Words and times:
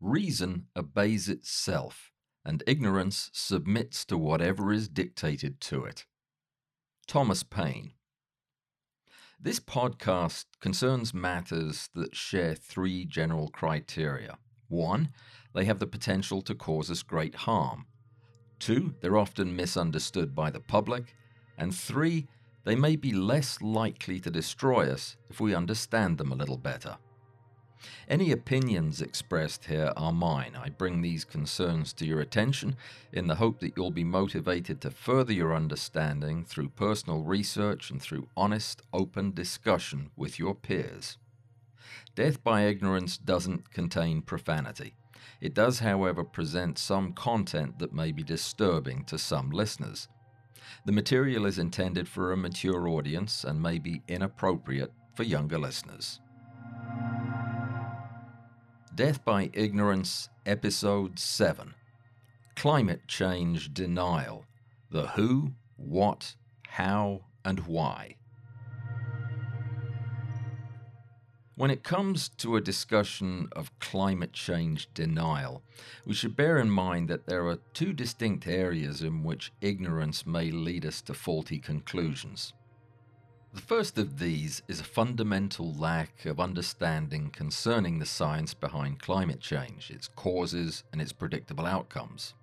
Reason 0.00 0.66
obeys 0.74 1.28
itself, 1.28 2.10
and 2.44 2.62
ignorance 2.66 3.30
submits 3.34 4.04
to 4.06 4.16
whatever 4.16 4.72
is 4.72 4.88
dictated 4.88 5.60
to 5.60 5.84
it. 5.84 6.06
Thomas 7.06 7.42
Paine. 7.42 7.92
This 9.38 9.60
podcast 9.60 10.46
concerns 10.60 11.12
matters 11.12 11.90
that 11.94 12.14
share 12.14 12.54
three 12.54 13.04
general 13.04 13.48
criteria. 13.48 14.38
One, 14.68 15.10
they 15.54 15.64
have 15.64 15.80
the 15.80 15.86
potential 15.86 16.40
to 16.42 16.54
cause 16.54 16.90
us 16.90 17.02
great 17.02 17.34
harm. 17.34 17.86
Two, 18.58 18.94
they're 19.00 19.18
often 19.18 19.56
misunderstood 19.56 20.34
by 20.34 20.50
the 20.50 20.60
public. 20.60 21.14
And 21.58 21.74
three, 21.74 22.28
they 22.64 22.74
may 22.74 22.96
be 22.96 23.12
less 23.12 23.60
likely 23.60 24.20
to 24.20 24.30
destroy 24.30 24.90
us 24.90 25.16
if 25.28 25.40
we 25.40 25.54
understand 25.54 26.18
them 26.18 26.32
a 26.32 26.36
little 26.36 26.58
better. 26.58 26.96
Any 28.08 28.32
opinions 28.32 29.00
expressed 29.00 29.66
here 29.66 29.92
are 29.96 30.12
mine. 30.12 30.56
I 30.56 30.68
bring 30.68 31.00
these 31.00 31.24
concerns 31.24 31.92
to 31.94 32.06
your 32.06 32.20
attention 32.20 32.76
in 33.12 33.26
the 33.26 33.36
hope 33.36 33.60
that 33.60 33.74
you'll 33.76 33.90
be 33.90 34.04
motivated 34.04 34.80
to 34.80 34.90
further 34.90 35.32
your 35.32 35.54
understanding 35.54 36.44
through 36.44 36.70
personal 36.70 37.22
research 37.22 37.90
and 37.90 38.00
through 38.00 38.28
honest, 38.36 38.82
open 38.92 39.32
discussion 39.32 40.10
with 40.16 40.38
your 40.38 40.54
peers. 40.54 41.18
Death 42.14 42.42
by 42.42 42.62
ignorance 42.62 43.16
doesn't 43.16 43.72
contain 43.72 44.22
profanity. 44.22 44.94
It 45.40 45.54
does, 45.54 45.78
however, 45.78 46.22
present 46.24 46.78
some 46.78 47.12
content 47.12 47.78
that 47.78 47.94
may 47.94 48.12
be 48.12 48.22
disturbing 48.22 49.04
to 49.04 49.18
some 49.18 49.50
listeners. 49.50 50.08
The 50.84 50.92
material 50.92 51.46
is 51.46 51.58
intended 51.58 52.08
for 52.08 52.32
a 52.32 52.36
mature 52.36 52.88
audience 52.88 53.44
and 53.44 53.62
may 53.62 53.78
be 53.78 54.02
inappropriate 54.06 54.92
for 55.14 55.22
younger 55.22 55.58
listeners. 55.58 56.20
Death 59.00 59.24
by 59.24 59.48
Ignorance, 59.54 60.28
Episode 60.44 61.18
7 61.18 61.72
Climate 62.54 63.08
Change 63.08 63.72
Denial 63.72 64.44
The 64.90 65.06
Who, 65.06 65.52
What, 65.78 66.34
How, 66.68 67.22
and 67.42 67.60
Why. 67.60 68.16
When 71.56 71.70
it 71.70 71.82
comes 71.82 72.28
to 72.28 72.56
a 72.56 72.60
discussion 72.60 73.48
of 73.52 73.72
climate 73.78 74.34
change 74.34 74.92
denial, 74.92 75.62
we 76.04 76.12
should 76.12 76.36
bear 76.36 76.58
in 76.58 76.70
mind 76.70 77.08
that 77.08 77.24
there 77.24 77.46
are 77.46 77.56
two 77.72 77.94
distinct 77.94 78.46
areas 78.46 79.00
in 79.00 79.22
which 79.22 79.50
ignorance 79.62 80.26
may 80.26 80.50
lead 80.50 80.84
us 80.84 81.00
to 81.00 81.14
faulty 81.14 81.58
conclusions. 81.58 82.52
The 83.52 83.60
first 83.60 83.98
of 83.98 84.20
these 84.20 84.62
is 84.68 84.78
a 84.78 84.84
fundamental 84.84 85.74
lack 85.74 86.24
of 86.24 86.38
understanding 86.38 87.30
concerning 87.30 87.98
the 87.98 88.06
science 88.06 88.54
behind 88.54 89.00
climate 89.00 89.40
change, 89.40 89.90
its 89.90 90.06
causes, 90.06 90.84
and 90.92 91.02
its 91.02 91.12
predictable 91.12 91.66
outcomes. 91.66 92.34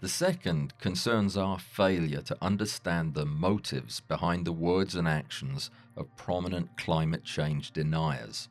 The 0.00 0.10
second 0.10 0.78
concerns 0.78 1.38
our 1.38 1.58
failure 1.58 2.20
to 2.22 2.36
understand 2.42 3.14
the 3.14 3.24
motives 3.24 4.00
behind 4.00 4.46
the 4.46 4.52
words 4.52 4.94
and 4.94 5.08
actions 5.08 5.70
of 5.96 6.16
prominent 6.16 6.76
climate 6.76 7.24
change 7.24 7.70
deniers. 7.70 8.48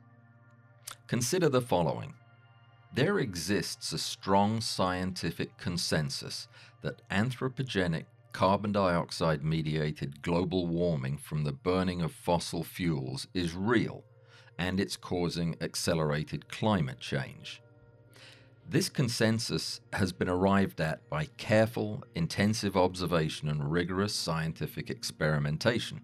Consider 1.05 1.49
the 1.49 1.61
following. 1.61 2.15
There 2.93 3.19
exists 3.19 3.93
a 3.93 3.99
strong 3.99 4.61
scientific 4.61 5.57
consensus 5.57 6.47
that 6.81 7.07
anthropogenic 7.09 8.05
carbon 8.31 8.71
dioxide 8.71 9.43
mediated 9.43 10.21
global 10.21 10.67
warming 10.67 11.17
from 11.17 11.43
the 11.43 11.51
burning 11.51 12.01
of 12.01 12.11
fossil 12.11 12.63
fuels 12.63 13.27
is 13.33 13.55
real 13.55 14.03
and 14.57 14.79
it's 14.79 14.97
causing 14.97 15.55
accelerated 15.61 16.49
climate 16.49 16.99
change. 16.99 17.61
This 18.67 18.89
consensus 18.89 19.81
has 19.93 20.11
been 20.11 20.29
arrived 20.29 20.79
at 20.79 21.09
by 21.09 21.25
careful, 21.37 22.03
intensive 22.13 22.77
observation 22.77 23.49
and 23.49 23.71
rigorous 23.71 24.13
scientific 24.13 24.91
experimentation. 24.91 26.01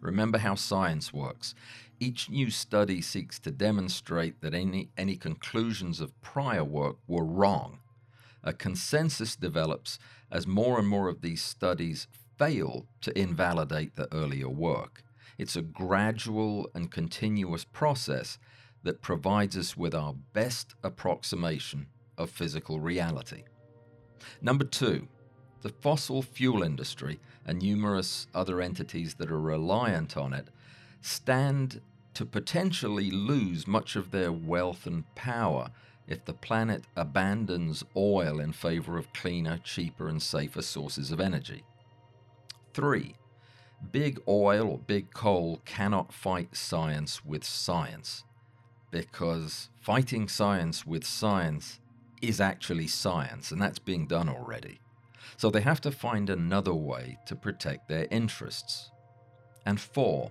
Remember 0.00 0.38
how 0.38 0.54
science 0.54 1.12
works. 1.12 1.54
Each 1.98 2.30
new 2.30 2.50
study 2.50 3.00
seeks 3.00 3.40
to 3.40 3.50
demonstrate 3.50 4.40
that 4.42 4.54
any, 4.54 4.90
any 4.96 5.16
conclusions 5.16 6.00
of 6.00 6.20
prior 6.20 6.62
work 6.62 6.96
were 7.08 7.24
wrong. 7.24 7.80
A 8.46 8.52
consensus 8.52 9.34
develops 9.34 9.98
as 10.30 10.46
more 10.46 10.78
and 10.78 10.86
more 10.86 11.08
of 11.08 11.20
these 11.20 11.42
studies 11.42 12.06
fail 12.38 12.86
to 13.00 13.18
invalidate 13.18 13.96
the 13.96 14.06
earlier 14.14 14.48
work. 14.48 15.02
It's 15.36 15.56
a 15.56 15.62
gradual 15.62 16.70
and 16.72 16.90
continuous 16.90 17.64
process 17.64 18.38
that 18.84 19.02
provides 19.02 19.56
us 19.56 19.76
with 19.76 19.96
our 19.96 20.14
best 20.32 20.76
approximation 20.84 21.88
of 22.16 22.30
physical 22.30 22.78
reality. 22.78 23.42
Number 24.40 24.64
two, 24.64 25.08
the 25.62 25.70
fossil 25.70 26.22
fuel 26.22 26.62
industry 26.62 27.18
and 27.44 27.58
numerous 27.58 28.28
other 28.32 28.60
entities 28.60 29.14
that 29.14 29.30
are 29.30 29.40
reliant 29.40 30.16
on 30.16 30.32
it 30.32 30.50
stand 31.00 31.80
to 32.14 32.24
potentially 32.24 33.10
lose 33.10 33.66
much 33.66 33.96
of 33.96 34.12
their 34.12 34.30
wealth 34.30 34.86
and 34.86 35.12
power 35.16 35.70
if 36.08 36.24
the 36.24 36.32
planet 36.32 36.84
abandons 36.96 37.82
oil 37.96 38.40
in 38.40 38.52
favor 38.52 38.96
of 38.96 39.12
cleaner, 39.12 39.58
cheaper, 39.58 40.08
and 40.08 40.22
safer 40.22 40.62
sources 40.62 41.10
of 41.10 41.20
energy. 41.20 41.64
3. 42.74 43.14
Big 43.92 44.20
oil 44.28 44.68
or 44.68 44.78
big 44.78 45.12
coal 45.12 45.60
cannot 45.64 46.12
fight 46.12 46.56
science 46.56 47.24
with 47.24 47.44
science 47.44 48.24
because 48.90 49.68
fighting 49.80 50.28
science 50.28 50.86
with 50.86 51.04
science 51.04 51.80
is 52.22 52.40
actually 52.40 52.86
science, 52.86 53.50
and 53.50 53.60
that's 53.60 53.78
being 53.78 54.06
done 54.06 54.28
already. 54.28 54.80
So 55.36 55.50
they 55.50 55.60
have 55.60 55.80
to 55.82 55.90
find 55.90 56.30
another 56.30 56.72
way 56.72 57.18
to 57.26 57.36
protect 57.36 57.88
their 57.88 58.06
interests. 58.10 58.90
And 59.66 59.80
four, 59.80 60.30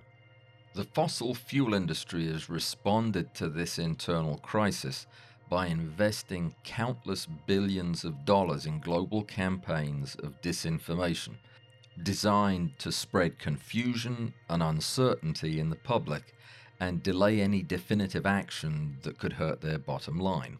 the 0.74 0.84
fossil 0.84 1.34
fuel 1.34 1.74
industry 1.74 2.26
has 2.26 2.50
responded 2.50 3.34
to 3.34 3.48
this 3.48 3.78
internal 3.78 4.38
crisis 4.38 5.06
by 5.48 5.66
investing 5.66 6.54
countless 6.64 7.26
billions 7.26 8.04
of 8.04 8.24
dollars 8.24 8.66
in 8.66 8.80
global 8.80 9.22
campaigns 9.24 10.14
of 10.16 10.40
disinformation, 10.42 11.34
designed 12.02 12.78
to 12.78 12.92
spread 12.92 13.38
confusion 13.38 14.34
and 14.48 14.62
uncertainty 14.62 15.60
in 15.60 15.70
the 15.70 15.76
public 15.76 16.34
and 16.80 17.02
delay 17.02 17.40
any 17.40 17.62
definitive 17.62 18.26
action 18.26 18.98
that 19.02 19.18
could 19.18 19.34
hurt 19.34 19.60
their 19.60 19.78
bottom 19.78 20.18
line. 20.18 20.58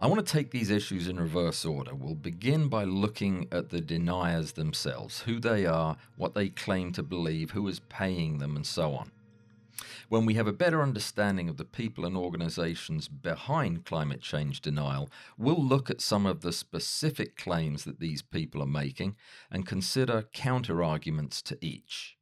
I 0.00 0.08
want 0.08 0.26
to 0.26 0.32
take 0.32 0.50
these 0.50 0.70
issues 0.70 1.06
in 1.06 1.20
reverse 1.20 1.64
order. 1.64 1.94
We'll 1.94 2.16
begin 2.16 2.68
by 2.68 2.84
looking 2.84 3.46
at 3.52 3.70
the 3.70 3.80
deniers 3.80 4.52
themselves, 4.52 5.20
who 5.20 5.38
they 5.38 5.64
are, 5.66 5.96
what 6.16 6.34
they 6.34 6.48
claim 6.48 6.92
to 6.92 7.02
believe, 7.02 7.52
who 7.52 7.66
is 7.68 7.80
paying 7.80 8.38
them, 8.38 8.56
and 8.56 8.66
so 8.66 8.94
on. 8.94 9.12
When 10.08 10.26
we 10.26 10.34
have 10.34 10.46
a 10.46 10.52
better 10.52 10.82
understanding 10.82 11.48
of 11.48 11.56
the 11.56 11.64
people 11.64 12.04
and 12.04 12.16
organizations 12.16 13.08
behind 13.08 13.84
climate 13.84 14.20
change 14.20 14.60
denial, 14.60 15.10
we'll 15.36 15.62
look 15.62 15.90
at 15.90 16.00
some 16.00 16.26
of 16.26 16.40
the 16.40 16.52
specific 16.52 17.36
claims 17.36 17.84
that 17.84 18.00
these 18.00 18.22
people 18.22 18.62
are 18.62 18.66
making 18.66 19.16
and 19.50 19.66
consider 19.66 20.22
counterarguments 20.34 21.42
to 21.42 21.58
each. 21.60 22.16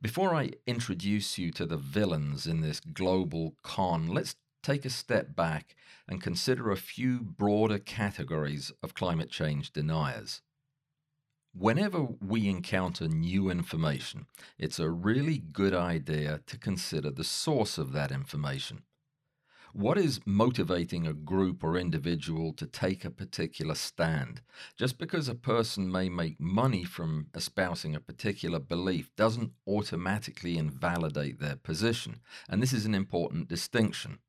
Before 0.00 0.34
I 0.34 0.52
introduce 0.66 1.38
you 1.38 1.50
to 1.52 1.66
the 1.66 1.76
villains 1.76 2.46
in 2.46 2.60
this 2.60 2.80
global 2.80 3.56
con, 3.62 4.06
let's 4.06 4.36
take 4.62 4.84
a 4.84 4.90
step 4.90 5.34
back 5.34 5.74
and 6.08 6.22
consider 6.22 6.70
a 6.70 6.76
few 6.76 7.20
broader 7.20 7.78
categories 7.78 8.72
of 8.82 8.94
climate 8.94 9.30
change 9.30 9.72
deniers. 9.72 10.40
Whenever 11.54 12.02
we 12.02 12.48
encounter 12.48 13.06
new 13.06 13.50
information, 13.50 14.26
it's 14.58 14.78
a 14.78 14.88
really 14.88 15.36
good 15.36 15.74
idea 15.74 16.40
to 16.46 16.56
consider 16.56 17.10
the 17.10 17.24
source 17.24 17.76
of 17.76 17.92
that 17.92 18.10
information. 18.10 18.84
What 19.74 19.98
is 19.98 20.20
motivating 20.24 21.06
a 21.06 21.12
group 21.12 21.62
or 21.62 21.76
individual 21.76 22.54
to 22.54 22.66
take 22.66 23.04
a 23.04 23.10
particular 23.10 23.74
stand? 23.74 24.40
Just 24.78 24.96
because 24.96 25.28
a 25.28 25.34
person 25.34 25.92
may 25.92 26.08
make 26.08 26.40
money 26.40 26.84
from 26.84 27.26
espousing 27.34 27.94
a 27.94 28.00
particular 28.00 28.58
belief 28.58 29.14
doesn't 29.14 29.52
automatically 29.66 30.56
invalidate 30.56 31.38
their 31.38 31.56
position, 31.56 32.20
and 32.48 32.62
this 32.62 32.72
is 32.72 32.86
an 32.86 32.94
important 32.94 33.48
distinction. 33.48 34.20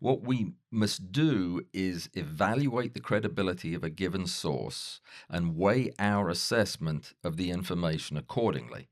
What 0.00 0.22
we 0.22 0.52
must 0.70 1.12
do 1.12 1.62
is 1.72 2.08
evaluate 2.14 2.94
the 2.94 3.00
credibility 3.00 3.74
of 3.74 3.84
a 3.84 3.90
given 3.90 4.26
source 4.26 5.00
and 5.28 5.56
weigh 5.56 5.92
our 5.98 6.28
assessment 6.28 7.14
of 7.24 7.36
the 7.36 7.50
information 7.50 8.16
accordingly. 8.16 8.88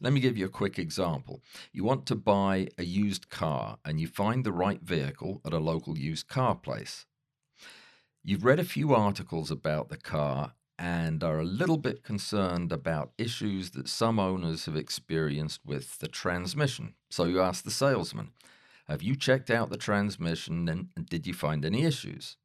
Let 0.00 0.12
me 0.12 0.20
give 0.20 0.38
you 0.38 0.46
a 0.46 0.50
quick 0.50 0.78
example. 0.78 1.42
You 1.72 1.84
want 1.84 2.06
to 2.06 2.14
buy 2.14 2.68
a 2.78 2.84
used 2.84 3.28
car 3.28 3.78
and 3.84 4.00
you 4.00 4.06
find 4.06 4.44
the 4.44 4.52
right 4.52 4.80
vehicle 4.80 5.40
at 5.44 5.52
a 5.52 5.58
local 5.58 5.98
used 5.98 6.28
car 6.28 6.54
place. 6.54 7.04
You've 8.22 8.44
read 8.44 8.58
a 8.58 8.64
few 8.64 8.94
articles 8.94 9.50
about 9.50 9.88
the 9.88 9.96
car 9.96 10.54
and 10.78 11.22
are 11.22 11.40
a 11.40 11.44
little 11.44 11.76
bit 11.76 12.02
concerned 12.02 12.72
about 12.72 13.12
issues 13.18 13.72
that 13.72 13.88
some 13.88 14.18
owners 14.18 14.64
have 14.64 14.76
experienced 14.76 15.60
with 15.66 15.98
the 15.98 16.08
transmission. 16.08 16.94
So 17.10 17.24
you 17.24 17.42
ask 17.42 17.64
the 17.64 17.70
salesman, 17.70 18.30
Have 18.90 19.04
you 19.04 19.14
checked 19.14 19.50
out 19.50 19.70
the 19.70 19.76
transmission 19.76 20.68
and 20.68 20.88
did 21.08 21.24
you 21.24 21.32
find 21.32 21.64
any 21.64 21.84
issues? 21.84 22.36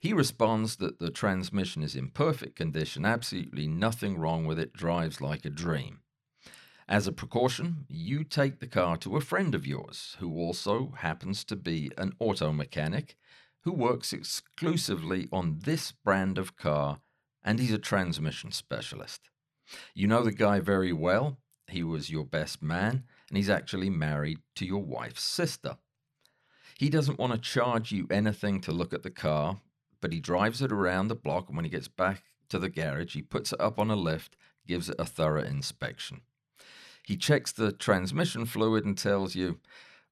He 0.00 0.14
responds 0.14 0.76
that 0.76 0.98
the 0.98 1.10
transmission 1.10 1.82
is 1.82 1.94
in 1.94 2.08
perfect 2.08 2.56
condition, 2.56 3.04
absolutely 3.04 3.68
nothing 3.68 4.16
wrong 4.16 4.46
with 4.46 4.58
it, 4.58 4.72
drives 4.72 5.20
like 5.20 5.44
a 5.44 5.50
dream. 5.50 6.00
As 6.88 7.06
a 7.06 7.12
precaution, 7.12 7.84
you 7.90 8.24
take 8.24 8.60
the 8.60 8.66
car 8.66 8.96
to 8.96 9.18
a 9.18 9.20
friend 9.20 9.54
of 9.54 9.66
yours 9.66 10.16
who 10.18 10.34
also 10.38 10.94
happens 10.96 11.44
to 11.44 11.56
be 11.56 11.90
an 11.98 12.14
auto 12.18 12.52
mechanic 12.52 13.16
who 13.64 13.72
works 13.72 14.14
exclusively 14.14 15.28
on 15.30 15.58
this 15.64 15.92
brand 15.92 16.38
of 16.38 16.56
car 16.56 17.00
and 17.44 17.58
he's 17.58 17.74
a 17.74 17.78
transmission 17.78 18.50
specialist. 18.50 19.28
You 19.94 20.06
know 20.06 20.22
the 20.22 20.32
guy 20.32 20.58
very 20.58 20.94
well, 20.94 21.36
he 21.68 21.84
was 21.84 22.08
your 22.08 22.24
best 22.24 22.62
man, 22.62 23.04
and 23.30 23.36
he's 23.36 23.48
actually 23.48 23.88
married 23.88 24.40
to 24.56 24.66
your 24.66 24.82
wife's 24.82 25.22
sister. 25.22 25.78
He 26.76 26.90
doesn't 26.90 27.18
want 27.18 27.32
to 27.32 27.38
charge 27.38 27.92
you 27.92 28.06
anything 28.10 28.60
to 28.62 28.72
look 28.72 28.92
at 28.92 29.02
the 29.02 29.10
car, 29.10 29.60
but 30.00 30.12
he 30.12 30.20
drives 30.20 30.60
it 30.60 30.72
around 30.72 31.08
the 31.08 31.14
block, 31.14 31.48
and 31.48 31.56
when 31.56 31.64
he 31.64 31.70
gets 31.70 31.88
back 31.88 32.24
to 32.48 32.58
the 32.58 32.68
garage, 32.68 33.14
he 33.14 33.22
puts 33.22 33.52
it 33.52 33.60
up 33.60 33.78
on 33.78 33.90
a 33.90 33.96
lift, 33.96 34.36
gives 34.66 34.88
it 34.90 34.96
a 34.98 35.04
thorough 35.04 35.42
inspection. 35.42 36.22
He 37.06 37.16
checks 37.16 37.52
the 37.52 37.72
transmission 37.72 38.44
fluid 38.44 38.84
and 38.84 38.96
tells 38.96 39.34
you, 39.34 39.58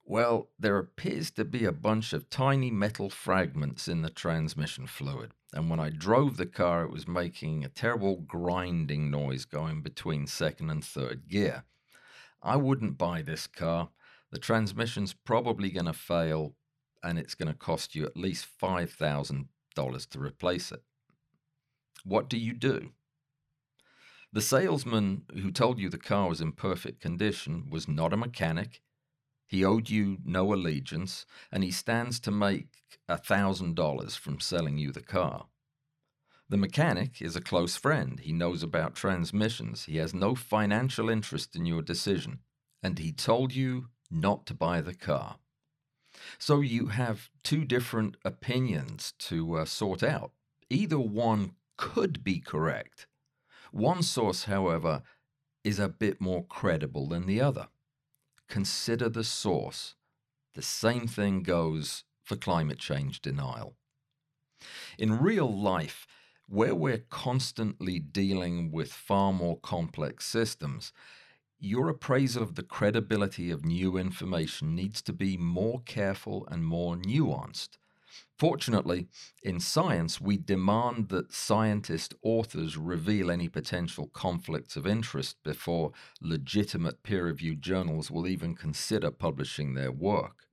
well, 0.04 0.48
there 0.58 0.78
appears 0.78 1.30
to 1.32 1.44
be 1.44 1.64
a 1.64 1.72
bunch 1.72 2.12
of 2.12 2.30
tiny 2.30 2.70
metal 2.70 3.10
fragments 3.10 3.88
in 3.88 4.02
the 4.02 4.10
transmission 4.10 4.86
fluid. 4.86 5.32
And 5.52 5.68
when 5.68 5.80
I 5.80 5.90
drove 5.90 6.36
the 6.36 6.46
car, 6.46 6.82
it 6.82 6.90
was 6.90 7.06
making 7.06 7.64
a 7.64 7.68
terrible 7.68 8.16
grinding 8.16 9.10
noise 9.10 9.44
going 9.44 9.82
between 9.82 10.26
second 10.26 10.70
and 10.70 10.84
third 10.84 11.28
gear. 11.28 11.64
I 12.42 12.56
wouldn't 12.56 12.98
buy 12.98 13.22
this 13.22 13.46
car. 13.46 13.90
The 14.30 14.38
transmission's 14.38 15.12
probably 15.12 15.70
going 15.70 15.86
to 15.86 15.92
fail, 15.92 16.54
and 17.02 17.18
it's 17.18 17.34
going 17.34 17.52
to 17.52 17.58
cost 17.58 17.94
you 17.94 18.04
at 18.04 18.16
least 18.16 18.46
$5,000 18.60 20.08
to 20.10 20.18
replace 20.18 20.72
it. 20.72 20.82
What 22.04 22.28
do 22.28 22.36
you 22.38 22.52
do? 22.52 22.92
The 24.32 24.42
salesman 24.42 25.22
who 25.32 25.50
told 25.50 25.78
you 25.78 25.88
the 25.88 25.98
car 25.98 26.28
was 26.28 26.40
in 26.40 26.52
perfect 26.52 27.00
condition 27.00 27.68
was 27.70 27.88
not 27.88 28.12
a 28.12 28.16
mechanic. 28.16 28.82
He 29.46 29.64
owed 29.64 29.88
you 29.88 30.18
no 30.24 30.52
allegiance, 30.52 31.24
and 31.50 31.64
he 31.64 31.70
stands 31.70 32.20
to 32.20 32.30
make 32.30 32.98
a 33.08 33.16
$1,000 33.16 34.18
from 34.18 34.40
selling 34.40 34.76
you 34.76 34.92
the 34.92 35.00
car. 35.00 35.46
The 36.48 36.56
mechanic 36.56 37.20
is 37.20 37.36
a 37.36 37.42
close 37.42 37.76
friend. 37.76 38.20
He 38.20 38.32
knows 38.32 38.62
about 38.62 38.94
transmissions. 38.94 39.84
He 39.84 39.98
has 39.98 40.14
no 40.14 40.34
financial 40.34 41.10
interest 41.10 41.54
in 41.54 41.66
your 41.66 41.82
decision, 41.82 42.40
and 42.82 42.98
he 42.98 43.12
told 43.12 43.54
you 43.54 43.88
not 44.10 44.46
to 44.46 44.54
buy 44.54 44.80
the 44.80 44.94
car. 44.94 45.36
So 46.38 46.60
you 46.60 46.86
have 46.86 47.30
two 47.42 47.64
different 47.64 48.16
opinions 48.24 49.12
to 49.18 49.58
uh, 49.58 49.64
sort 49.66 50.02
out. 50.02 50.32
Either 50.70 50.98
one 50.98 51.52
could 51.76 52.24
be 52.24 52.40
correct, 52.40 53.06
one 53.70 54.02
source, 54.02 54.44
however, 54.44 55.02
is 55.64 55.78
a 55.78 55.88
bit 55.88 56.20
more 56.20 56.44
credible 56.44 57.08
than 57.08 57.26
the 57.26 57.40
other. 57.40 57.68
Consider 58.48 59.08
the 59.08 59.24
source. 59.24 59.94
The 60.54 60.62
same 60.62 61.06
thing 61.06 61.42
goes 61.42 62.04
for 62.24 62.36
climate 62.36 62.78
change 62.78 63.20
denial. 63.20 63.76
In 64.98 65.20
real 65.20 65.52
life, 65.54 66.06
where 66.48 66.74
we're 66.74 67.04
constantly 67.10 67.98
dealing 67.98 68.70
with 68.72 68.92
far 68.92 69.32
more 69.32 69.58
complex 69.58 70.24
systems, 70.26 70.92
your 71.60 71.88
appraisal 71.88 72.42
of 72.42 72.54
the 72.54 72.62
credibility 72.62 73.50
of 73.50 73.64
new 73.64 73.96
information 73.96 74.74
needs 74.74 75.02
to 75.02 75.12
be 75.12 75.36
more 75.36 75.82
careful 75.84 76.46
and 76.50 76.64
more 76.64 76.96
nuanced. 76.96 77.76
Fortunately, 78.38 79.08
in 79.42 79.58
science, 79.58 80.20
we 80.20 80.36
demand 80.36 81.08
that 81.08 81.32
scientist 81.32 82.14
authors 82.22 82.76
reveal 82.76 83.30
any 83.30 83.48
potential 83.48 84.06
conflicts 84.06 84.76
of 84.76 84.86
interest 84.86 85.36
before 85.42 85.92
legitimate 86.20 87.02
peer 87.02 87.24
reviewed 87.24 87.60
journals 87.60 88.10
will 88.10 88.26
even 88.26 88.54
consider 88.54 89.10
publishing 89.10 89.74
their 89.74 89.92
work. 89.92 90.46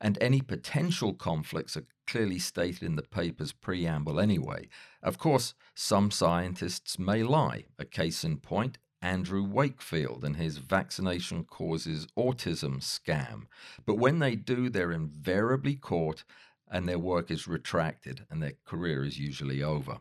And 0.00 0.16
any 0.20 0.40
potential 0.40 1.12
conflicts 1.12 1.76
are 1.76 1.86
clearly 2.10 2.40
stated 2.40 2.82
in 2.82 2.96
the 2.96 3.02
paper's 3.02 3.52
preamble 3.52 4.18
anyway. 4.18 4.68
Of 5.00 5.16
course, 5.16 5.54
some 5.76 6.10
scientists 6.10 6.98
may 6.98 7.22
lie. 7.22 7.66
A 7.78 7.84
case 7.84 8.24
in 8.24 8.38
point 8.38 8.78
Andrew 9.00 9.44
Wakefield 9.44 10.24
and 10.24 10.36
his 10.36 10.58
vaccination 10.58 11.44
causes 11.44 12.08
autism 12.18 12.80
scam. 12.80 13.44
But 13.86 13.94
when 13.94 14.18
they 14.18 14.34
do, 14.34 14.68
they're 14.68 14.90
invariably 14.90 15.76
caught 15.76 16.24
and 16.68 16.88
their 16.88 16.98
work 16.98 17.30
is 17.30 17.46
retracted 17.46 18.26
and 18.28 18.42
their 18.42 18.54
career 18.64 19.04
is 19.04 19.18
usually 19.18 19.62
over. 19.62 19.98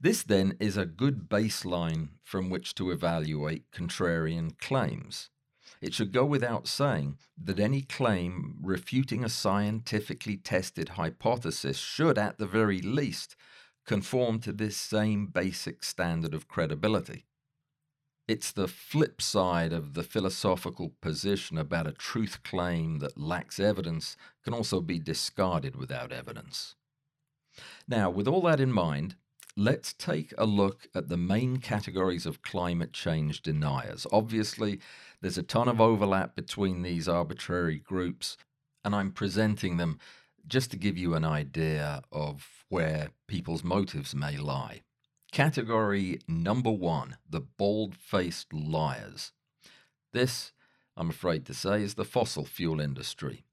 This 0.00 0.22
then 0.22 0.56
is 0.58 0.78
a 0.78 0.86
good 0.86 1.28
baseline 1.28 2.08
from 2.24 2.48
which 2.48 2.74
to 2.76 2.90
evaluate 2.90 3.70
contrarian 3.70 4.58
claims. 4.58 5.28
It 5.80 5.94
should 5.94 6.12
go 6.12 6.26
without 6.26 6.68
saying 6.68 7.18
that 7.42 7.58
any 7.58 7.82
claim 7.82 8.58
refuting 8.60 9.24
a 9.24 9.28
scientifically 9.30 10.36
tested 10.36 10.90
hypothesis 10.90 11.78
should, 11.78 12.18
at 12.18 12.38
the 12.38 12.46
very 12.46 12.80
least, 12.80 13.34
conform 13.86 14.40
to 14.40 14.52
this 14.52 14.76
same 14.76 15.26
basic 15.26 15.82
standard 15.82 16.34
of 16.34 16.48
credibility. 16.48 17.24
It's 18.28 18.52
the 18.52 18.68
flip 18.68 19.20
side 19.20 19.72
of 19.72 19.94
the 19.94 20.04
philosophical 20.04 20.92
position 21.00 21.58
about 21.58 21.86
a 21.86 21.92
truth 21.92 22.42
claim 22.44 22.98
that 22.98 23.18
lacks 23.18 23.58
evidence 23.58 24.16
can 24.44 24.54
also 24.54 24.80
be 24.80 25.00
discarded 25.00 25.74
without 25.74 26.12
evidence. 26.12 26.76
Now, 27.88 28.10
with 28.10 28.28
all 28.28 28.42
that 28.42 28.60
in 28.60 28.70
mind, 28.70 29.16
let's 29.60 29.92
take 29.92 30.32
a 30.38 30.46
look 30.46 30.88
at 30.94 31.10
the 31.10 31.18
main 31.18 31.58
categories 31.58 32.24
of 32.24 32.40
climate 32.40 32.94
change 32.94 33.42
deniers. 33.42 34.06
Obviously, 34.10 34.80
there's 35.20 35.36
a 35.36 35.42
ton 35.42 35.68
of 35.68 35.82
overlap 35.82 36.34
between 36.34 36.80
these 36.80 37.06
arbitrary 37.06 37.78
groups, 37.78 38.38
and 38.82 38.94
I'm 38.94 39.12
presenting 39.12 39.76
them 39.76 39.98
just 40.46 40.70
to 40.70 40.78
give 40.78 40.96
you 40.96 41.14
an 41.14 41.26
idea 41.26 42.00
of 42.10 42.64
where 42.70 43.10
people's 43.28 43.62
motives 43.62 44.14
may 44.14 44.38
lie. 44.38 44.80
Category 45.30 46.20
number 46.26 46.70
one 46.70 47.18
the 47.28 47.42
bald 47.42 47.94
faced 47.94 48.54
liars. 48.54 49.32
This, 50.14 50.52
I'm 50.96 51.10
afraid 51.10 51.44
to 51.44 51.54
say, 51.54 51.82
is 51.82 51.94
the 51.94 52.06
fossil 52.06 52.46
fuel 52.46 52.80
industry. 52.80 53.44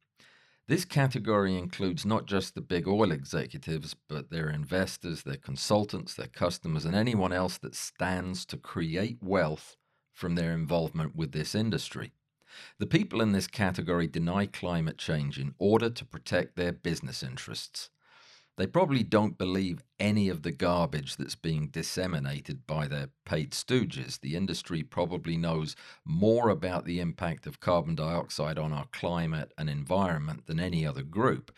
This 0.68 0.84
category 0.84 1.58
includes 1.58 2.06
not 2.06 2.26
just 2.26 2.54
the 2.54 2.60
big 2.62 2.90
oil 2.90 3.14
executives, 3.14 3.96
but 4.10 4.30
their 4.30 4.50
investors, 4.50 5.24
their 5.24 5.38
consultants, 5.38 6.14
their 6.14 6.28
customers, 6.28 6.84
and 6.84 6.94
anyone 6.94 7.32
else 7.32 7.58
that 7.60 7.74
stands 7.74 8.46
to 8.48 8.58
create 8.58 9.18
wealth 9.24 9.78
from 10.12 10.36
their 10.36 10.52
involvement 10.52 11.16
with 11.16 11.32
this 11.32 11.56
industry. 11.56 12.12
The 12.80 12.86
people 12.86 13.22
in 13.22 13.32
this 13.32 13.48
category 13.48 14.08
deny 14.08 14.46
climate 14.46 14.98
change 14.98 15.40
in 15.40 15.56
order 15.58 15.90
to 15.90 16.04
protect 16.06 16.58
their 16.58 16.74
business 16.74 17.24
interests. 17.24 17.90
They 18.58 18.66
probably 18.66 19.04
don't 19.04 19.38
believe 19.38 19.84
any 20.00 20.30
of 20.30 20.42
the 20.42 20.52
garbage 20.52 21.16
that's 21.16 21.36
being 21.36 21.68
disseminated 21.68 22.66
by 22.66 22.88
their 22.88 23.10
paid 23.24 23.52
stooges. 23.52 24.20
The 24.20 24.36
industry 24.36 24.82
probably 24.82 25.38
knows 25.38 25.76
more 26.04 26.50
about 26.50 26.86
the 26.86 27.00
impact 27.00 27.46
of 27.46 27.60
carbon 27.60 27.94
dioxide 27.94 28.58
on 28.58 28.74
our 28.74 28.88
climate 28.92 29.54
and 29.60 29.70
environment 29.70 30.48
than 30.48 30.60
any 30.60 30.88
other 30.88 31.04
group. 31.04 31.52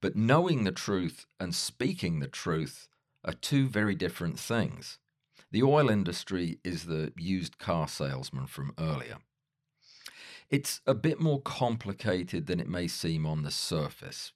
But 0.00 0.16
knowing 0.16 0.64
the 0.64 0.72
truth 0.72 1.24
and 1.38 1.54
speaking 1.54 2.18
the 2.18 2.26
truth 2.26 2.88
are 3.24 3.32
two 3.32 3.68
very 3.68 3.94
different 3.94 4.38
things. 4.38 4.98
The 5.52 5.62
oil 5.62 5.88
industry 5.88 6.58
is 6.64 6.84
the 6.84 7.12
used 7.16 7.58
car 7.58 7.86
salesman 7.86 8.46
from 8.46 8.74
earlier. 8.76 9.18
It's 10.48 10.80
a 10.84 10.94
bit 10.94 11.20
more 11.20 11.40
complicated 11.40 12.46
than 12.46 12.58
it 12.58 12.68
may 12.68 12.88
seem 12.88 13.24
on 13.24 13.42
the 13.42 13.52
surface. 13.52 14.32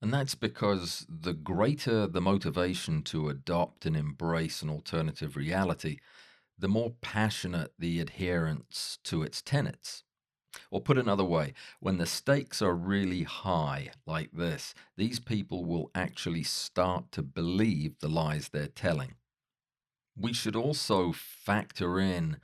And 0.00 0.14
that's 0.14 0.34
because 0.34 1.06
the 1.08 1.34
greater 1.34 2.06
the 2.06 2.20
motivation 2.20 3.02
to 3.04 3.28
adopt 3.28 3.84
and 3.84 3.96
embrace 3.96 4.62
an 4.62 4.70
alternative 4.70 5.36
reality, 5.36 5.98
the 6.56 6.68
more 6.68 6.94
passionate 7.00 7.72
the 7.78 8.00
adherence 8.00 8.98
to 9.04 9.22
its 9.22 9.42
tenets. 9.42 10.04
Or 10.70 10.80
put 10.80 10.98
another 10.98 11.24
way, 11.24 11.52
when 11.80 11.98
the 11.98 12.06
stakes 12.06 12.62
are 12.62 12.74
really 12.74 13.24
high, 13.24 13.90
like 14.06 14.30
this, 14.32 14.72
these 14.96 15.20
people 15.20 15.64
will 15.64 15.90
actually 15.94 16.42
start 16.42 17.12
to 17.12 17.22
believe 17.22 17.98
the 17.98 18.08
lies 18.08 18.48
they're 18.48 18.66
telling. 18.68 19.14
We 20.16 20.32
should 20.32 20.56
also 20.56 21.12
factor 21.12 22.00
in 22.00 22.38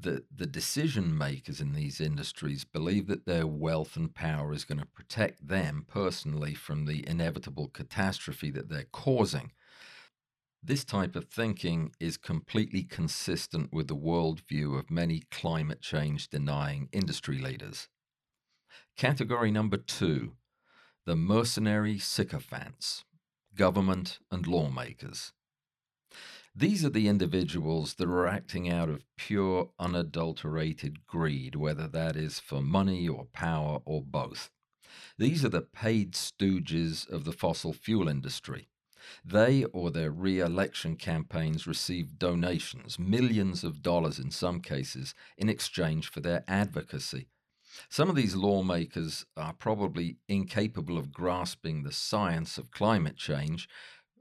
the, 0.00 0.24
the 0.34 0.46
decision 0.46 1.16
makers 1.16 1.60
in 1.60 1.72
these 1.72 2.00
industries 2.00 2.64
believe 2.64 3.06
that 3.08 3.26
their 3.26 3.46
wealth 3.46 3.96
and 3.96 4.14
power 4.14 4.52
is 4.52 4.64
going 4.64 4.78
to 4.78 4.86
protect 4.86 5.46
them 5.48 5.84
personally 5.88 6.54
from 6.54 6.84
the 6.84 7.06
inevitable 7.08 7.68
catastrophe 7.68 8.50
that 8.50 8.68
they're 8.68 8.86
causing. 8.92 9.52
This 10.62 10.84
type 10.84 11.16
of 11.16 11.26
thinking 11.26 11.92
is 12.00 12.16
completely 12.16 12.82
consistent 12.82 13.72
with 13.72 13.88
the 13.88 13.96
worldview 13.96 14.78
of 14.78 14.90
many 14.90 15.22
climate 15.30 15.80
change 15.80 16.28
denying 16.28 16.88
industry 16.92 17.38
leaders. 17.38 17.88
Category 18.96 19.50
number 19.50 19.76
two 19.76 20.32
the 21.06 21.16
mercenary 21.16 21.98
sycophants, 21.98 23.06
government 23.54 24.18
and 24.30 24.46
lawmakers. 24.46 25.32
These 26.58 26.84
are 26.84 26.90
the 26.90 27.06
individuals 27.06 27.94
that 27.94 28.08
are 28.08 28.26
acting 28.26 28.68
out 28.68 28.88
of 28.88 29.04
pure, 29.16 29.70
unadulterated 29.78 31.06
greed, 31.06 31.54
whether 31.54 31.86
that 31.86 32.16
is 32.16 32.40
for 32.40 32.60
money 32.60 33.08
or 33.08 33.26
power 33.26 33.78
or 33.84 34.02
both. 34.02 34.50
These 35.16 35.44
are 35.44 35.50
the 35.50 35.60
paid 35.60 36.14
stooges 36.14 37.08
of 37.08 37.22
the 37.22 37.32
fossil 37.32 37.72
fuel 37.72 38.08
industry. 38.08 38.70
They 39.24 39.66
or 39.66 39.92
their 39.92 40.10
re 40.10 40.40
election 40.40 40.96
campaigns 40.96 41.68
receive 41.68 42.18
donations, 42.18 42.98
millions 42.98 43.62
of 43.62 43.80
dollars 43.80 44.18
in 44.18 44.32
some 44.32 44.60
cases, 44.60 45.14
in 45.36 45.48
exchange 45.48 46.10
for 46.10 46.18
their 46.18 46.42
advocacy. 46.48 47.28
Some 47.88 48.10
of 48.10 48.16
these 48.16 48.34
lawmakers 48.34 49.24
are 49.36 49.52
probably 49.52 50.16
incapable 50.26 50.98
of 50.98 51.12
grasping 51.12 51.84
the 51.84 51.92
science 51.92 52.58
of 52.58 52.72
climate 52.72 53.16
change, 53.16 53.68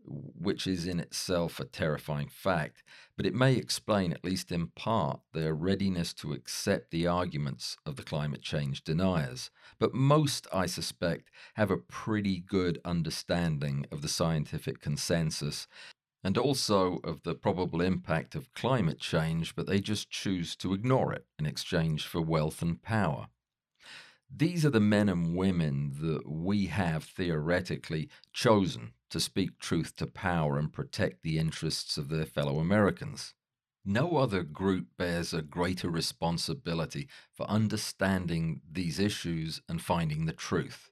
which 0.08 0.66
is 0.68 0.88
in 0.88 1.00
itself 1.00 1.60
a 1.60 1.66
terrifying 1.66 2.30
fact, 2.30 2.84
but 3.16 3.26
it 3.26 3.36
may 3.36 3.56
explain, 3.56 4.14
at 4.14 4.24
least 4.24 4.52
in 4.52 4.68
part, 4.68 5.20
their 5.34 5.54
readiness 5.54 6.14
to 6.16 6.34
accept 6.34 6.92
the 6.92 7.06
arguments 7.06 7.78
of 7.86 7.96
the 7.96 8.04
climate 8.04 8.42
change 8.42 8.84
deniers. 8.84 9.50
But 9.80 9.94
most, 9.94 10.48
I 10.54 10.66
suspect, 10.66 11.30
have 11.56 11.72
a 11.72 11.78
pretty 11.78 12.40
good 12.40 12.80
understanding 12.86 13.86
of 13.92 14.02
the 14.02 14.08
scientific 14.08 14.80
consensus 14.82 15.68
and 16.24 16.38
also 16.38 17.00
of 17.04 17.24
the 17.24 17.36
probable 17.36 17.82
impact 17.82 18.36
of 18.36 18.54
climate 18.54 19.00
change, 19.00 19.56
but 19.56 19.68
they 19.68 19.80
just 19.80 20.10
choose 20.10 20.56
to 20.58 20.74
ignore 20.74 21.14
it 21.14 21.26
in 21.38 21.46
exchange 21.46 22.06
for 22.06 22.22
wealth 22.22 22.62
and 22.62 22.82
power. 22.82 23.28
These 24.30 24.66
are 24.66 24.70
the 24.70 24.80
men 24.80 25.10
and 25.10 25.36
women 25.36 25.96
that 26.02 26.30
we 26.30 26.68
have 26.68 27.06
theoretically 27.06 28.10
chosen 28.34 28.94
to 29.10 29.20
speak 29.20 29.58
truth 29.58 29.96
to 29.96 30.06
power 30.06 30.60
and 30.60 30.72
protect 30.72 31.24
the 31.24 31.40
interests 31.40 31.98
of 31.98 32.10
their 32.10 32.26
fellow 32.26 32.60
Americans. 32.60 33.34
No 33.86 34.18
other 34.18 34.44
group 34.44 34.88
bears 34.98 35.34
a 35.34 35.42
greater 35.42 35.90
responsibility 35.90 37.08
for 37.32 37.50
understanding 37.50 38.62
these 38.70 39.00
issues 39.00 39.62
and 39.70 39.82
finding 39.82 40.26
the 40.26 40.34
truth. 40.34 40.92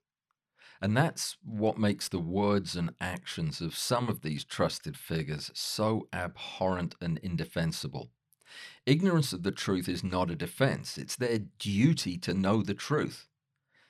And 0.82 0.96
that's 0.96 1.36
what 1.44 1.78
makes 1.78 2.08
the 2.08 2.20
words 2.20 2.76
and 2.76 2.96
actions 3.02 3.60
of 3.60 3.76
some 3.76 4.08
of 4.08 4.22
these 4.22 4.46
trusted 4.46 4.98
figures 4.98 5.52
so 5.54 6.08
abhorrent 6.14 6.96
and 7.02 7.18
indefensible. 7.18 8.12
Ignorance 8.86 9.34
of 9.34 9.44
the 9.44 9.52
truth 9.52 9.90
is 9.90 10.04
not 10.04 10.32
a 10.32 10.36
defense, 10.36 10.98
it's 10.98 11.16
their 11.16 11.40
duty 11.60 12.18
to 12.20 12.34
know 12.34 12.62
the 12.62 12.74
truth. 12.74 13.28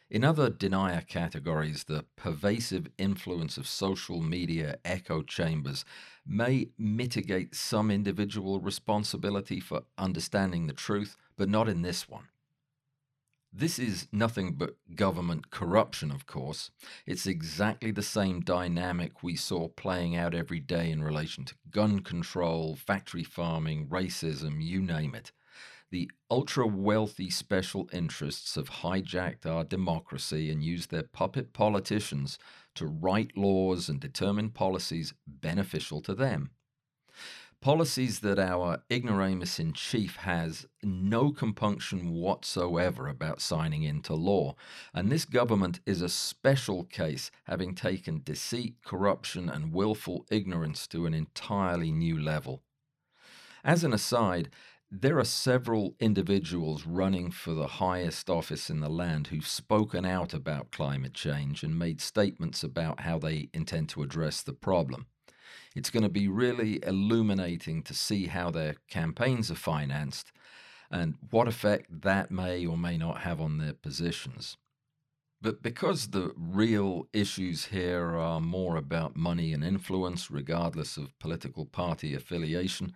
In 0.09 0.23
other 0.23 0.49
denier 0.49 1.01
categories, 1.01 1.85
the 1.85 2.05
pervasive 2.15 2.87
influence 2.97 3.57
of 3.57 3.67
social 3.67 4.21
media 4.21 4.77
echo 4.85 5.23
chambers 5.23 5.83
may 6.25 6.69
mitigate 6.77 7.55
some 7.55 7.89
individual 7.89 8.59
responsibility 8.59 9.59
for 9.59 9.81
understanding 9.97 10.67
the 10.67 10.73
truth, 10.73 11.17
but 11.37 11.49
not 11.49 11.67
in 11.67 11.81
this 11.81 12.07
one. 12.07 12.27
This 13.57 13.79
is 13.79 14.09
nothing 14.11 14.55
but 14.55 14.75
government 14.95 15.49
corruption, 15.49 16.11
of 16.11 16.25
course. 16.25 16.71
It's 17.05 17.25
exactly 17.25 17.89
the 17.89 18.03
same 18.03 18.41
dynamic 18.41 19.23
we 19.23 19.37
saw 19.37 19.69
playing 19.69 20.13
out 20.13 20.35
every 20.35 20.59
day 20.59 20.91
in 20.91 21.01
relation 21.01 21.45
to 21.45 21.55
gun 21.71 22.01
control, 22.01 22.75
factory 22.75 23.23
farming, 23.23 23.87
racism, 23.87 24.61
you 24.61 24.81
name 24.81 25.15
it. 25.15 25.31
The 25.89 26.11
ultra 26.29 26.67
wealthy 26.67 27.29
special 27.29 27.87
interests 27.93 28.55
have 28.55 28.69
hijacked 28.69 29.45
our 29.45 29.63
democracy 29.63 30.51
and 30.51 30.61
used 30.61 30.91
their 30.91 31.03
puppet 31.03 31.53
politicians 31.53 32.37
to 32.73 32.85
write 32.85 33.37
laws 33.37 33.87
and 33.87 34.01
determine 34.01 34.49
policies 34.49 35.13
beneficial 35.25 36.01
to 36.01 36.13
them. 36.13 36.51
Policies 37.65 38.19
that 38.19 38.37
our 38.37 38.83
ignoramus 38.91 39.59
in 39.59 39.73
chief 39.73 40.17
has 40.17 40.67
no 40.83 41.31
compunction 41.31 42.11
whatsoever 42.11 43.07
about 43.07 43.41
signing 43.41 43.81
into 43.81 44.13
law. 44.13 44.53
And 44.93 45.11
this 45.11 45.25
government 45.25 45.79
is 45.83 45.99
a 45.99 46.07
special 46.07 46.83
case, 46.83 47.31
having 47.45 47.73
taken 47.73 48.21
deceit, 48.23 48.75
corruption, 48.85 49.49
and 49.49 49.73
willful 49.73 50.27
ignorance 50.29 50.85
to 50.89 51.07
an 51.07 51.15
entirely 51.15 51.91
new 51.91 52.21
level. 52.21 52.61
As 53.63 53.83
an 53.83 53.93
aside, 53.93 54.51
there 54.91 55.17
are 55.17 55.25
several 55.25 55.95
individuals 55.99 56.85
running 56.85 57.31
for 57.31 57.55
the 57.55 57.81
highest 57.81 58.29
office 58.29 58.69
in 58.69 58.79
the 58.81 58.89
land 58.89 59.25
who've 59.29 59.47
spoken 59.47 60.05
out 60.05 60.35
about 60.35 60.69
climate 60.69 61.15
change 61.15 61.63
and 61.63 61.79
made 61.79 61.99
statements 61.99 62.63
about 62.63 62.99
how 62.99 63.17
they 63.17 63.49
intend 63.55 63.89
to 63.89 64.03
address 64.03 64.43
the 64.43 64.53
problem. 64.53 65.07
It's 65.75 65.89
going 65.89 66.03
to 66.03 66.09
be 66.09 66.27
really 66.27 66.79
illuminating 66.83 67.83
to 67.83 67.93
see 67.93 68.27
how 68.27 68.49
their 68.49 68.75
campaigns 68.89 69.51
are 69.51 69.55
financed 69.55 70.31
and 70.89 71.15
what 71.29 71.47
effect 71.47 72.01
that 72.01 72.31
may 72.31 72.65
or 72.65 72.77
may 72.77 72.97
not 72.97 73.19
have 73.19 73.41
on 73.41 73.57
their 73.57 73.73
positions. 73.73 74.57
But 75.41 75.61
because 75.61 76.07
the 76.07 76.33
real 76.35 77.07
issues 77.13 77.65
here 77.65 78.15
are 78.15 78.39
more 78.39 78.77
about 78.77 79.15
money 79.15 79.53
and 79.53 79.63
influence, 79.63 80.31
regardless 80.31 80.97
of 80.97 81.17
political 81.19 81.65
party 81.65 82.15
affiliation, 82.15 82.93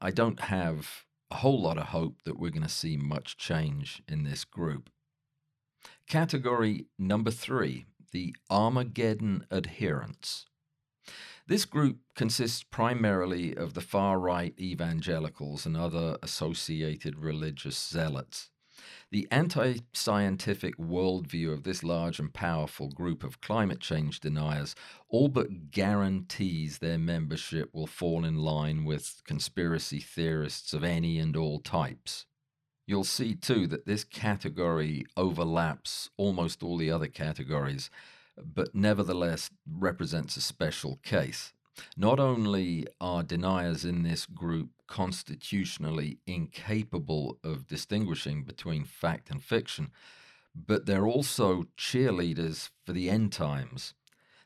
I 0.00 0.10
don't 0.10 0.40
have 0.40 1.06
a 1.30 1.36
whole 1.36 1.60
lot 1.60 1.78
of 1.78 1.86
hope 1.86 2.22
that 2.22 2.38
we're 2.38 2.50
going 2.50 2.62
to 2.62 2.68
see 2.68 2.96
much 2.96 3.36
change 3.36 4.02
in 4.06 4.22
this 4.22 4.44
group. 4.44 4.90
Category 6.08 6.86
number 6.98 7.30
three 7.30 7.86
the 8.12 8.34
Armageddon 8.48 9.44
adherents. 9.50 10.46
This 11.48 11.64
group 11.64 11.98
consists 12.16 12.64
primarily 12.64 13.54
of 13.56 13.74
the 13.74 13.80
far 13.80 14.18
right 14.18 14.52
evangelicals 14.58 15.64
and 15.64 15.76
other 15.76 16.18
associated 16.20 17.20
religious 17.20 17.78
zealots. 17.78 18.50
The 19.12 19.28
anti 19.30 19.76
scientific 19.92 20.76
worldview 20.76 21.52
of 21.52 21.62
this 21.62 21.84
large 21.84 22.18
and 22.18 22.34
powerful 22.34 22.88
group 22.88 23.22
of 23.22 23.40
climate 23.40 23.80
change 23.80 24.18
deniers 24.18 24.74
all 25.08 25.28
but 25.28 25.70
guarantees 25.70 26.78
their 26.78 26.98
membership 26.98 27.72
will 27.72 27.86
fall 27.86 28.24
in 28.24 28.38
line 28.38 28.84
with 28.84 29.22
conspiracy 29.24 30.00
theorists 30.00 30.72
of 30.74 30.82
any 30.82 31.18
and 31.18 31.36
all 31.36 31.60
types. 31.60 32.26
You'll 32.88 33.04
see 33.04 33.34
too 33.36 33.68
that 33.68 33.86
this 33.86 34.04
category 34.04 35.04
overlaps 35.16 36.10
almost 36.16 36.62
all 36.62 36.76
the 36.76 36.90
other 36.90 37.08
categories, 37.08 37.88
but 38.42 38.74
nevertheless 38.74 39.50
represents 39.70 40.36
a 40.36 40.40
special 40.40 40.96
case. 41.02 41.52
Not 41.96 42.18
only 42.18 42.86
are 43.00 43.22
deniers 43.22 43.84
in 43.84 44.02
this 44.02 44.26
group 44.26 44.70
constitutionally 44.86 46.18
incapable 46.26 47.38
of 47.44 47.66
distinguishing 47.66 48.44
between 48.44 48.84
fact 48.84 49.30
and 49.30 49.42
fiction, 49.42 49.90
but 50.54 50.86
they're 50.86 51.06
also 51.06 51.64
cheerleaders 51.76 52.70
for 52.84 52.92
the 52.92 53.10
end 53.10 53.32
times. 53.32 53.94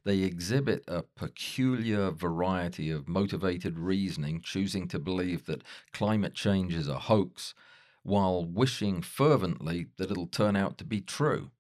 They 0.03 0.21
exhibit 0.21 0.83
a 0.89 1.03
peculiar 1.03 2.11
variety 2.11 2.91
of 2.91 3.07
motivated 3.07 3.79
reasoning, 3.79 4.41
choosing 4.41 4.89
to 4.89 4.99
believe 4.99 5.47
that 5.47 5.63
climate 5.93 6.35
change 6.35 6.75
is 6.75 6.89
a 6.89 7.01
hoax, 7.01 7.55
while 8.03 8.45
wishing 8.45 9.03
fervently 9.03 9.87
that 9.99 10.11
it'll 10.11 10.27
turn 10.27 10.57
out 10.57 10.79
to 10.79 10.85
be 10.85 11.01
true. 11.01 11.51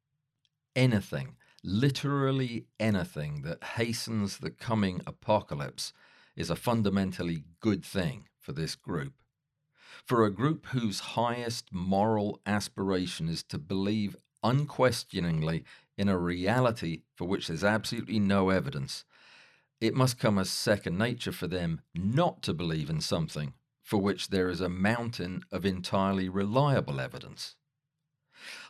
Anything 0.75 1.37
literally 1.63 2.67
anything 2.79 3.43
that 3.43 3.63
hastens 3.77 4.39
the 4.39 4.51
coming 4.51 5.01
apocalypse 5.07 5.93
is 6.37 6.51
a 6.51 6.57
fundamentally 6.57 7.45
good 7.61 7.85
thing 7.85 8.29
for 8.39 8.53
this 8.53 8.75
group. 8.75 9.15
For 10.07 10.25
a 10.25 10.31
group 10.31 10.67
whose 10.67 11.01
highest 11.01 11.73
moral 11.73 12.41
aspiration 12.47 13.29
is 13.29 13.43
to 13.45 13.59
believe 13.59 14.17
unquestioningly 14.43 15.65
in 15.99 16.09
a 16.09 16.19
reality 16.19 17.03
for 17.15 17.27
which 17.27 17.49
there's 17.49 17.65
absolutely 17.65 18.19
no 18.19 18.49
evidence, 18.49 19.05
it 19.81 19.95
must 19.95 20.19
come 20.19 20.39
as 20.39 20.51
second 20.51 20.97
nature 20.97 21.33
for 21.33 21.47
them 21.47 21.81
not 21.95 22.43
to 22.43 22.55
believe 22.55 22.89
in 22.89 23.01
something 23.01 23.55
for 23.83 23.99
which 23.99 24.29
there 24.29 24.49
is 24.49 24.61
a 24.61 24.69
mountain 24.69 25.45
of 25.51 25.67
entirely 25.67 26.29
reliable 26.29 27.01
evidence. 27.01 27.57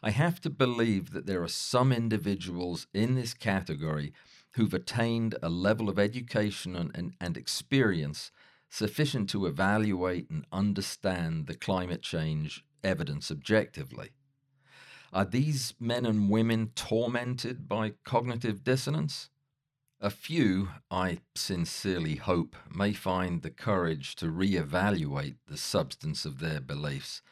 I 0.02 0.10
have 0.10 0.40
to 0.42 0.50
believe 0.50 1.12
that 1.12 1.26
there 1.26 1.42
are 1.42 1.48
some 1.48 1.92
individuals 1.92 2.86
in 2.92 3.14
this 3.14 3.34
category 3.34 4.12
who've 4.52 4.74
attained 4.74 5.36
a 5.42 5.48
level 5.48 5.88
of 5.88 5.98
education 5.98 6.74
and, 6.74 6.90
and, 6.94 7.14
and, 7.20 7.36
experience 7.36 8.32
sufficient 8.68 9.28
to 9.30 9.46
evaluate 9.46 10.30
and 10.30 10.44
understand 10.52 11.46
the 11.46 11.54
climate 11.54 12.02
change 12.02 12.64
evidence 12.82 13.30
objectively. 13.30 14.10
Are 15.12 15.24
these 15.24 15.74
men 15.80 16.06
and 16.06 16.30
women 16.30 16.70
tormented 16.74 17.68
by 17.68 17.94
cognitive 18.04 18.62
dissonance? 18.62 19.28
A 20.00 20.10
few, 20.10 20.70
I 20.90 21.18
sincerely 21.34 22.16
hope, 22.16 22.56
may 22.72 22.92
find 22.92 23.42
the 23.42 23.50
courage 23.50 24.14
to 24.16 24.30
re 24.30 24.56
evaluate 24.56 25.36
the 25.46 25.58
substance 25.58 26.24
of 26.24 26.38
their 26.38 26.60
beliefs 26.60 27.22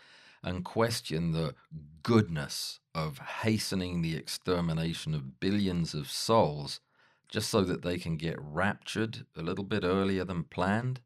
and 0.42 0.64
question 0.64 1.32
the 1.32 1.54
goodness 2.02 2.80
of 2.94 3.18
hastening 3.18 4.02
the 4.02 4.16
extermination 4.16 5.14
of 5.14 5.40
billions 5.40 5.94
of 5.94 6.10
souls 6.10 6.80
just 7.28 7.50
so 7.50 7.62
that 7.62 7.82
they 7.82 7.98
can 7.98 8.16
get 8.16 8.38
raptured 8.40 9.26
a 9.36 9.42
little 9.42 9.64
bit 9.64 9.84
earlier 9.84 10.24
than 10.24 10.44
planned? 10.44 11.00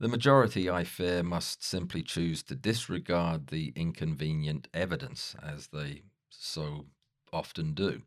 The 0.00 0.08
majority, 0.08 0.68
I 0.68 0.84
fear, 0.84 1.22
must 1.22 1.64
simply 1.64 2.02
choose 2.02 2.42
to 2.44 2.54
disregard 2.54 3.46
the 3.46 3.72
inconvenient 3.76 4.68
evidence, 4.74 5.36
as 5.42 5.68
they 5.68 6.02
so 6.30 6.86
often 7.32 7.74
do. 7.74 8.02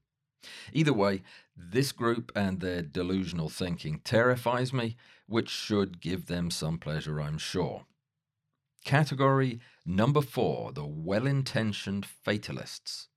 Either 0.73 0.93
way, 0.93 1.23
this 1.55 1.91
group 1.91 2.31
and 2.35 2.59
their 2.59 2.81
delusional 2.81 3.49
thinking 3.49 3.99
terrifies 4.03 4.71
me, 4.71 4.95
which 5.25 5.49
should 5.49 5.99
give 5.99 6.27
them 6.27 6.51
some 6.51 6.77
pleasure, 6.77 7.19
I'm 7.19 7.37
sure. 7.37 7.85
Category 8.87 9.59
number 9.85 10.21
four 10.21 10.71
the 10.71 10.85
well 10.85 11.27
intentioned 11.27 12.05
fatalists. 12.05 13.09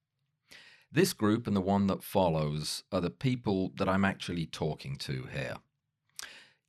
This 0.90 1.12
group 1.12 1.46
and 1.46 1.54
the 1.54 1.60
one 1.60 1.86
that 1.86 2.02
follows 2.02 2.82
are 2.90 3.00
the 3.00 3.08
people 3.08 3.70
that 3.76 3.88
I'm 3.88 4.04
actually 4.04 4.46
talking 4.46 4.96
to 4.96 5.28
here. 5.32 5.58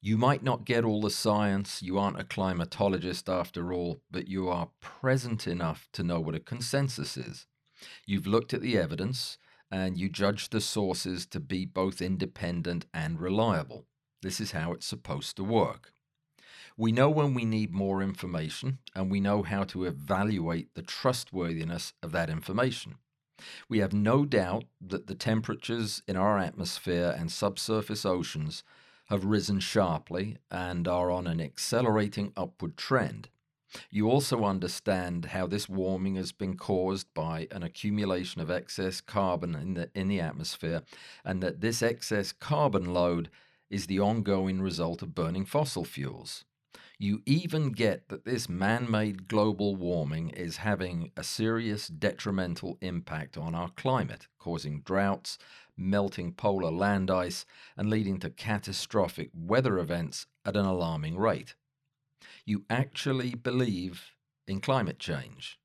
You 0.01 0.19
might 0.19 0.43
not 0.43 0.65
get 0.65 0.83
all 0.85 1.01
the 1.01 1.09
science, 1.09 1.81
you 1.81 1.97
aren't 1.97 2.21
a 2.21 2.23
climatologist 2.23 3.27
after 3.27 3.73
all, 3.73 4.03
but 4.11 4.27
you 4.27 4.49
are 4.49 4.69
present 4.81 5.47
enough 5.47 5.89
to 5.93 6.03
know 6.03 6.19
what 6.19 6.35
a 6.35 6.39
consensus 6.39 7.17
is. 7.17 7.47
You've 8.05 8.27
looked 8.27 8.53
at 8.53 8.61
the 8.61 8.77
evidence 8.77 9.39
and 9.71 9.97
you 9.97 10.09
judge 10.09 10.51
the 10.51 10.61
sources 10.61 11.25
to 11.25 11.39
be 11.39 11.65
both 11.65 12.03
independent 12.03 12.85
and 12.93 13.19
reliable. 13.19 13.87
This 14.21 14.39
is 14.39 14.51
how 14.51 14.73
it's 14.73 14.85
supposed 14.85 15.37
to 15.37 15.43
work. 15.43 15.91
We 16.81 16.91
know 16.91 17.11
when 17.11 17.35
we 17.35 17.45
need 17.45 17.71
more 17.71 18.01
information, 18.01 18.79
and 18.95 19.11
we 19.11 19.19
know 19.19 19.43
how 19.43 19.65
to 19.65 19.83
evaluate 19.83 20.73
the 20.73 20.81
trustworthiness 20.81 21.93
of 22.01 22.11
that 22.13 22.27
information. 22.27 22.95
We 23.69 23.77
have 23.81 23.93
no 23.93 24.25
doubt 24.25 24.63
that 24.87 25.05
the 25.05 25.13
temperatures 25.13 26.01
in 26.07 26.15
our 26.15 26.39
atmosphere 26.39 27.15
and 27.15 27.31
subsurface 27.31 28.03
oceans 28.03 28.63
have 29.09 29.25
risen 29.25 29.59
sharply 29.59 30.37
and 30.49 30.87
are 30.87 31.11
on 31.11 31.27
an 31.27 31.39
accelerating 31.39 32.33
upward 32.35 32.77
trend. 32.77 33.29
You 33.91 34.09
also 34.09 34.43
understand 34.43 35.25
how 35.25 35.45
this 35.45 35.69
warming 35.69 36.15
has 36.15 36.31
been 36.31 36.57
caused 36.57 37.13
by 37.13 37.47
an 37.51 37.61
accumulation 37.61 38.41
of 38.41 38.49
excess 38.49 39.01
carbon 39.01 39.53
in 39.53 39.75
the, 39.75 39.91
in 39.93 40.07
the 40.07 40.19
atmosphere, 40.19 40.81
and 41.23 41.43
that 41.43 41.61
this 41.61 41.83
excess 41.83 42.31
carbon 42.31 42.91
load 42.91 43.29
is 43.69 43.85
the 43.85 43.99
ongoing 43.99 44.63
result 44.63 45.03
of 45.03 45.13
burning 45.13 45.45
fossil 45.45 45.85
fuels. 45.85 46.43
You 47.01 47.23
even 47.25 47.71
get 47.71 48.09
that 48.09 48.25
this 48.25 48.47
man 48.47 48.89
made 48.89 49.27
global 49.27 49.75
warming 49.75 50.29
is 50.29 50.57
having 50.57 51.11
a 51.17 51.23
serious 51.23 51.87
detrimental 51.87 52.77
impact 52.79 53.37
on 53.37 53.55
our 53.55 53.69
climate, 53.69 54.27
causing 54.37 54.81
droughts, 54.81 55.39
melting 55.75 56.33
polar 56.33 56.69
land 56.71 57.09
ice, 57.09 57.45
and 57.75 57.89
leading 57.89 58.19
to 58.19 58.29
catastrophic 58.29 59.31
weather 59.33 59.79
events 59.79 60.27
at 60.45 60.55
an 60.55 60.65
alarming 60.65 61.17
rate 61.17 61.55
you 62.45 62.65
actually 62.69 63.35
believe 63.35 64.11
in 64.47 64.59
climate 64.59 64.99
change, 64.99 65.59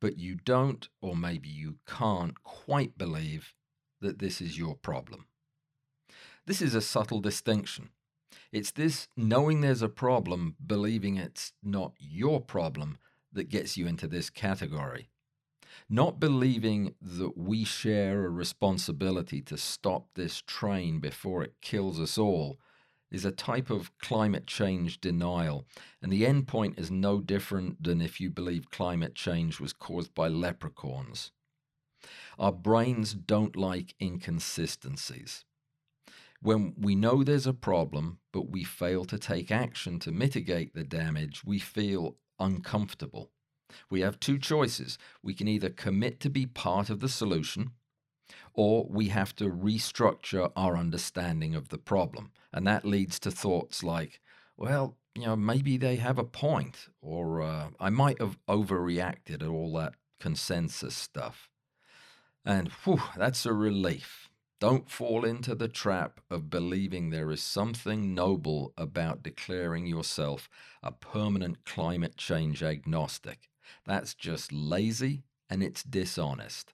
but 0.00 0.18
you 0.18 0.34
don't, 0.34 0.88
or 1.00 1.16
maybe 1.16 1.48
you 1.48 1.78
can't 1.86 2.42
quite 2.42 2.98
believe 2.98 3.54
that 4.00 4.18
this 4.18 4.40
is 4.40 4.58
your 4.58 4.74
problem. 4.74 5.26
This 6.46 6.60
is 6.60 6.74
a 6.74 6.80
subtle 6.80 7.20
distinction. 7.20 7.90
It's 8.54 8.70
this 8.70 9.08
knowing 9.16 9.62
there's 9.62 9.82
a 9.82 9.88
problem, 9.88 10.54
believing 10.64 11.16
it's 11.16 11.52
not 11.60 11.94
your 11.98 12.40
problem, 12.40 12.98
that 13.32 13.48
gets 13.48 13.76
you 13.76 13.88
into 13.88 14.06
this 14.06 14.30
category. 14.30 15.10
Not 15.90 16.20
believing 16.20 16.94
that 17.02 17.36
we 17.36 17.64
share 17.64 18.24
a 18.24 18.30
responsibility 18.30 19.42
to 19.42 19.58
stop 19.58 20.06
this 20.14 20.40
train 20.40 21.00
before 21.00 21.42
it 21.42 21.56
kills 21.62 21.98
us 21.98 22.16
all 22.16 22.60
is 23.10 23.24
a 23.24 23.32
type 23.32 23.70
of 23.70 23.90
climate 23.98 24.46
change 24.46 25.00
denial, 25.00 25.66
and 26.00 26.12
the 26.12 26.24
end 26.24 26.46
point 26.46 26.78
is 26.78 26.92
no 26.92 27.20
different 27.20 27.82
than 27.82 28.00
if 28.00 28.20
you 28.20 28.30
believe 28.30 28.70
climate 28.70 29.16
change 29.16 29.58
was 29.58 29.72
caused 29.72 30.14
by 30.14 30.28
leprechauns. 30.28 31.32
Our 32.38 32.52
brains 32.52 33.14
don't 33.14 33.56
like 33.56 33.96
inconsistencies. 34.00 35.44
When 36.44 36.74
we 36.78 36.94
know 36.94 37.24
there's 37.24 37.46
a 37.46 37.54
problem, 37.54 38.18
but 38.30 38.50
we 38.50 38.64
fail 38.64 39.06
to 39.06 39.18
take 39.18 39.50
action 39.50 39.98
to 40.00 40.12
mitigate 40.12 40.74
the 40.74 40.84
damage, 40.84 41.42
we 41.42 41.58
feel 41.58 42.16
uncomfortable. 42.38 43.30
We 43.88 44.02
have 44.02 44.20
two 44.20 44.36
choices. 44.36 44.98
We 45.22 45.32
can 45.32 45.48
either 45.48 45.70
commit 45.70 46.20
to 46.20 46.28
be 46.28 46.44
part 46.44 46.90
of 46.90 47.00
the 47.00 47.08
solution, 47.08 47.70
or 48.52 48.86
we 48.90 49.08
have 49.08 49.34
to 49.36 49.46
restructure 49.46 50.52
our 50.54 50.76
understanding 50.76 51.54
of 51.54 51.70
the 51.70 51.78
problem. 51.78 52.30
And 52.52 52.66
that 52.66 52.84
leads 52.84 53.18
to 53.20 53.30
thoughts 53.30 53.82
like, 53.82 54.20
well, 54.54 54.98
you 55.14 55.24
know, 55.24 55.36
maybe 55.36 55.78
they 55.78 55.96
have 55.96 56.18
a 56.18 56.24
point, 56.24 56.88
or 57.00 57.40
uh, 57.40 57.68
I 57.80 57.88
might 57.88 58.20
have 58.20 58.36
overreacted 58.50 59.40
at 59.40 59.48
all 59.48 59.72
that 59.78 59.94
consensus 60.20 60.94
stuff. 60.94 61.48
And 62.44 62.68
whew, 62.84 63.00
that's 63.16 63.46
a 63.46 63.54
relief. 63.54 64.23
Don't 64.60 64.90
fall 64.90 65.24
into 65.24 65.54
the 65.54 65.68
trap 65.68 66.20
of 66.30 66.48
believing 66.48 67.10
there 67.10 67.30
is 67.30 67.42
something 67.42 68.14
noble 68.14 68.72
about 68.76 69.22
declaring 69.22 69.86
yourself 69.86 70.48
a 70.82 70.92
permanent 70.92 71.64
climate 71.64 72.16
change 72.16 72.62
agnostic. 72.62 73.50
That's 73.84 74.14
just 74.14 74.52
lazy 74.52 75.24
and 75.50 75.62
it's 75.62 75.82
dishonest. 75.82 76.72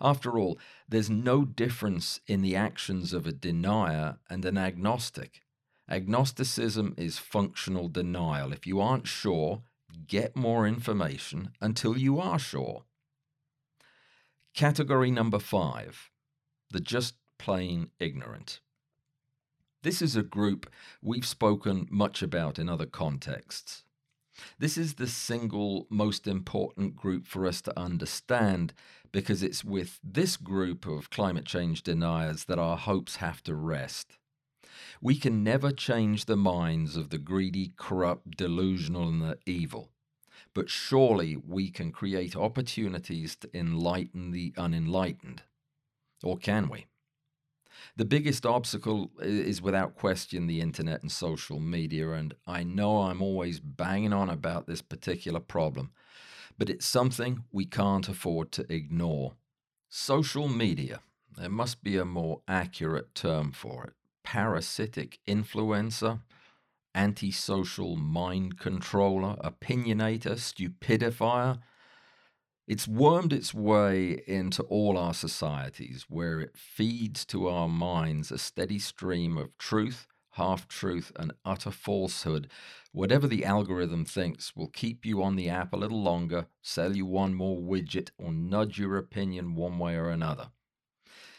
After 0.00 0.38
all, 0.38 0.58
there's 0.88 1.10
no 1.10 1.44
difference 1.44 2.20
in 2.26 2.42
the 2.42 2.56
actions 2.56 3.12
of 3.12 3.26
a 3.26 3.32
denier 3.32 4.18
and 4.30 4.44
an 4.44 4.56
agnostic. 4.56 5.42
Agnosticism 5.88 6.94
is 6.96 7.18
functional 7.18 7.88
denial. 7.88 8.52
If 8.52 8.66
you 8.66 8.80
aren't 8.80 9.06
sure, 9.06 9.62
get 10.06 10.36
more 10.36 10.66
information 10.66 11.50
until 11.60 11.96
you 11.96 12.20
are 12.20 12.38
sure. 12.38 12.84
Category 14.54 15.10
number 15.10 15.38
five 15.38 16.10
the 16.70 16.80
just 16.80 17.14
plain 17.38 17.90
ignorant. 17.98 18.60
This 19.82 20.02
is 20.02 20.16
a 20.16 20.22
group 20.22 20.70
we've 21.02 21.26
spoken 21.26 21.86
much 21.90 22.22
about 22.22 22.58
in 22.58 22.68
other 22.68 22.86
contexts. 22.86 23.84
This 24.58 24.76
is 24.76 24.94
the 24.94 25.06
single 25.06 25.86
most 25.88 26.26
important 26.26 26.96
group 26.96 27.26
for 27.26 27.46
us 27.46 27.60
to 27.62 27.78
understand 27.78 28.72
because 29.12 29.42
it's 29.42 29.64
with 29.64 29.98
this 30.02 30.36
group 30.36 30.86
of 30.86 31.10
climate 31.10 31.44
change 31.44 31.82
deniers 31.82 32.44
that 32.44 32.58
our 32.58 32.76
hopes 32.76 33.16
have 33.16 33.42
to 33.44 33.54
rest. 33.54 34.18
We 35.00 35.16
can 35.16 35.42
never 35.42 35.70
change 35.70 36.24
the 36.24 36.36
minds 36.36 36.96
of 36.96 37.10
the 37.10 37.18
greedy, 37.18 37.72
corrupt, 37.76 38.36
delusional, 38.36 39.08
and 39.08 39.22
the 39.22 39.38
evil, 39.46 39.90
but 40.54 40.68
surely 40.68 41.36
we 41.36 41.70
can 41.70 41.92
create 41.92 42.36
opportunities 42.36 43.36
to 43.36 43.56
enlighten 43.56 44.32
the 44.32 44.52
unenlightened. 44.56 45.42
Or 46.22 46.36
can 46.36 46.68
we? 46.68 46.86
The 47.96 48.04
biggest 48.04 48.44
obstacle 48.44 49.10
is 49.20 49.62
without 49.62 49.94
question 49.94 50.46
the 50.46 50.60
internet 50.60 51.02
and 51.02 51.12
social 51.12 51.60
media, 51.60 52.10
and 52.10 52.34
I 52.46 52.64
know 52.64 53.02
I'm 53.02 53.22
always 53.22 53.60
banging 53.60 54.12
on 54.12 54.28
about 54.28 54.66
this 54.66 54.82
particular 54.82 55.40
problem 55.40 55.92
but 56.58 56.68
it's 56.68 56.86
something 56.86 57.44
we 57.52 57.64
can't 57.64 58.08
afford 58.08 58.50
to 58.52 58.70
ignore. 58.72 59.34
Social 59.88 60.48
media, 60.48 61.00
there 61.36 61.48
must 61.48 61.82
be 61.82 61.96
a 61.96 62.04
more 62.04 62.42
accurate 62.48 63.14
term 63.14 63.52
for 63.52 63.84
it. 63.84 63.92
Parasitic 64.24 65.20
influencer, 65.26 66.20
antisocial 66.94 67.96
mind 67.96 68.58
controller, 68.58 69.36
opinionator, 69.36 70.34
stupidifier. 70.34 71.60
It's 72.68 72.86
wormed 72.86 73.32
its 73.32 73.52
way 73.52 74.22
into 74.26 74.62
all 74.64 74.96
our 74.96 75.14
societies 75.14 76.04
where 76.08 76.40
it 76.40 76.56
feeds 76.56 77.24
to 77.26 77.48
our 77.48 77.68
minds 77.68 78.30
a 78.30 78.38
steady 78.38 78.78
stream 78.78 79.36
of 79.38 79.56
truth, 79.58 80.06
half 80.32 80.68
truth, 80.68 81.10
and 81.16 81.32
utter 81.44 81.70
falsehood 81.70 82.48
Whatever 82.92 83.26
the 83.26 83.44
algorithm 83.44 84.04
thinks 84.04 84.56
will 84.56 84.68
keep 84.68 85.06
you 85.06 85.22
on 85.22 85.36
the 85.36 85.48
app 85.48 85.72
a 85.72 85.76
little 85.76 86.02
longer, 86.02 86.46
sell 86.62 86.96
you 86.96 87.04
one 87.04 87.34
more 87.34 87.58
widget, 87.58 88.10
or 88.18 88.32
nudge 88.32 88.78
your 88.78 88.96
opinion 88.96 89.54
one 89.54 89.78
way 89.78 89.94
or 89.94 90.08
another. 90.08 90.50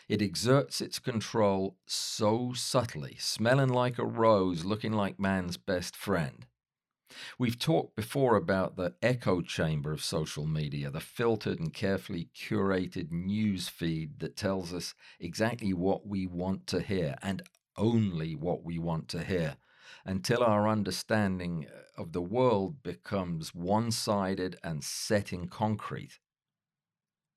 It 0.07 0.21
exerts 0.21 0.79
its 0.79 0.99
control 0.99 1.75
so 1.85 2.53
subtly, 2.53 3.17
smelling 3.19 3.69
like 3.69 3.97
a 3.97 4.05
rose, 4.05 4.63
looking 4.63 4.93
like 4.93 5.19
man's 5.19 5.57
best 5.57 5.95
friend. 5.95 6.45
We've 7.37 7.57
talked 7.57 7.95
before 7.95 8.35
about 8.35 8.75
the 8.75 8.95
echo 9.01 9.41
chamber 9.41 9.91
of 9.91 10.03
social 10.03 10.45
media, 10.45 10.89
the 10.91 10.99
filtered 10.99 11.59
and 11.59 11.73
carefully 11.73 12.29
curated 12.35 13.11
news 13.11 13.67
feed 13.69 14.19
that 14.19 14.35
tells 14.35 14.73
us 14.73 14.93
exactly 15.19 15.73
what 15.73 16.05
we 16.07 16.27
want 16.27 16.67
to 16.67 16.81
hear 16.81 17.15
and 17.21 17.41
only 17.77 18.35
what 18.35 18.63
we 18.63 18.77
want 18.77 19.07
to 19.09 19.23
hear 19.23 19.57
until 20.05 20.43
our 20.43 20.67
understanding 20.67 21.67
of 21.97 22.11
the 22.11 22.21
world 22.21 22.83
becomes 22.83 23.55
one 23.55 23.91
sided 23.91 24.57
and 24.63 24.83
set 24.83 25.33
in 25.33 25.47
concrete. 25.47 26.19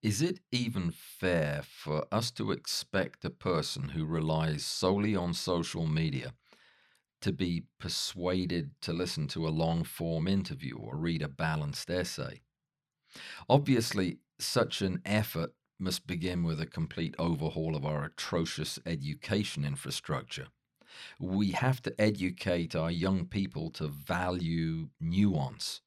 Is 0.03 0.21
it 0.21 0.41
even 0.51 0.91
fair 0.91 1.63
for 1.63 2.07
us 2.13 2.31
to 2.33 2.51
expect 2.51 3.25
a 3.25 3.31
person 3.31 3.91
who 3.91 4.05
relies 4.05 4.67
solely 4.67 5.17
on 5.17 5.33
social 5.33 5.87
media 5.87 6.35
to 7.23 7.33
be 7.33 7.65
persuaded 7.79 8.71
to 8.83 8.93
listen 8.93 9.27
to 9.29 9.47
a 9.47 9.51
long 9.51 9.85
form 9.85 10.29
interview 10.29 10.77
or 10.77 10.97
read 10.97 11.23
a 11.23 11.29
balanced 11.29 11.91
essay? 11.91 12.43
Obviously, 13.49 14.19
such 14.39 14.83
an 14.83 15.01
effort 15.05 15.55
must 15.79 16.07
begin 16.07 16.45
with 16.45 16.61
a 16.61 16.67
complete 16.67 17.15
overhaul 17.19 17.75
of 17.75 17.85
our 17.85 18.05
atrocious 18.05 18.79
education 18.87 19.65
infrastructure. 19.65 20.49
We 21.19 21.53
have 21.53 21.81
to 21.83 22.01
educate 22.01 22.77
our 22.77 22.91
young 22.91 23.27
people 23.27 23.71
to 23.71 23.89
value 23.89 24.91
nuance 25.01 25.81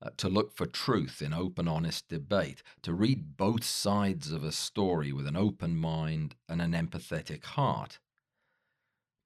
uh, 0.00 0.10
to 0.16 0.28
look 0.28 0.56
for 0.56 0.66
truth 0.66 1.20
in 1.20 1.32
open, 1.32 1.66
honest 1.66 2.08
debate, 2.08 2.62
to 2.82 2.94
read 2.94 3.36
both 3.36 3.64
sides 3.64 4.30
of 4.30 4.44
a 4.44 4.52
story 4.52 5.12
with 5.12 5.26
an 5.26 5.36
open 5.36 5.76
mind 5.76 6.36
and 6.48 6.62
an 6.62 6.72
empathetic 6.72 7.44
heart. 7.44 7.98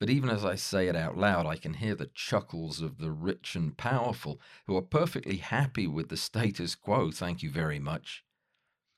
But 0.02 0.10
even 0.10 0.30
as 0.30 0.44
I 0.44 0.56
say 0.56 0.88
it 0.88 0.96
out 0.96 1.16
loud, 1.16 1.46
I 1.46 1.54
can 1.54 1.74
hear 1.74 1.94
the 1.94 2.10
chuckles 2.12 2.80
of 2.80 2.98
the 2.98 3.12
rich 3.12 3.54
and 3.54 3.76
powerful 3.76 4.40
who 4.66 4.76
are 4.76 4.82
perfectly 4.82 5.36
happy 5.36 5.86
with 5.86 6.08
the 6.08 6.16
status 6.16 6.74
quo, 6.74 7.12
thank 7.12 7.40
you 7.40 7.50
very 7.50 7.78
much. 7.78 8.24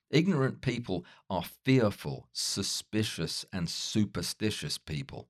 Ignorant 0.08 0.62
people 0.62 1.04
are 1.28 1.44
fearful, 1.44 2.30
suspicious, 2.32 3.44
and 3.52 3.68
superstitious 3.68 4.78
people. 4.78 5.28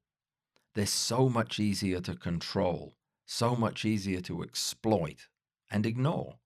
They're 0.75 0.87
so 0.87 1.29
much 1.29 1.59
easier 1.59 2.01
to 2.03 2.15
control, 2.15 2.95
so 3.27 3.57
much 3.57 3.85
easier 3.85 4.21
to 4.21 4.45
exploit 4.45 5.27
and 5.73 5.85
ignore. 5.87 6.39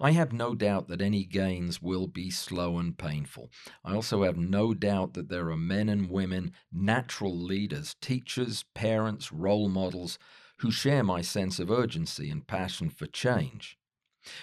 I 0.00 0.12
have 0.12 0.32
no 0.32 0.54
doubt 0.54 0.88
that 0.88 1.00
any 1.00 1.24
gains 1.24 1.80
will 1.80 2.06
be 2.06 2.30
slow 2.30 2.78
and 2.78 2.96
painful. 2.96 3.50
I 3.84 3.94
also 3.94 4.22
have 4.22 4.36
no 4.36 4.74
doubt 4.74 5.14
that 5.14 5.28
there 5.28 5.50
are 5.50 5.56
men 5.56 5.88
and 5.88 6.10
women, 6.10 6.52
natural 6.72 7.36
leaders, 7.36 7.96
teachers, 8.00 8.64
parents, 8.74 9.32
role 9.32 9.68
models, 9.68 10.18
who 10.58 10.70
share 10.70 11.02
my 11.02 11.20
sense 11.22 11.58
of 11.58 11.70
urgency 11.70 12.30
and 12.30 12.46
passion 12.46 12.90
for 12.90 13.06
change. 13.06 13.76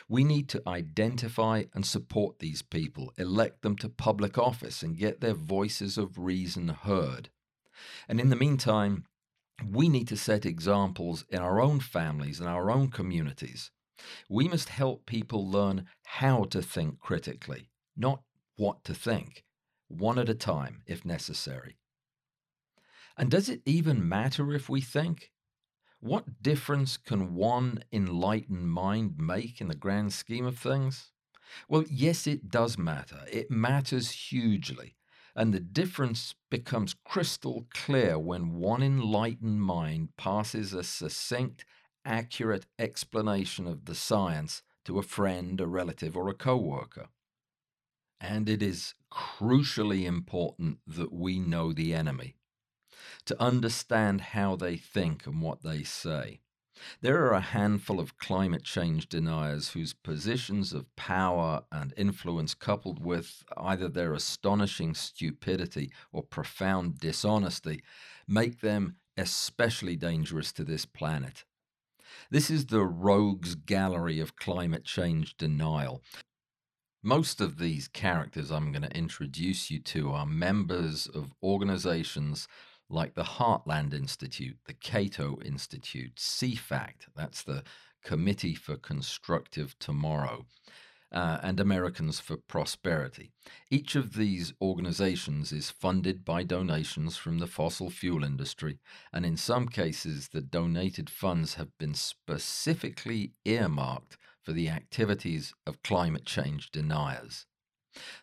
We 0.10 0.24
need 0.24 0.50
to 0.50 0.62
identify 0.68 1.64
and 1.74 1.86
support 1.86 2.40
these 2.40 2.62
people, 2.62 3.14
elect 3.18 3.62
them 3.62 3.78
to 3.78 3.90
public 3.90 4.38
office, 4.38 4.84
and 4.84 4.98
get 4.98 5.22
their 5.22 5.34
voices 5.34 5.98
of 5.98 6.18
reason 6.18 6.68
heard. 6.68 7.30
And 8.08 8.20
in 8.20 8.30
the 8.30 8.36
meantime, 8.36 9.06
we 9.66 9.90
need 9.90 10.08
to 10.10 10.18
set 10.18 10.46
examples 10.46 11.26
in 11.30 11.40
our 11.40 11.62
own 11.62 11.80
families 11.80 12.40
and 12.40 12.50
our 12.50 12.70
own 12.70 12.90
communities. 12.90 13.72
We 14.30 14.48
must 14.48 14.70
help 14.70 15.06
people 15.06 15.50
learn 15.50 15.88
how 16.04 16.46
to 16.46 16.62
think 16.62 17.00
critically, 17.00 17.70
not 17.96 18.24
what 18.56 18.84
to 18.86 18.94
think, 18.94 19.46
one 19.88 20.20
at 20.20 20.30
a 20.30 20.36
time 20.36 20.84
if 20.86 21.06
necessary. 21.06 21.78
And 23.18 23.30
does 23.30 23.50
it 23.50 23.62
even 23.66 24.08
matter 24.08 24.54
if 24.54 24.70
we 24.70 24.82
think? 24.82 25.32
What 26.00 26.42
difference 26.42 26.96
can 26.96 27.36
one 27.36 27.84
enlightened 27.92 28.70
mind 28.70 29.16
make 29.18 29.60
in 29.60 29.68
the 29.68 29.76
grand 29.76 30.14
scheme 30.14 30.46
of 30.46 30.58
things? 30.58 31.12
Well, 31.68 31.84
yes, 31.90 32.28
it 32.28 32.50
does 32.50 32.78
matter. 32.78 33.26
It 33.30 33.52
matters 33.52 34.12
hugely. 34.12 34.96
And 35.36 35.54
the 35.54 35.60
difference 35.60 36.36
becomes 36.50 36.96
crystal 37.06 37.68
clear 37.74 38.18
when 38.18 38.54
one 38.54 38.82
enlightened 38.82 39.62
mind 39.62 40.10
passes 40.18 40.74
a 40.74 40.84
succinct, 40.84 41.66
accurate 42.10 42.66
explanation 42.80 43.68
of 43.68 43.86
the 43.86 43.96
science 43.96 44.64
to 44.84 44.98
a 44.98 45.04
friend, 45.04 45.62
a 45.62 45.68
relative, 45.68 46.18
or 46.18 46.28
a 46.28 46.34
co 46.34 46.58
worker. 46.58 47.08
And 48.20 48.50
it 48.50 48.62
is 48.62 48.96
crucially 49.12 50.06
important 50.06 50.80
that 50.88 51.14
we 51.14 51.40
know 51.40 51.72
the 51.72 51.94
enemy, 51.94 52.36
to 53.26 53.42
understand 53.42 54.22
how 54.22 54.56
they 54.56 54.76
think 54.76 55.26
and 55.26 55.42
what 55.42 55.62
they 55.64 55.84
say. 55.84 56.42
There 57.02 57.26
are 57.26 57.34
a 57.34 57.42
handful 57.42 58.00
of 58.00 58.18
climate 58.18 58.64
change 58.64 59.10
deniers 59.10 59.70
whose 59.70 59.94
positions 59.94 60.74
of 60.74 60.94
power 60.96 61.64
and 61.72 61.94
influence, 61.96 62.54
coupled 62.56 63.04
with 63.04 63.44
either 63.58 63.88
their 63.90 64.14
astonishing 64.14 64.96
stupidity 64.96 65.92
or 66.12 66.24
profound 66.24 66.98
dishonesty, 67.00 67.84
make 68.28 68.62
them 68.62 68.96
especially 69.18 69.98
dangerous 69.98 70.52
to 70.54 70.64
this 70.64 70.86
planet. 70.86 71.44
This 72.32 72.52
is 72.52 72.68
the 72.68 72.86
rogues 72.86 73.56
gallery 73.56 74.20
of 74.20 74.36
climate 74.36 74.84
change 74.84 75.36
denial. 75.36 76.04
Most 77.02 77.42
of 77.42 77.58
these 77.58 77.88
characters 77.88 78.52
I'm 78.52 78.72
going 78.72 78.84
to 78.84 78.96
introduce 78.96 79.72
you 79.72 79.80
to 79.80 80.12
are 80.12 80.28
members 80.28 81.08
of 81.08 81.34
organizations 81.42 82.48
like 82.88 83.16
the 83.16 83.24
Heartland 83.24 83.96
Institute, 83.96 84.58
the 84.68 84.76
Cato 84.76 85.40
Institute, 85.44 86.18
CFACT, 86.18 87.08
that's 87.16 87.42
the 87.42 87.64
Committee 88.04 88.54
for 88.54 88.78
Constructive 88.78 89.78
Tomorrow, 89.80 90.46
uh, 91.12 91.40
and 91.42 91.60
Americans 91.60 92.20
for 92.20 92.38
Prosperity. 92.38 93.32
Each 93.70 93.96
of 93.96 94.14
these 94.14 94.54
organizations 94.62 95.52
is 95.52 95.72
funded 95.72 96.24
by 96.24 96.44
donations 96.44 97.18
from 97.18 97.40
the 97.40 97.48
fossil 97.48 97.90
fuel 97.90 98.24
industry, 98.24 98.80
and 99.12 99.26
in 99.26 99.38
some 99.38 99.68
cases, 99.68 100.30
the 100.30 100.42
donated 100.42 101.10
funds 101.10 101.56
have 101.56 101.78
been 101.78 101.94
specifically 101.94 103.34
earmarked 103.46 104.18
for 104.44 104.54
the 104.54 104.70
activities 104.70 105.54
of 105.66 105.84
climate 105.84 106.26
change 106.26 106.72
deniers. 106.72 107.46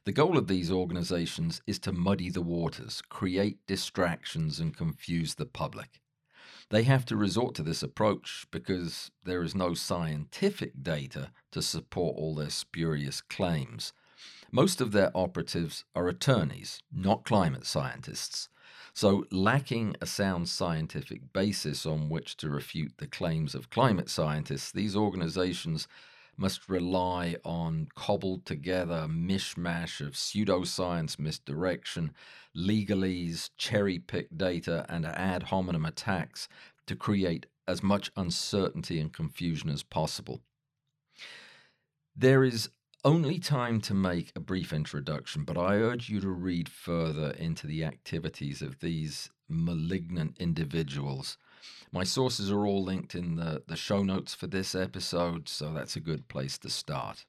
The 0.04 0.12
goal 0.12 0.38
of 0.38 0.46
these 0.46 0.70
organizations 0.70 1.60
is 1.66 1.78
to 1.80 1.92
muddy 1.92 2.30
the 2.30 2.42
waters, 2.42 3.02
create 3.08 3.58
distractions, 3.66 4.60
and 4.60 4.76
confuse 4.76 5.34
the 5.34 5.46
public. 5.46 6.00
They 6.70 6.82
have 6.82 7.04
to 7.06 7.16
resort 7.16 7.54
to 7.56 7.62
this 7.62 7.82
approach 7.82 8.46
because 8.50 9.10
there 9.24 9.42
is 9.42 9.54
no 9.54 9.74
scientific 9.74 10.82
data 10.82 11.30
to 11.52 11.62
support 11.62 12.16
all 12.16 12.34
their 12.34 12.50
spurious 12.50 13.20
claims. 13.20 13.92
Most 14.50 14.80
of 14.80 14.92
their 14.92 15.10
operatives 15.14 15.84
are 15.94 16.08
attorneys, 16.08 16.82
not 16.92 17.24
climate 17.24 17.66
scientists. 17.66 18.48
So, 18.94 19.26
lacking 19.30 19.94
a 20.00 20.06
sound 20.06 20.48
scientific 20.48 21.32
basis 21.32 21.84
on 21.84 22.08
which 22.08 22.36
to 22.38 22.48
refute 22.48 22.94
the 22.96 23.06
claims 23.06 23.54
of 23.54 23.70
climate 23.70 24.08
scientists, 24.08 24.72
these 24.72 24.96
organizations 24.96 25.86
must 26.36 26.68
rely 26.68 27.36
on 27.44 27.88
cobbled 27.94 28.44
together 28.44 29.06
mishmash 29.08 30.00
of 30.00 30.14
pseudoscience 30.14 31.18
misdirection, 31.18 32.12
legalese, 32.54 33.50
cherry 33.56 33.98
picked 33.98 34.36
data, 34.36 34.84
and 34.88 35.06
ad 35.06 35.44
hominem 35.44 35.84
attacks 35.84 36.48
to 36.86 36.94
create 36.94 37.46
as 37.66 37.82
much 37.82 38.10
uncertainty 38.16 39.00
and 39.00 39.12
confusion 39.12 39.70
as 39.70 39.82
possible. 39.82 40.42
There 42.14 42.44
is 42.44 42.70
only 43.04 43.38
time 43.38 43.80
to 43.82 43.94
make 43.94 44.32
a 44.34 44.40
brief 44.40 44.72
introduction, 44.72 45.44
but 45.44 45.56
I 45.56 45.76
urge 45.76 46.08
you 46.08 46.20
to 46.20 46.28
read 46.28 46.68
further 46.68 47.30
into 47.32 47.66
the 47.66 47.84
activities 47.84 48.62
of 48.62 48.80
these 48.80 49.30
malignant 49.48 50.36
individuals 50.38 51.38
my 51.92 52.04
sources 52.04 52.50
are 52.50 52.66
all 52.66 52.82
linked 52.82 53.14
in 53.14 53.36
the, 53.36 53.62
the 53.66 53.76
show 53.76 54.02
notes 54.02 54.34
for 54.34 54.46
this 54.46 54.74
episode, 54.74 55.48
so 55.48 55.72
that's 55.72 55.96
a 55.96 56.00
good 56.00 56.28
place 56.28 56.58
to 56.58 56.70
start. 56.70 57.24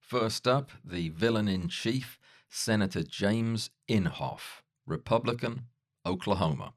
First 0.00 0.46
up, 0.46 0.70
the 0.84 1.08
villain 1.08 1.48
in 1.48 1.68
chief, 1.68 2.18
Senator 2.50 3.02
James 3.02 3.70
Inhofe, 3.88 4.60
Republican, 4.86 5.68
Oklahoma. 6.04 6.74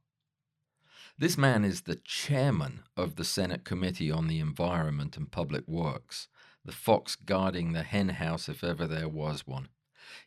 This 1.18 1.38
man 1.38 1.66
is 1.66 1.82
the 1.82 2.00
chairman 2.04 2.84
of 2.96 3.16
the 3.16 3.26
Senate 3.26 3.66
Committee 3.66 4.12
on 4.12 4.28
the 4.28 4.40
Environment 4.40 5.18
and 5.18 5.32
Public 5.32 5.68
Works, 5.68 6.28
the 6.64 6.72
fox 6.72 7.16
guarding 7.16 7.74
the 7.74 7.84
henhouse 7.84 8.48
if 8.48 8.64
ever 8.64 8.88
there 8.88 9.10
was 9.10 9.46
one. 9.46 9.70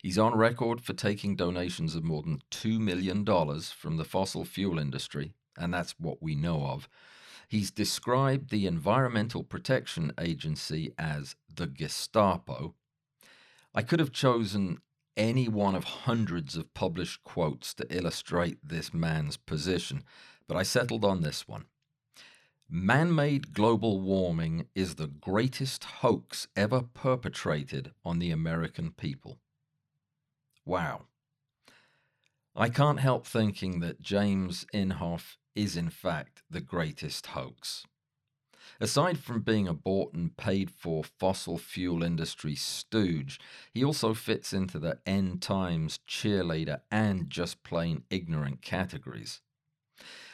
He's 0.01 0.17
on 0.17 0.37
record 0.37 0.81
for 0.81 0.93
taking 0.93 1.35
donations 1.35 1.95
of 1.95 2.03
more 2.03 2.21
than 2.21 2.41
$2 2.51 2.79
million 2.79 3.25
from 3.25 3.97
the 3.97 4.05
fossil 4.05 4.45
fuel 4.45 4.77
industry 4.77 5.33
and 5.57 5.73
that's 5.73 5.95
what 5.99 6.21
we 6.21 6.35
know 6.35 6.65
of. 6.65 6.89
He's 7.47 7.71
described 7.71 8.49
the 8.49 8.67
Environmental 8.67 9.43
Protection 9.43 10.13
Agency 10.19 10.93
as 10.97 11.35
the 11.53 11.67
Gestapo. 11.67 12.75
I 13.73 13.81
could 13.81 13.99
have 13.99 14.11
chosen 14.11 14.79
any 15.17 15.47
one 15.47 15.75
of 15.75 15.83
hundreds 15.83 16.55
of 16.55 16.73
published 16.73 17.23
quotes 17.23 17.73
to 17.73 17.87
illustrate 17.95 18.57
this 18.63 18.93
man's 18.93 19.35
position, 19.35 20.03
but 20.47 20.55
I 20.57 20.63
settled 20.63 21.03
on 21.03 21.21
this 21.21 21.47
one. 21.47 21.65
Man 22.69 23.13
made 23.13 23.53
global 23.53 23.99
warming 23.99 24.67
is 24.75 24.95
the 24.95 25.07
greatest 25.07 25.83
hoax 25.83 26.47
ever 26.55 26.81
perpetrated 26.81 27.91
on 28.05 28.19
the 28.19 28.29
American 28.29 28.91
people. 28.91 29.39
Wow. 30.65 31.08
I 32.59 32.67
can't 32.67 32.99
help 32.99 33.25
thinking 33.25 33.79
that 33.79 34.01
James 34.01 34.65
Inhofe 34.73 35.37
is 35.55 35.77
in 35.77 35.89
fact 35.89 36.43
the 36.49 36.59
greatest 36.59 37.27
hoax. 37.27 37.85
Aside 38.81 39.17
from 39.17 39.43
being 39.43 39.65
a 39.65 39.73
bought 39.73 40.13
and 40.13 40.35
paid 40.35 40.69
for 40.69 41.05
fossil 41.05 41.57
fuel 41.57 42.03
industry 42.03 42.55
stooge, 42.55 43.39
he 43.73 43.81
also 43.81 44.13
fits 44.13 44.51
into 44.51 44.77
the 44.77 44.99
end 45.05 45.41
times 45.41 45.99
cheerleader 46.05 46.81
and 46.91 47.29
just 47.29 47.63
plain 47.63 48.03
ignorant 48.09 48.61
categories. 48.61 49.39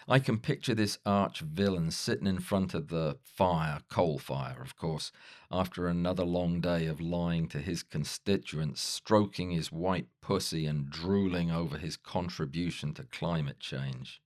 I 0.07 0.19
can 0.19 0.37
picture 0.37 0.75
this 0.75 0.99
arch 1.03 1.39
villain 1.39 1.89
sitting 1.89 2.27
in 2.27 2.39
front 2.39 2.75
of 2.75 2.89
the 2.89 3.17
fire, 3.23 3.79
coal 3.89 4.19
fire, 4.19 4.61
of 4.61 4.75
course, 4.75 5.11
after 5.49 5.87
another 5.87 6.23
long 6.23 6.61
day 6.61 6.85
of 6.85 7.01
lying 7.01 7.47
to 7.49 7.59
his 7.59 7.81
constituents, 7.81 8.81
stroking 8.81 9.49
his 9.49 9.71
white 9.71 10.07
pussy 10.21 10.67
and 10.67 10.91
drooling 10.91 11.49
over 11.49 11.79
his 11.79 11.97
contribution 11.97 12.93
to 12.93 13.03
climate 13.05 13.59
change. 13.59 14.21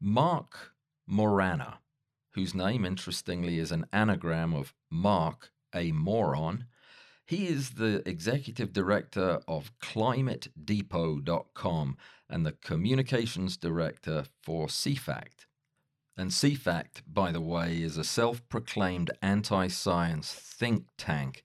Marc 0.00 0.72
Morano, 1.06 1.74
whose 2.32 2.52
name, 2.52 2.84
interestingly, 2.84 3.60
is 3.60 3.70
an 3.70 3.86
anagram 3.92 4.54
of 4.54 4.74
Mark, 4.90 5.52
a 5.72 5.92
moron, 5.92 6.66
he 7.32 7.48
is 7.48 7.70
the 7.70 8.06
executive 8.06 8.74
director 8.74 9.40
of 9.48 9.72
ClimateDepot.com 9.80 11.96
and 12.28 12.44
the 12.44 12.52
communications 12.52 13.56
director 13.56 14.24
for 14.42 14.66
CFACT. 14.66 15.46
And 16.14 16.30
CFACT, 16.30 17.00
by 17.10 17.32
the 17.32 17.40
way, 17.40 17.80
is 17.80 17.96
a 17.96 18.04
self 18.04 18.46
proclaimed 18.50 19.12
anti 19.22 19.68
science 19.68 20.30
think 20.30 20.84
tank 20.98 21.42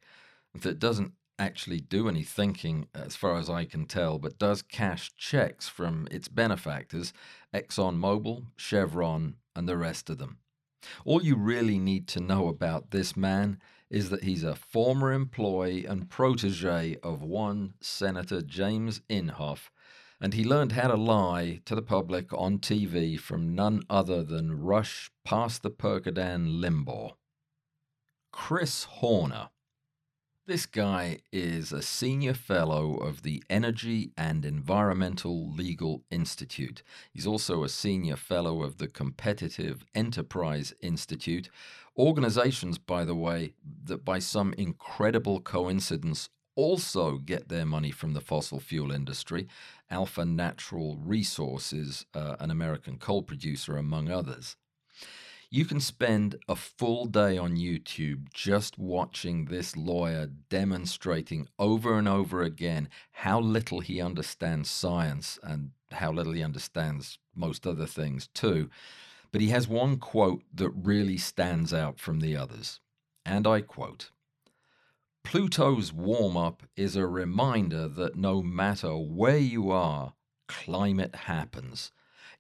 that 0.54 0.78
doesn't 0.78 1.14
actually 1.40 1.80
do 1.80 2.10
any 2.10 2.24
thinking, 2.24 2.90
as 2.94 3.16
far 3.16 3.38
as 3.38 3.50
I 3.50 3.64
can 3.64 3.86
tell, 3.86 4.20
but 4.20 4.38
does 4.38 4.62
cash 4.62 5.16
checks 5.16 5.70
from 5.70 6.06
its 6.12 6.28
benefactors, 6.28 7.14
ExxonMobil, 7.54 8.48
Chevron, 8.58 9.36
and 9.56 9.70
the 9.70 9.78
rest 9.78 10.10
of 10.10 10.18
them. 10.18 10.40
All 11.06 11.24
you 11.24 11.38
really 11.38 11.80
need 11.80 12.10
to 12.10 12.20
know 12.20 12.50
about 12.50 12.92
this 12.92 13.16
man 13.16 13.62
is 13.90 14.10
that 14.10 14.24
he's 14.24 14.44
a 14.44 14.56
former 14.56 15.12
employee 15.12 15.86
and 15.86 16.10
protege 16.10 16.98
of 17.02 17.22
one 17.22 17.74
Senator 17.80 18.42
James 18.42 19.02
Inhofe, 19.10 19.70
and 20.20 20.34
he 20.34 20.44
learned 20.44 20.74
how 20.74 20.88
to 20.88 20.98
lie 20.98 21.62
to 21.66 21.76
the 21.76 21.82
public 21.82 22.34
on 22.34 22.60
TV 22.60 23.20
from 23.20 23.56
none 23.56 23.84
other 23.90 24.24
than 24.24 24.62
Rush 24.62 25.12
past 25.24 25.64
the 25.64 25.70
Percodan 25.70 26.60
Limbaugh. 26.60 27.14
Chris 28.32 28.84
Horner. 28.86 29.50
This 30.48 30.66
guy 30.66 31.20
is 31.34 31.74
a 31.74 31.82
senior 31.82 32.34
fellow 32.34 32.96
of 32.96 33.24
the 33.24 33.44
Energy 33.50 34.12
and 34.16 34.46
Environmental 34.46 35.52
Legal 35.52 36.06
Institute. 36.10 36.84
He's 37.12 37.28
also 37.28 37.66
a 37.66 37.70
senior 37.70 38.16
fellow 38.16 38.64
of 38.64 38.78
the 38.78 38.88
Competitive 38.88 39.84
Enterprise 39.94 40.74
Institute, 40.82 41.50
Organizations, 41.98 42.78
by 42.78 43.04
the 43.06 43.16
way, 43.16 43.54
that 43.86 44.06
by 44.06 44.20
some 44.20 44.54
incredible 44.54 45.40
coincidence 45.40 46.30
also 46.56 47.18
get 47.18 47.50
their 47.50 47.66
money 47.66 47.92
from 47.92 48.14
the 48.14 48.22
fossil 48.22 48.60
fuel 48.60 48.92
industry, 48.92 49.48
Alpha 49.90 50.26
Natural 50.26 50.98
Resources, 50.98 52.06
uh, 52.14 52.36
an 52.40 52.52
American 52.52 52.98
coal 52.98 53.24
producer, 53.24 53.78
among 53.78 54.12
others. 54.12 54.58
You 55.50 55.66
can 55.66 55.80
spend 55.80 56.36
a 56.50 56.56
full 56.56 57.06
day 57.06 57.38
on 57.38 57.56
YouTube 57.56 58.34
just 58.34 58.78
watching 58.78 59.46
this 59.46 59.78
lawyer 59.78 60.30
demonstrating 60.50 61.48
over 61.58 61.98
and 61.98 62.08
over 62.08 62.44
again 62.44 62.90
how 63.12 63.40
little 63.40 63.80
he 63.80 64.02
understands 64.02 64.70
science 64.70 65.40
and 65.42 65.72
how 65.92 66.12
little 66.12 66.34
he 66.34 66.44
understands 66.44 67.18
most 67.34 67.66
other 67.66 67.86
things 67.86 68.28
too. 68.34 68.70
But 69.32 69.42
he 69.42 69.50
has 69.50 69.66
mm-hmm. 69.66 69.76
one 69.76 69.98
quote 69.98 70.44
that 70.54 70.70
really 70.70 71.18
stands 71.18 71.74
out 71.74 72.00
from 72.00 72.20
the 72.20 72.36
others. 72.36 72.80
And 73.26 73.46
I 73.46 73.62
quote 73.62 74.12
Pluto's 75.24 75.92
warm 75.92 76.38
up 76.38 76.64
is 76.78 76.96
a 76.96 77.06
reminder 77.06 77.90
that 77.90 78.16
no 78.16 78.42
matter 78.42 78.96
where 78.96 79.38
you 79.38 79.70
are, 79.72 80.14
climate 80.48 81.16
happens. 81.16 81.92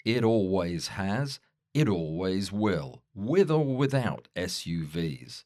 It 0.05 0.23
always 0.23 0.87
has, 0.87 1.41
it 1.73 1.89
always 1.89 2.51
will, 2.51 3.03
with 3.13 3.51
or 3.51 3.75
without 3.75 4.29
SUVs. 4.37 5.43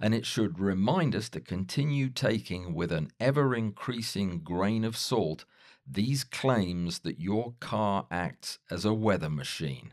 And 0.00 0.14
it 0.14 0.26
should 0.26 0.58
remind 0.58 1.14
us 1.14 1.28
to 1.30 1.40
continue 1.40 2.08
taking 2.08 2.74
with 2.74 2.90
an 2.90 3.12
ever 3.20 3.54
increasing 3.54 4.40
grain 4.40 4.84
of 4.84 4.96
salt 4.96 5.44
these 5.86 6.24
claims 6.24 7.00
that 7.00 7.20
your 7.20 7.54
car 7.60 8.06
acts 8.10 8.58
as 8.70 8.84
a 8.84 8.94
weather 8.94 9.30
machine. 9.30 9.92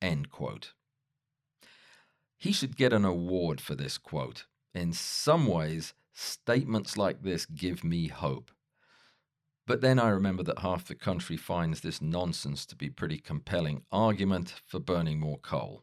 End 0.00 0.30
quote. 0.30 0.72
He 2.38 2.52
should 2.52 2.76
get 2.76 2.92
an 2.92 3.04
award 3.04 3.60
for 3.60 3.74
this 3.74 3.98
quote. 3.98 4.44
In 4.74 4.92
some 4.92 5.46
ways, 5.46 5.94
statements 6.12 6.96
like 6.96 7.22
this 7.22 7.46
give 7.46 7.82
me 7.82 8.08
hope. 8.08 8.50
But 9.66 9.80
then 9.80 9.98
I 9.98 10.10
remember 10.10 10.42
that 10.44 10.60
half 10.60 10.86
the 10.86 10.94
country 10.94 11.36
finds 11.36 11.80
this 11.80 12.00
nonsense 12.00 12.64
to 12.66 12.76
be 12.76 12.88
pretty 12.88 13.18
compelling 13.18 13.82
argument 13.90 14.54
for 14.64 14.78
burning 14.78 15.18
more 15.18 15.38
coal. 15.38 15.82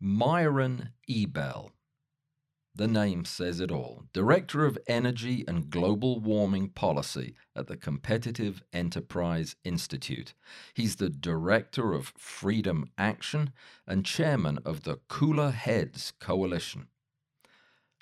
Myron 0.00 0.90
Ebell 1.08 1.72
the 2.76 2.88
name 2.88 3.24
says 3.24 3.60
it 3.60 3.70
all. 3.70 4.04
Director 4.12 4.64
of 4.64 4.78
Energy 4.88 5.44
and 5.46 5.70
Global 5.70 6.18
Warming 6.18 6.70
Policy 6.70 7.34
at 7.54 7.68
the 7.68 7.76
Competitive 7.76 8.62
Enterprise 8.72 9.54
Institute. 9.64 10.34
He's 10.74 10.96
the 10.96 11.08
Director 11.08 11.92
of 11.92 12.12
Freedom 12.18 12.90
Action 12.98 13.52
and 13.86 14.04
Chairman 14.04 14.58
of 14.64 14.82
the 14.82 14.96
Cooler 15.08 15.52
Heads 15.52 16.12
Coalition. 16.18 16.88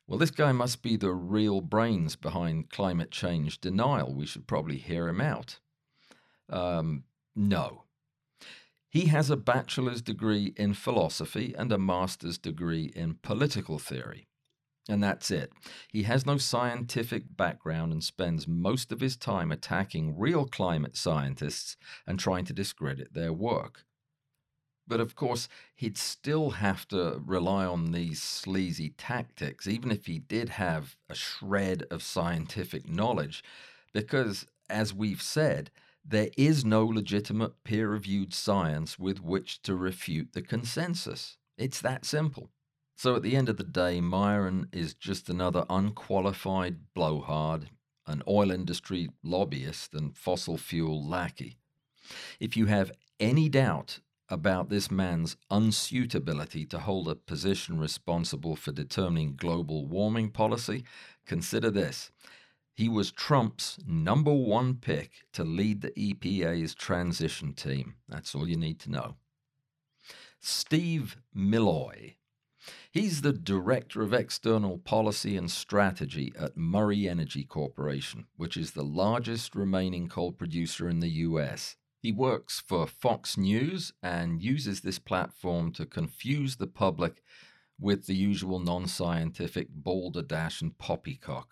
Well, 0.06 0.18
this 0.18 0.30
guy 0.30 0.52
must 0.52 0.82
be 0.82 0.96
the 0.96 1.12
real 1.12 1.60
brains 1.60 2.16
behind 2.16 2.70
climate 2.70 3.10
change 3.10 3.60
denial. 3.60 4.14
We 4.14 4.26
should 4.26 4.46
probably 4.46 4.78
hear 4.78 5.06
him 5.08 5.20
out. 5.20 5.58
Um, 6.48 7.04
no. 7.36 7.84
He 8.88 9.06
has 9.06 9.30
a 9.30 9.36
bachelor's 9.36 10.02
degree 10.02 10.52
in 10.56 10.74
philosophy 10.74 11.54
and 11.56 11.72
a 11.72 11.78
master's 11.78 12.36
degree 12.36 12.92
in 12.94 13.14
political 13.22 13.78
theory. 13.78 14.28
And 14.88 15.02
that's 15.02 15.30
it. 15.30 15.52
He 15.88 16.02
has 16.02 16.26
no 16.26 16.38
scientific 16.38 17.36
background 17.36 17.92
and 17.92 18.02
spends 18.02 18.48
most 18.48 18.90
of 18.90 19.00
his 19.00 19.16
time 19.16 19.52
attacking 19.52 20.18
real 20.18 20.44
climate 20.44 20.96
scientists 20.96 21.76
and 22.06 22.18
trying 22.18 22.44
to 22.46 22.52
discredit 22.52 23.14
their 23.14 23.32
work. 23.32 23.84
But 24.88 25.00
of 25.00 25.14
course, 25.14 25.48
he'd 25.76 25.96
still 25.96 26.50
have 26.50 26.88
to 26.88 27.22
rely 27.24 27.64
on 27.64 27.92
these 27.92 28.20
sleazy 28.20 28.90
tactics, 28.90 29.68
even 29.68 29.92
if 29.92 30.06
he 30.06 30.18
did 30.18 30.48
have 30.50 30.96
a 31.08 31.14
shred 31.14 31.84
of 31.90 32.02
scientific 32.02 32.88
knowledge, 32.88 33.44
because, 33.92 34.46
as 34.68 34.92
we've 34.92 35.22
said, 35.22 35.70
there 36.04 36.30
is 36.36 36.64
no 36.64 36.84
legitimate 36.84 37.62
peer 37.62 37.88
reviewed 37.88 38.34
science 38.34 38.98
with 38.98 39.22
which 39.22 39.62
to 39.62 39.76
refute 39.76 40.32
the 40.32 40.42
consensus. 40.42 41.36
It's 41.56 41.80
that 41.80 42.04
simple. 42.04 42.50
So 42.94 43.16
at 43.16 43.22
the 43.22 43.36
end 43.36 43.48
of 43.48 43.56
the 43.56 43.64
day, 43.64 44.00
Myron 44.00 44.68
is 44.72 44.94
just 44.94 45.28
another 45.28 45.64
unqualified 45.68 46.94
blowhard, 46.94 47.70
an 48.06 48.22
oil 48.28 48.50
industry 48.50 49.08
lobbyist, 49.22 49.94
and 49.94 50.16
fossil 50.16 50.56
fuel 50.56 51.06
lackey. 51.06 51.56
If 52.38 52.56
you 52.56 52.66
have 52.66 52.92
any 53.18 53.48
doubt 53.48 54.00
about 54.28 54.70
this 54.70 54.90
man's 54.90 55.36
unsuitability 55.50 56.68
to 56.70 56.78
hold 56.78 57.08
a 57.08 57.14
position 57.14 57.78
responsible 57.78 58.56
for 58.56 58.72
determining 58.72 59.36
global 59.36 59.86
warming 59.86 60.30
policy, 60.30 60.84
consider 61.26 61.70
this. 61.70 62.10
He 62.74 62.88
was 62.88 63.12
Trump's 63.12 63.78
number 63.86 64.32
one 64.32 64.76
pick 64.76 65.10
to 65.34 65.44
lead 65.44 65.82
the 65.82 65.90
EPA's 65.90 66.74
transition 66.74 67.52
team. 67.52 67.96
That's 68.08 68.34
all 68.34 68.48
you 68.48 68.56
need 68.56 68.80
to 68.80 68.90
know. 68.90 69.16
Steve 70.40 71.18
Milloy 71.36 72.14
He's 72.92 73.22
the 73.22 73.32
Director 73.32 74.02
of 74.02 74.12
External 74.12 74.76
Policy 74.76 75.34
and 75.34 75.50
Strategy 75.50 76.30
at 76.38 76.58
Murray 76.58 77.08
Energy 77.08 77.42
Corporation, 77.42 78.26
which 78.36 78.54
is 78.54 78.72
the 78.72 78.84
largest 78.84 79.54
remaining 79.54 80.10
coal 80.10 80.30
producer 80.30 80.90
in 80.90 81.00
the 81.00 81.08
US. 81.08 81.76
He 82.02 82.12
works 82.12 82.60
for 82.60 82.86
Fox 82.86 83.38
News 83.38 83.94
and 84.02 84.42
uses 84.42 84.82
this 84.82 84.98
platform 84.98 85.72
to 85.72 85.86
confuse 85.86 86.56
the 86.56 86.66
public 86.66 87.22
with 87.80 88.04
the 88.04 88.14
usual 88.14 88.58
non 88.58 88.86
scientific 88.86 89.68
balderdash 89.70 90.60
and 90.60 90.76
poppycock. 90.76 91.48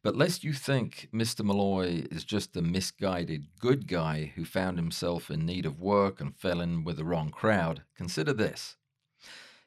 But 0.00 0.14
lest 0.14 0.44
you 0.44 0.52
think 0.52 1.08
Mr. 1.12 1.44
Milloy 1.44 2.06
is 2.14 2.22
just 2.22 2.56
a 2.56 2.62
misguided 2.62 3.48
good 3.58 3.88
guy 3.88 4.32
who 4.36 4.44
found 4.44 4.78
himself 4.78 5.28
in 5.28 5.44
need 5.44 5.66
of 5.66 5.80
work 5.80 6.20
and 6.20 6.36
fell 6.36 6.60
in 6.60 6.84
with 6.84 6.98
the 6.98 7.04
wrong 7.04 7.30
crowd, 7.30 7.82
consider 7.96 8.32
this. 8.32 8.76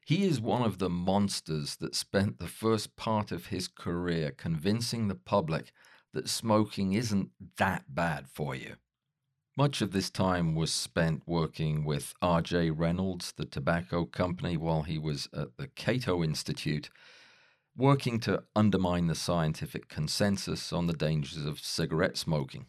He 0.05 0.23
is 0.23 0.39
one 0.39 0.61
of 0.61 0.77
the 0.77 0.89
monsters 0.89 1.77
that 1.77 1.95
spent 1.95 2.37
the 2.37 2.47
first 2.47 2.95
part 2.95 3.31
of 3.31 3.47
his 3.47 3.67
career 3.67 4.29
convincing 4.29 5.07
the 5.07 5.15
public 5.15 5.71
that 6.13 6.29
smoking 6.29 6.93
isn't 6.93 7.31
that 7.57 7.95
bad 7.95 8.27
for 8.29 8.53
you. 8.53 8.75
Much 9.57 9.81
of 9.81 9.91
this 9.91 10.11
time 10.11 10.53
was 10.53 10.71
spent 10.71 11.23
working 11.25 11.83
with 11.83 12.13
R.J. 12.21 12.69
Reynolds, 12.69 13.31
the 13.31 13.45
tobacco 13.45 14.05
company, 14.05 14.57
while 14.57 14.83
he 14.83 14.99
was 14.99 15.27
at 15.33 15.57
the 15.57 15.69
Cato 15.69 16.23
Institute, 16.23 16.91
working 17.75 18.19
to 18.19 18.43
undermine 18.55 19.07
the 19.07 19.15
scientific 19.15 19.89
consensus 19.89 20.71
on 20.71 20.85
the 20.85 20.93
dangers 20.93 21.45
of 21.45 21.59
cigarette 21.59 22.15
smoking. 22.15 22.67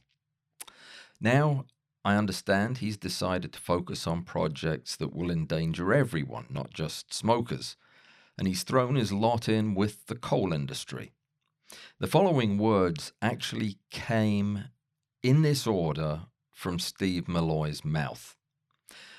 Now, 1.20 1.66
I 2.06 2.14
understand 2.14 2.78
he's 2.78 2.96
decided 2.96 3.52
to 3.52 3.58
focus 3.58 4.06
on 4.06 4.22
projects 4.22 4.94
that 4.94 5.12
will 5.12 5.28
endanger 5.28 5.92
everyone, 5.92 6.46
not 6.50 6.72
just 6.72 7.12
smokers, 7.12 7.76
and 8.38 8.46
he's 8.46 8.62
thrown 8.62 8.94
his 8.94 9.12
lot 9.12 9.48
in 9.48 9.74
with 9.74 10.06
the 10.06 10.14
coal 10.14 10.52
industry. 10.52 11.10
The 11.98 12.06
following 12.06 12.58
words 12.58 13.12
actually 13.20 13.78
came 13.90 14.66
in 15.24 15.42
this 15.42 15.66
order 15.66 16.26
from 16.52 16.78
Steve 16.78 17.26
Milloy's 17.26 17.84
mouth. 17.84 18.36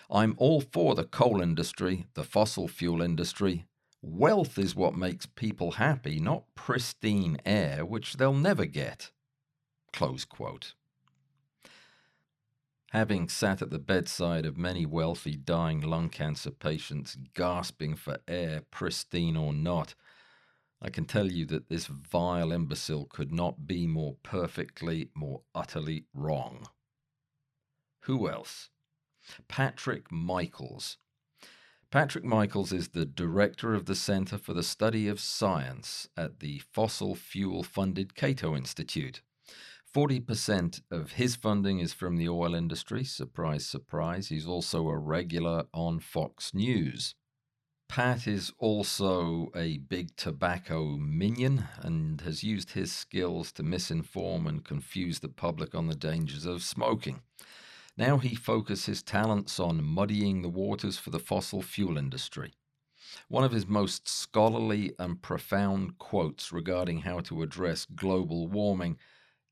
I'm 0.10 0.34
all 0.38 0.62
for 0.62 0.96
the 0.96 1.04
coal 1.04 1.42
industry, 1.42 2.06
the 2.14 2.24
fossil 2.24 2.70
fuel 2.70 3.02
industry. 3.02 3.66
Wealth 4.02 4.58
is 4.58 4.78
what 4.78 4.96
makes 4.96 5.26
people 5.26 5.72
happy, 5.72 6.22
not 6.22 6.46
pristine 6.56 7.38
air, 7.46 7.86
which 7.86 8.14
they'll 8.14 8.32
never 8.32 8.66
get. 8.66 9.12
Close 9.92 10.24
quote. 10.24 10.74
Having 12.92 13.28
sat 13.30 13.62
at 13.62 13.70
the 13.70 13.80
bedside 13.80 14.46
of 14.46 14.58
many 14.58 14.86
wealthy 14.86 15.36
dying 15.36 15.82
lung 15.82 16.10
cancer 16.10 16.52
patients 16.52 17.18
gasping 17.34 17.96
for 17.96 18.20
air, 18.28 18.62
pristine 18.72 19.36
or 19.36 19.52
not, 19.52 19.94
I 20.82 20.90
can 20.90 21.06
tell 21.06 21.30
you 21.30 21.46
that 21.48 21.68
this 21.68 21.88
vile 21.88 22.52
imbecile 22.52 23.06
could 23.06 23.32
not 23.32 23.68
be 23.68 23.88
more 23.88 24.16
perfectly, 24.24 25.10
more 25.14 25.42
utterly 25.54 26.06
wrong. 26.14 26.68
Who 28.02 28.30
else? 28.30 28.70
Patrick 29.50 30.10
Michaels. 30.10 30.98
Patrick 31.92 32.24
Michaels 32.24 32.72
is 32.72 32.90
the 32.90 33.06
director 33.06 33.74
of 33.74 33.86
the 33.86 33.96
Center 33.96 34.38
for 34.38 34.54
the 34.54 34.64
Study 34.64 35.10
of 35.10 35.20
Science 35.20 36.08
at 36.16 36.40
the 36.40 36.60
fossil 36.60 37.16
fuel 37.16 37.64
funded 37.64 38.16
Cato 38.16 38.56
Institute. 38.56 39.22
40% 39.94 40.82
of 40.92 41.14
his 41.14 41.36
funding 41.36 41.80
is 41.80 41.94
from 41.94 42.18
the 42.18 42.30
oil 42.30 42.54
industry. 42.54 43.04
Surprise, 43.04 43.66
surprise. 43.66 44.28
He's 44.28 44.48
also 44.48 44.88
a 44.88 44.98
regular 44.98 45.66
on 45.74 46.00
Fox 46.00 46.54
News. 46.54 47.16
Pat 47.88 48.28
is 48.28 48.52
also 48.60 49.50
a 49.56 49.78
big 49.78 50.16
tobacco 50.18 50.98
minion 50.98 51.64
and 51.82 52.22
has 52.22 52.44
used 52.44 52.72
his 52.72 52.92
skills 52.92 53.52
to 53.54 53.64
misinform 53.64 54.46
and 54.46 54.66
confuse 54.66 55.20
the 55.20 55.30
public 55.30 55.74
on 55.74 55.88
the 55.88 55.96
dangers 55.96 56.46
of 56.46 56.64
smoking. 56.64 57.22
Now 57.98 58.18
he 58.18 58.36
focuses 58.36 58.86
his 58.86 59.04
talents 59.04 59.60
on 59.60 59.84
muddying 59.84 60.42
the 60.42 60.50
waters 60.50 60.98
for 60.98 61.12
the 61.12 61.20
fossil 61.20 61.62
fuel 61.62 61.98
industry. 61.98 62.54
One 63.30 63.46
of 63.46 63.54
his 63.54 63.66
most 63.66 64.08
scholarly 64.08 64.94
and 65.00 65.22
profound 65.22 65.98
quotes 65.98 66.52
regarding 66.52 67.00
how 67.00 67.22
to 67.22 67.42
address 67.42 67.86
global 67.86 68.48
warming 68.48 68.98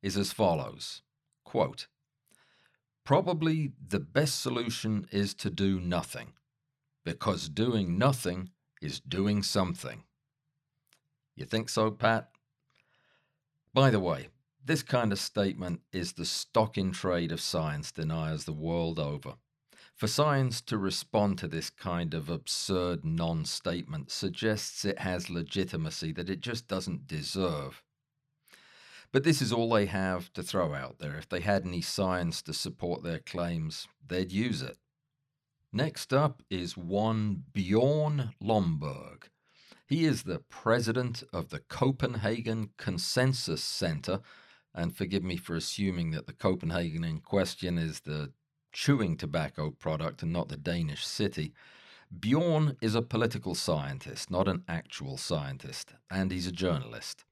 is 0.05 0.15
as 0.15 0.31
follows 0.31 1.01
quote, 1.43 1.87
Probably 3.03 3.71
the 3.87 3.99
best 3.99 4.39
solution 4.39 5.07
is 5.11 5.33
to 5.35 5.49
do 5.49 5.79
nothing, 5.79 6.33
because 7.03 7.49
doing 7.49 7.97
nothing 7.97 8.51
is 8.81 8.99
doing 8.99 9.41
something. 9.41 10.03
You 11.35 11.45
think 11.45 11.69
so, 11.69 11.89
Pat? 11.89 12.29
By 13.73 13.89
the 13.89 13.99
way, 13.99 14.27
this 14.63 14.83
kind 14.83 15.11
of 15.11 15.17
statement 15.19 15.81
is 15.91 16.13
the 16.13 16.25
stock 16.25 16.77
in 16.77 16.91
trade 16.91 17.31
of 17.31 17.41
science 17.41 17.91
deniers 17.91 18.45
the 18.45 18.53
world 18.53 18.99
over. 18.99 19.33
For 19.95 20.07
science 20.07 20.61
to 20.61 20.77
respond 20.77 21.39
to 21.39 21.47
this 21.47 21.69
kind 21.71 22.13
of 22.13 22.29
absurd 22.29 23.05
non 23.05 23.45
statement 23.45 24.11
suggests 24.11 24.85
it 24.85 24.99
has 24.99 25.31
legitimacy 25.31 26.11
that 26.13 26.29
it 26.29 26.41
just 26.41 26.67
doesn't 26.67 27.07
deserve. 27.07 27.81
But 29.15 29.23
this 29.23 29.41
is 29.41 29.53
all 29.53 29.69
they 29.69 29.85
have 29.85 30.33
to 30.33 30.43
throw 30.43 30.73
out 30.73 30.99
there. 30.99 31.15
If 31.15 31.29
they 31.29 31.39
had 31.39 31.65
any 31.65 31.79
science 31.79 32.41
to 32.41 32.53
support 32.53 33.01
their 33.01 33.19
claims, 33.19 33.87
they'd 34.05 34.33
use 34.33 34.61
it. 34.61 34.75
Next 35.71 36.11
up 36.11 36.43
is 36.49 36.75
one 36.75 37.43
Bjorn 37.53 38.31
Lomborg. 38.43 39.29
He 39.87 40.03
is 40.03 40.23
the 40.23 40.39
president 40.39 41.23
of 41.31 41.47
the 41.47 41.59
Copenhagen 41.59 42.71
Consensus 42.77 43.63
Center, 43.63 44.19
and 44.73 44.93
forgive 44.93 45.23
me 45.23 45.37
for 45.37 45.55
assuming 45.55 46.11
that 46.11 46.27
the 46.27 46.33
Copenhagen 46.33 47.05
in 47.05 47.19
question 47.19 47.77
is 47.77 48.01
the 48.01 48.33
chewing 48.73 49.15
tobacco 49.15 49.71
product 49.71 50.23
and 50.23 50.33
not 50.33 50.49
the 50.49 50.57
Danish 50.57 51.07
city. 51.07 51.53
Bjorn 52.19 52.75
is 52.81 52.95
a 52.95 53.01
political 53.01 53.55
scientist, 53.55 54.29
not 54.29 54.49
an 54.49 54.65
actual 54.67 55.15
scientist, 55.15 55.93
and 56.11 56.33
he's 56.33 56.47
a 56.47 56.51
journalist. 56.51 57.23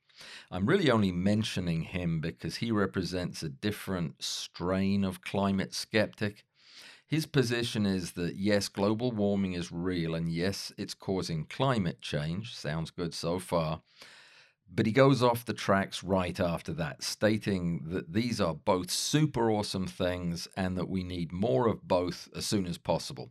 I'm 0.52 0.66
really 0.66 0.90
only 0.92 1.12
mentioning 1.12 1.84
him 1.84 2.20
because 2.20 2.58
he 2.58 2.72
represents 2.72 3.44
a 3.44 3.50
different 3.50 4.22
strain 4.24 5.04
of 5.04 5.22
climate 5.22 5.74
skeptic. 5.74 6.46
His 7.08 7.26
position 7.26 7.86
is 7.86 8.14
that 8.14 8.36
yes, 8.36 8.70
global 8.70 9.12
warming 9.12 9.54
is 9.54 9.72
real, 9.72 10.16
and 10.16 10.32
yes, 10.32 10.72
it's 10.78 10.94
causing 10.94 11.46
climate 11.46 12.02
change. 12.02 12.56
Sounds 12.56 12.92
good 12.92 13.14
so 13.14 13.40
far. 13.40 13.82
But 14.76 14.88
he 14.88 14.92
goes 14.92 15.22
off 15.22 15.46
the 15.46 15.54
tracks 15.54 16.04
right 16.04 16.40
after 16.40 16.74
that, 16.74 17.04
stating 17.04 17.84
that 17.90 18.14
these 18.14 18.42
are 18.42 18.56
both 18.56 18.90
super 18.90 19.52
awesome 19.52 19.86
things 19.86 20.48
and 20.58 20.76
that 20.78 20.90
we 20.90 21.04
need 21.04 21.32
more 21.32 21.68
of 21.68 21.88
both 21.88 22.30
as 22.36 22.46
soon 22.46 22.66
as 22.66 22.80
possible. 22.80 23.30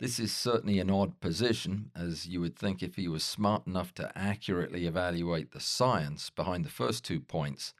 This 0.00 0.18
is 0.18 0.32
certainly 0.32 0.80
an 0.80 0.90
odd 0.90 1.20
position, 1.20 1.90
as 1.94 2.26
you 2.26 2.40
would 2.40 2.56
think 2.56 2.82
if 2.82 2.96
he 2.96 3.06
was 3.06 3.22
smart 3.22 3.66
enough 3.66 3.94
to 3.94 4.10
accurately 4.18 4.86
evaluate 4.86 5.52
the 5.52 5.60
science 5.60 6.30
behind 6.30 6.64
the 6.64 6.70
first 6.70 7.04
two 7.04 7.20
points, 7.20 7.74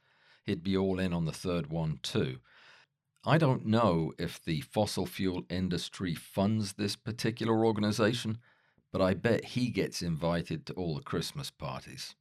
he'd 0.45 0.63
be 0.63 0.77
all 0.77 0.99
in 0.99 1.11
on 1.11 1.25
the 1.25 1.33
third 1.33 1.67
one 1.67 1.99
too. 2.01 2.39
I 3.25 3.37
don't 3.37 3.65
know 3.65 4.13
if 4.17 4.43
the 4.43 4.61
fossil 4.61 5.05
fuel 5.05 5.43
industry 5.49 6.15
funds 6.15 6.73
this 6.73 6.95
particular 6.95 7.65
organization, 7.65 8.37
but 8.93 9.01
I 9.01 9.13
bet 9.13 9.43
he 9.43 9.69
gets 9.69 10.01
invited 10.01 10.65
to 10.67 10.73
all 10.73 10.95
the 10.95 11.01
Christmas 11.01 11.51
parties. 11.51 12.15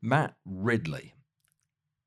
Matt 0.00 0.36
Ridley. 0.46 1.14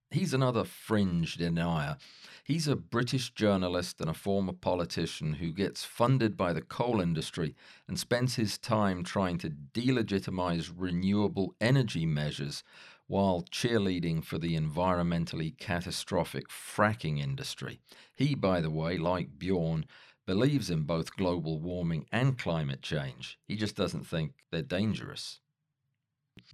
He's 0.10 0.34
another 0.34 0.64
fringe 0.64 1.36
denier. 1.36 1.98
He's 2.46 2.68
a 2.68 2.78
British 2.78 3.32
journalist 3.32 4.00
and 4.00 4.10
a 4.10 4.14
former 4.14 4.54
politician 4.54 5.34
who 5.34 5.52
gets 5.52 5.84
funded 5.84 6.38
by 6.38 6.54
the 6.54 6.62
coal 6.62 7.02
industry 7.02 7.56
and 7.90 8.00
spends 8.00 8.36
his 8.36 8.58
time 8.58 9.04
trying 9.04 9.38
to 9.40 9.50
delegitimize 9.50 10.72
renewable 10.74 11.56
energy 11.60 12.06
measures 12.06 12.64
while 13.08 13.44
cheerleading 13.52 14.24
for 14.24 14.38
the 14.38 14.58
environmentally 14.58 15.58
catastrophic 15.58 16.48
fracking 16.48 17.20
industry. 17.20 17.82
He, 18.16 18.34
by 18.34 18.62
the 18.62 18.72
way, 18.72 18.98
like 18.98 19.38
Bjorn, 19.38 19.86
believes 20.26 20.70
in 20.70 20.84
both 20.84 21.18
global 21.18 21.60
warming 21.60 22.06
and 22.14 22.38
climate 22.38 22.82
change. 22.82 23.38
He 23.46 23.58
just 23.58 23.76
doesn't 23.76 24.08
think 24.08 24.34
they're 24.52 24.62
dangerous. 24.62 25.40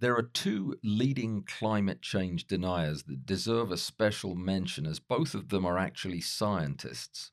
There 0.00 0.16
are 0.16 0.22
two 0.22 0.78
leading 0.82 1.44
climate 1.44 2.02
change 2.02 2.46
deniers 2.46 3.04
that 3.04 3.26
deserve 3.26 3.70
a 3.70 3.76
special 3.76 4.34
mention, 4.34 4.86
as 4.86 5.00
both 5.00 5.34
of 5.34 5.48
them 5.48 5.64
are 5.64 5.78
actually 5.78 6.20
scientists. 6.20 7.32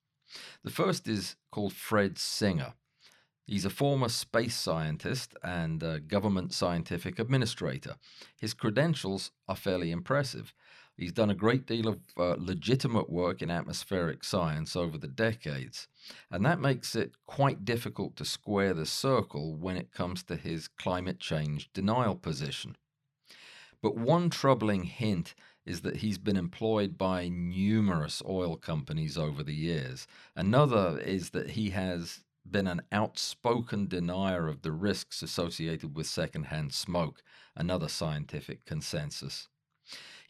The 0.64 0.72
first 0.72 1.08
is 1.08 1.36
called 1.52 1.74
Fred 1.74 2.18
Singer. 2.18 2.74
He's 3.46 3.66
a 3.66 3.70
former 3.70 4.08
space 4.08 4.56
scientist 4.56 5.36
and 5.44 5.84
a 5.84 6.00
government 6.00 6.54
scientific 6.54 7.20
administrator. 7.20 7.96
His 8.38 8.54
credentials 8.54 9.32
are 9.48 9.56
fairly 9.56 9.92
impressive. 9.92 10.54
He's 10.98 11.14
done 11.14 11.30
a 11.32 11.36
great 11.36 11.66
deal 11.66 11.88
of 11.88 12.00
uh, 12.18 12.36
legitimate 12.38 13.10
work 13.10 13.42
in 13.42 13.50
atmospheric 13.50 14.24
science 14.24 14.76
over 14.76 14.98
the 14.98 15.08
decades, 15.08 15.88
and 16.30 16.46
that 16.46 16.60
makes 16.60 16.96
it 16.96 17.14
quite 17.26 17.66
difficult 17.66 18.16
to 18.18 18.26
square 18.26 18.74
the 18.74 18.86
circle 18.86 19.56
when 19.56 19.78
it 19.78 19.92
comes 19.92 20.22
to 20.24 20.36
his 20.36 20.68
climate 20.68 21.20
change 21.20 21.72
denial 21.74 22.16
position. 22.16 22.76
But 23.82 23.98
one 23.98 24.30
troubling 24.30 24.84
hint 24.84 25.34
is 25.66 25.82
that 25.82 25.98
he's 25.98 26.18
been 26.18 26.38
employed 26.38 26.98
by 26.98 27.30
numerous 27.30 28.22
oil 28.28 28.56
companies 28.56 29.18
over 29.18 29.44
the 29.44 29.56
years. 29.56 30.08
Another 30.36 31.00
is 31.00 31.32
that 31.32 31.52
he 31.52 31.72
has 31.72 32.24
been 32.50 32.68
an 32.68 32.82
outspoken 32.92 33.88
denier 33.88 34.48
of 34.48 34.62
the 34.62 34.72
risks 34.72 35.22
associated 35.22 35.96
with 35.96 36.08
secondhand 36.08 36.74
smoke, 36.74 37.22
another 37.56 37.88
scientific 37.88 38.66
consensus. 38.66 39.48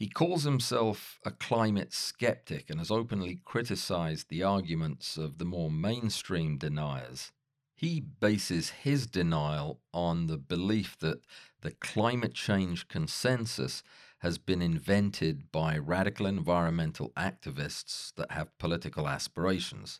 He 0.01 0.09
calls 0.09 0.45
himself 0.45 1.19
a 1.23 1.29
climate 1.29 1.93
skeptic 1.93 2.71
and 2.71 2.79
has 2.79 2.89
openly 2.89 3.39
criticized 3.45 4.29
the 4.29 4.41
arguments 4.41 5.15
of 5.15 5.37
the 5.37 5.45
more 5.45 5.69
mainstream 5.69 6.57
deniers. 6.57 7.31
He 7.75 7.99
bases 7.99 8.71
his 8.71 9.05
denial 9.05 9.79
on 9.93 10.25
the 10.25 10.39
belief 10.39 10.97
that 11.01 11.21
the 11.61 11.69
climate 11.69 12.33
change 12.33 12.87
consensus 12.87 13.83
has 14.21 14.39
been 14.39 14.59
invented 14.63 15.51
by 15.51 15.77
radical 15.77 16.25
environmental 16.25 17.11
activists 17.15 18.11
that 18.15 18.31
have 18.31 18.57
political 18.57 19.07
aspirations. 19.07 19.99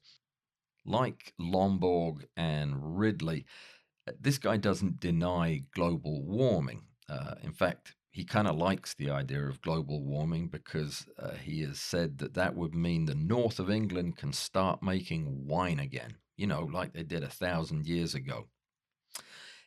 Like 0.84 1.36
Lomborg 1.40 2.26
and 2.36 2.98
Ridley, 2.98 3.46
this 4.20 4.40
guy 4.40 4.58
doesn't 4.58 5.00
deny 5.00 5.62
global 5.76 6.24
warming. 6.24 6.86
Uh, 7.08 7.36
in 7.44 7.52
fact, 7.52 7.94
he 8.12 8.26
kind 8.26 8.48
of 8.48 8.58
likes 8.58 8.94
the 8.94 9.10
idea 9.10 9.42
of 9.42 9.62
global 9.62 10.04
warming 10.04 10.48
because 10.48 11.08
uh, 11.18 11.32
he 11.32 11.62
has 11.62 11.80
said 11.80 12.18
that 12.18 12.34
that 12.34 12.56
would 12.56 12.76
mean 12.76 13.06
the 13.06 13.16
north 13.16 13.58
of 13.58 13.72
England 13.72 14.18
can 14.18 14.34
start 14.34 14.84
making 14.84 15.48
wine 15.48 15.80
again, 15.80 16.18
you 16.36 16.46
know, 16.46 16.64
like 16.72 16.92
they 16.92 17.04
did 17.04 17.24
a 17.24 17.30
thousand 17.30 17.88
years 17.88 18.14
ago. 18.14 18.48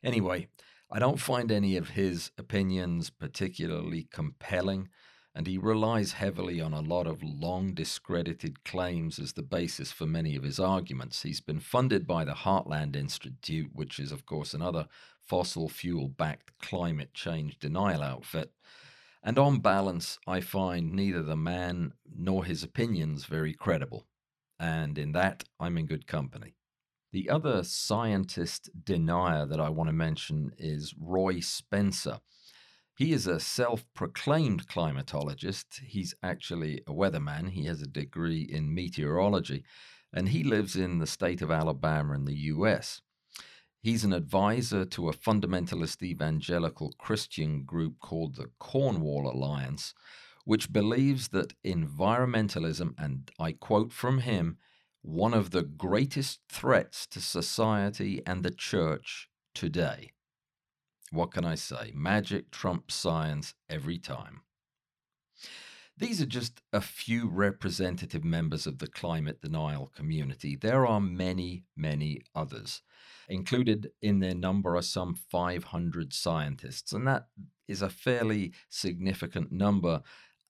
Anyway, 0.03 0.49
I 0.91 0.99
don't 0.99 1.19
find 1.19 1.51
any 1.51 1.79
of 1.79 1.91
his 1.91 2.31
opinions 2.37 3.09
particularly 3.09 4.07
compelling, 4.13 4.91
and 5.35 5.47
he 5.47 5.57
relies 5.57 6.13
heavily 6.13 6.61
on 6.61 6.75
a 6.75 6.83
lot 6.83 7.07
of 7.07 7.23
long 7.23 7.73
discredited 7.73 8.63
claims 8.63 9.19
as 9.19 9.33
the 9.33 9.43
basis 9.43 9.91
for 9.91 10.05
many 10.05 10.37
of 10.37 10.43
his 10.43 10.61
arguments. 10.61 11.23
He's 11.23 11.41
been 11.41 11.61
funded 11.61 12.07
by 12.07 12.25
the 12.25 12.35
Heartland 12.35 12.95
Institute, 12.95 13.71
which 13.73 13.99
is, 13.99 14.13
of 14.13 14.27
course, 14.27 14.53
another 14.53 14.87
fossil 15.27 15.69
fuel 15.69 16.09
backed 16.09 16.59
climate 16.59 17.15
change 17.15 17.59
denial 17.59 18.03
outfit. 18.03 18.53
And 19.23 19.39
on 19.39 19.61
balance, 19.61 20.19
I 20.27 20.41
find 20.41 20.93
neither 20.93 21.23
the 21.23 21.37
man 21.37 21.95
nor 22.15 22.45
his 22.45 22.63
opinions 22.63 23.25
very 23.25 23.55
credible. 23.55 24.07
And 24.59 24.99
in 24.99 25.13
that, 25.13 25.45
I'm 25.59 25.79
in 25.79 25.87
good 25.87 26.07
company. 26.07 26.55
The 27.13 27.31
other 27.31 27.63
scientist 27.63 28.71
denier 28.85 29.47
that 29.47 29.61
I 29.61 29.69
want 29.69 29.89
to 29.89 29.95
mention 29.95 30.53
is 30.59 30.95
Roy 30.99 31.41
Spencer. 31.41 32.21
He 32.97 33.13
is 33.13 33.27
a 33.27 33.41
self 33.41 33.85
proclaimed 33.95 34.69
climatologist. 34.69 35.81
He's 35.85 36.15
actually 36.23 36.83
a 36.87 36.93
weatherman. 36.93 37.51
He 37.51 37.65
has 37.65 37.83
a 37.83 37.87
degree 37.87 38.43
in 38.43 38.75
meteorology, 38.75 39.65
and 40.13 40.29
he 40.29 40.45
lives 40.45 40.77
in 40.77 40.99
the 40.99 41.07
state 41.07 41.41
of 41.41 41.51
Alabama 41.51 42.15
in 42.15 42.25
the 42.25 42.37
US. 42.37 43.01
He's 43.85 44.03
an 44.03 44.15
advisor 44.15 44.87
to 44.87 45.11
a 45.11 45.13
fundamentalist 45.13 46.03
evangelical 46.03 46.95
Christian 46.97 47.65
group 47.65 48.01
called 48.01 48.37
the 48.37 48.49
Cornwall 48.59 49.31
Alliance, 49.31 49.93
which 50.47 50.73
believes 50.73 51.29
that 51.29 51.53
environmentalism, 51.63 52.95
and 52.97 53.31
I 53.39 53.53
quote 53.53 53.93
from 53.93 54.21
him, 54.21 54.57
one 55.03 55.35
of 55.35 55.51
the 55.51 55.63
greatest 55.63 56.41
threats 56.49 57.07
to 57.09 57.21
society 57.21 58.23
and 58.25 58.43
the 58.43 58.51
church 58.51 59.29
today. 59.55 60.13
What 61.11 61.33
can 61.33 61.45
I 61.45 61.55
say? 61.55 61.93
Magic 61.95 62.51
trumps 62.51 62.95
science 62.95 63.53
every 63.69 63.99
time. 63.99 64.41
These 65.95 66.23
are 66.23 66.27
just 66.27 66.63
a 66.73 66.81
few 66.81 67.29
representative 67.29 68.25
members 68.25 68.67
of 68.67 68.79
the 68.79 68.87
climate 68.89 69.43
denial 69.43 69.93
community. 69.95 70.57
There 70.57 70.87
are 70.87 71.03
many, 71.03 71.65
many 71.77 72.23
others. 72.35 72.81
Included 73.29 73.91
in 74.03 74.21
their 74.21 74.35
number 74.35 74.77
are 74.77 74.83
some 74.83 75.15
500 75.15 76.13
scientists, 76.13 76.93
and 76.93 77.07
that 77.07 77.29
is 77.67 77.83
a 77.83 77.89
fairly 77.89 78.53
significant 78.69 79.51
number 79.51 80.03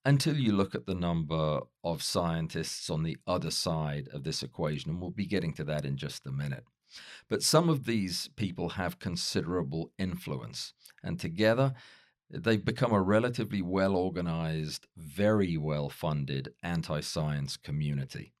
until 0.03 0.37
you 0.37 0.51
look 0.51 0.75
at 0.75 0.85
the 0.85 0.93
number 0.93 1.61
of 1.83 2.03
scientists 2.03 2.89
on 2.89 3.03
the 3.03 3.17
other 3.25 3.49
side 3.49 4.07
of 4.13 4.23
this 4.23 4.43
equation, 4.43 4.91
and 4.91 5.01
we'll 5.01 5.09
be 5.09 5.25
getting 5.25 5.53
to 5.53 5.63
that 5.63 5.83
in 5.83 5.97
just 5.97 6.27
a 6.27 6.31
minute. 6.31 6.63
But 7.27 7.41
some 7.41 7.69
of 7.69 7.85
these 7.85 8.29
people 8.35 8.69
have 8.69 8.99
considerable 8.99 9.91
influence, 9.97 10.73
and 11.03 11.19
together 11.19 11.73
they've 12.29 12.63
become 12.63 12.91
a 12.91 13.01
relatively 13.01 13.61
well 13.61 13.95
organized, 13.95 14.85
very 14.95 15.57
well 15.57 15.89
funded 15.89 16.53
anti 16.61 16.99
science 17.01 17.57
community. 17.57 18.34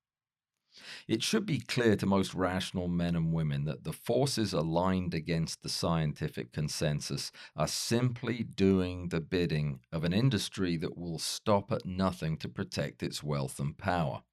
It 1.07 1.23
should 1.23 1.45
be 1.45 1.59
clear 1.59 1.95
to 1.95 2.05
most 2.05 2.33
rational 2.33 2.87
men 2.87 3.15
and 3.15 3.31
women 3.33 3.65
that 3.65 3.83
the 3.83 3.93
forces 3.93 4.53
aligned 4.53 5.13
against 5.13 5.61
the 5.61 5.69
scientific 5.69 6.51
consensus 6.51 7.31
are 7.55 7.67
simply 7.67 8.43
doing 8.43 9.09
the 9.09 9.21
bidding 9.21 9.79
of 9.91 10.03
an 10.03 10.13
industry 10.13 10.77
that 10.77 10.97
will 10.97 11.19
stop 11.19 11.71
at 11.71 11.85
nothing 11.85 12.37
to 12.37 12.49
protect 12.49 13.03
its 13.03 13.23
wealth 13.23 13.59
and 13.59 13.77
power. 13.77 14.23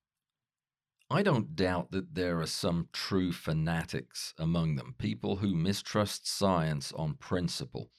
I 1.11 1.23
don't 1.23 1.55
doubt 1.55 1.91
that 1.91 2.15
there 2.15 2.41
are 2.41 2.47
some 2.47 2.89
true 2.93 3.33
fanatics 3.33 4.33
among 4.39 4.77
them, 4.77 4.95
people 4.97 5.37
who 5.37 5.55
mistrust 5.55 6.27
science 6.27 6.91
on 6.93 7.15
principle, 7.17 7.91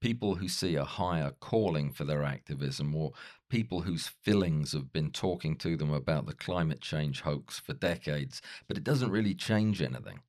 people 0.00 0.36
who 0.36 0.48
see 0.48 0.74
a 0.74 0.84
higher 0.84 1.32
calling 1.40 1.92
for 1.92 2.04
their 2.04 2.22
activism, 2.22 2.94
or 2.94 3.12
people 3.48 3.82
whose 3.82 4.08
fillings 4.08 4.72
have 4.72 4.92
been 4.92 5.10
talking 5.10 5.56
to 5.56 5.76
them 5.76 5.92
about 5.92 6.26
the 6.26 6.34
climate 6.34 6.80
change 6.80 7.22
hoax 7.22 7.58
for 7.58 7.74
decades, 7.74 8.40
but 8.66 8.76
it 8.76 8.84
doesn't 8.84 9.10
really 9.10 9.34
change 9.34 9.82
anything. 9.82 10.20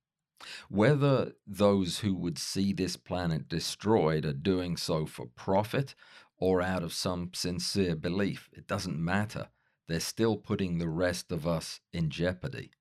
Whether 0.70 1.34
those 1.46 2.00
who 2.00 2.16
would 2.16 2.38
see 2.38 2.72
this 2.72 2.96
planet 2.96 3.50
destroyed 3.50 4.26
are 4.26 4.34
doing 4.34 4.78
so 4.78 5.06
for 5.06 5.26
profit 5.26 5.96
or 6.38 6.62
out 6.62 6.84
of 6.84 6.94
some 6.94 7.32
sincere 7.34 7.96
belief, 7.96 8.50
it 8.54 8.66
doesn't 8.66 8.98
matter. 8.98 9.50
They're 9.88 10.00
still 10.00 10.38
putting 10.38 10.78
the 10.78 10.88
rest 10.88 11.32
of 11.32 11.46
us 11.46 11.82
in 11.92 12.10
jeopardy. 12.10 12.72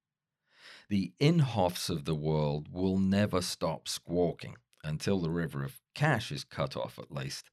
The 0.89 1.13
Inhofes 1.21 1.91
of 1.91 2.05
the 2.05 2.15
world 2.15 2.69
will 2.73 2.99
never 2.99 3.43
stop 3.43 3.89
squawking 3.89 4.57
until 4.85 5.21
the 5.21 5.31
river 5.31 5.65
of 5.65 5.81
cash 5.95 6.31
is 6.33 6.45
cut 6.45 6.77
off, 6.77 6.99
at 6.99 7.13
least, 7.13 7.51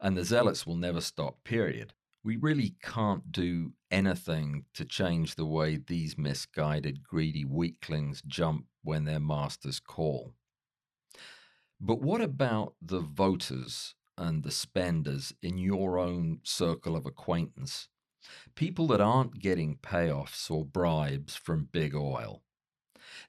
and 0.00 0.16
the 0.16 0.24
zealots 0.24 0.66
will 0.66 0.76
never 0.76 1.00
stop, 1.00 1.42
period 1.44 1.92
we 2.24 2.36
really 2.36 2.74
can't 2.82 3.32
do 3.32 3.72
anything 3.90 4.64
to 4.74 4.84
change 4.84 5.34
the 5.34 5.46
way 5.46 5.76
these 5.76 6.18
misguided, 6.18 7.02
greedy 7.02 7.44
weaklings 7.44 8.22
jump 8.26 8.66
when 8.82 9.04
their 9.04 9.20
masters 9.20 9.80
call. 9.80 10.34
But 11.80 12.02
what 12.02 12.20
about 12.20 12.74
the 12.82 13.00
voters 13.00 13.94
and 14.16 14.42
the 14.42 14.50
spenders 14.50 15.32
in 15.42 15.58
your 15.58 15.98
own 15.98 16.40
circle 16.42 16.96
of 16.96 17.06
acquaintance? 17.06 17.88
People 18.56 18.88
that 18.88 19.00
aren't 19.00 19.38
getting 19.38 19.76
payoffs 19.76 20.50
or 20.50 20.64
bribes 20.64 21.36
from 21.36 21.68
big 21.72 21.94
oil. 21.94 22.42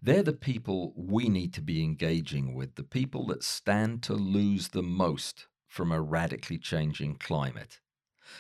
They're 0.01 0.23
the 0.23 0.33
people 0.33 0.93
we 0.95 1.27
need 1.27 1.53
to 1.55 1.61
be 1.61 1.83
engaging 1.83 2.55
with, 2.55 2.75
the 2.75 2.83
people 2.83 3.27
that 3.27 3.43
stand 3.43 4.01
to 4.03 4.13
lose 4.13 4.69
the 4.69 4.83
most 4.83 5.47
from 5.67 5.91
a 5.91 6.01
radically 6.01 6.57
changing 6.57 7.15
climate. 7.15 7.79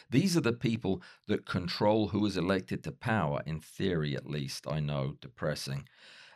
These 0.09 0.37
are 0.37 0.41
the 0.41 0.53
people 0.53 1.01
that 1.27 1.45
control 1.45 2.09
who 2.09 2.25
is 2.25 2.37
elected 2.37 2.83
to 2.83 2.91
power, 2.91 3.41
in 3.45 3.59
theory 3.59 4.15
at 4.15 4.29
least. 4.29 4.67
I 4.67 4.79
know, 4.79 5.15
depressing. 5.19 5.87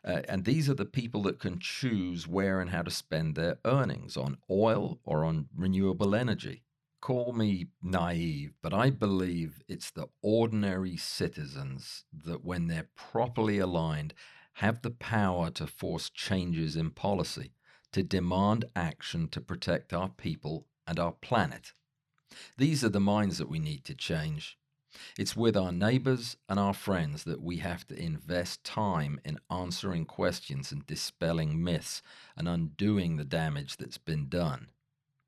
Uh, 0.04 0.22
and 0.28 0.44
these 0.44 0.70
are 0.70 0.74
the 0.74 0.86
people 0.86 1.22
that 1.24 1.40
can 1.40 1.60
choose 1.60 2.28
where 2.28 2.60
and 2.60 2.72
how 2.72 2.82
to 2.82 2.92
spend 2.92 3.36
their 3.36 3.60
earnings 3.64 4.18
on 4.18 4.38
oil 4.50 5.00
or 5.06 5.24
on 5.24 5.48
renewable 5.56 6.16
energy. 6.16 6.64
Call 7.00 7.32
me 7.32 7.68
naive, 7.82 8.54
but 8.62 8.74
I 8.74 8.90
believe 8.90 9.62
it's 9.68 9.92
the 9.92 10.08
ordinary 10.22 10.98
citizens 10.98 12.04
that, 12.26 12.44
when 12.44 12.68
they're 12.68 12.90
properly 12.96 13.60
aligned, 13.60 14.14
have 14.54 14.82
the 14.82 14.92
power 14.92 15.50
to 15.52 15.68
force 15.68 16.10
changes 16.10 16.76
in 16.76 16.92
policy, 16.92 17.54
to 17.92 18.04
demand 18.04 18.66
action 18.76 19.28
to 19.30 19.42
protect 19.42 19.94
our 19.94 20.10
people 20.10 20.68
and 20.88 21.00
our 21.00 21.14
planet. 21.14 21.74
These 22.58 22.84
are 22.84 22.90
the 22.90 23.00
minds 23.00 23.38
that 23.38 23.50
we 23.50 23.60
need 23.60 23.84
to 23.86 23.96
change. 23.96 24.58
It's 25.18 25.36
with 25.36 25.58
our 25.58 25.72
neighbors 25.72 26.38
and 26.48 26.60
our 26.60 26.74
friends 26.74 27.24
that 27.24 27.42
we 27.42 27.58
have 27.58 27.88
to 27.88 28.00
invest 28.00 28.64
time 28.64 29.20
in 29.26 29.40
answering 29.50 30.06
questions 30.06 30.72
and 30.72 30.86
dispelling 30.86 31.64
myths 31.64 32.02
and 32.38 32.48
undoing 32.48 33.18
the 33.18 33.26
damage 33.26 33.78
that's 33.78 33.98
been 33.98 34.30
done. 34.30 34.68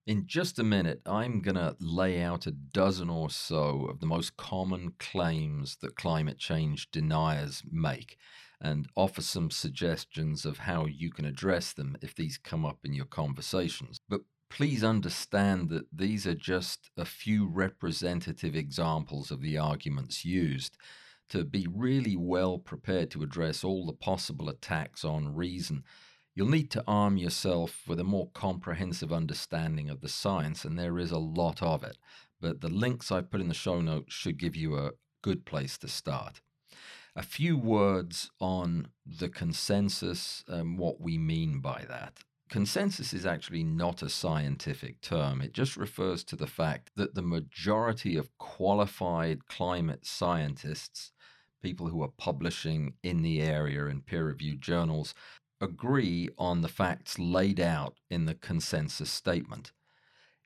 In 0.06 0.28
just 0.28 0.60
a 0.60 0.64
minute, 0.64 1.02
I'm 1.08 1.42
going 1.42 1.56
to 1.56 1.76
lay 1.80 2.22
out 2.22 2.46
a 2.46 2.52
dozen 2.52 3.10
or 3.10 3.32
so 3.32 3.88
of 3.88 4.00
the 4.00 4.06
most 4.06 4.38
common 4.38 4.94
claims 5.00 5.78
that 5.78 5.96
climate 5.96 6.38
change 6.38 6.92
deniers 6.92 7.64
make 7.72 8.18
and 8.62 8.88
offer 8.96 9.22
some 9.22 9.52
suggestions 9.52 10.46
of 10.46 10.60
how 10.60 10.86
you 10.86 11.12
can 11.12 11.26
address 11.26 11.74
them 11.74 11.98
if 12.02 12.16
these 12.16 12.38
come 12.38 12.66
up 12.66 12.80
in 12.84 12.94
your 12.94 13.06
conversations. 13.06 13.98
But 14.08 14.22
please 14.50 14.84
understand 14.84 15.70
that 15.70 15.86
these 15.92 16.26
are 16.26 16.36
just 16.36 16.90
a 16.98 17.06
few 17.06 17.48
representative 17.48 18.56
examples 18.56 19.32
of 19.32 19.42
the 19.42 19.58
arguments 19.58 20.24
used. 20.24 20.78
To 21.30 21.44
be 21.44 21.68
really 21.74 22.16
well 22.16 22.60
prepared 22.60 23.10
to 23.12 23.24
address 23.24 23.64
all 23.64 23.86
the 23.86 23.94
possible 23.94 24.48
attacks 24.48 25.04
on 25.04 25.36
reason, 25.36 25.84
you'll 26.36 26.50
need 26.50 26.70
to 26.72 26.84
arm 26.88 27.18
yourself 27.18 27.82
with 27.88 28.00
a 28.00 28.04
more 28.04 28.30
comprehensive 28.34 29.12
understanding 29.12 29.90
of 29.90 30.02
the 30.02 30.10
science, 30.10 30.64
and 30.64 30.78
there 30.78 31.00
is 31.00 31.12
a 31.12 31.18
lot 31.18 31.64
of 31.64 31.84
it. 31.84 31.98
But 32.40 32.62
the 32.62 32.70
links 32.70 33.12
I 33.12 33.22
put 33.22 33.42
in 33.42 33.48
the 33.48 33.56
show 33.56 33.82
notes 33.82 34.14
should 34.14 34.38
give 34.38 34.56
you 34.56 34.78
a 34.78 34.92
good 35.24 35.46
place 35.46 35.78
to 35.80 35.88
start. 35.88 36.42
A 37.18 37.24
few 37.24 37.58
words 37.58 38.30
on 38.42 38.90
the 39.06 39.30
consensus 39.30 40.44
and 40.48 40.78
what 40.78 41.00
we 41.00 41.18
mean 41.18 41.60
by 41.60 41.86
that. 41.88 42.20
Consensus 42.50 43.14
is 43.14 43.26
actually 43.26 43.64
not 43.64 44.04
a 44.04 44.10
scientific 44.10 45.00
term. 45.00 45.42
It 45.42 45.54
just 45.54 45.78
refers 45.78 46.26
to 46.26 46.36
the 46.36 46.46
fact 46.46 46.92
that 46.98 47.16
the 47.16 47.22
majority 47.22 48.18
of 48.18 48.38
qualified 48.38 49.48
climate 49.48 50.06
scientists, 50.06 51.14
people 51.62 51.88
who 51.88 52.04
are 52.04 52.12
publishing 52.18 52.96
in 53.02 53.22
the 53.22 53.42
area 53.42 53.86
in 53.86 54.02
peer 54.02 54.26
reviewed 54.26 54.62
journals, 54.62 55.16
agree 55.62 56.28
on 56.38 56.62
the 56.62 56.68
facts 56.68 57.18
laid 57.18 57.62
out 57.62 57.98
in 58.10 58.26
the 58.26 58.36
consensus 58.36 59.10
statement. 59.10 59.72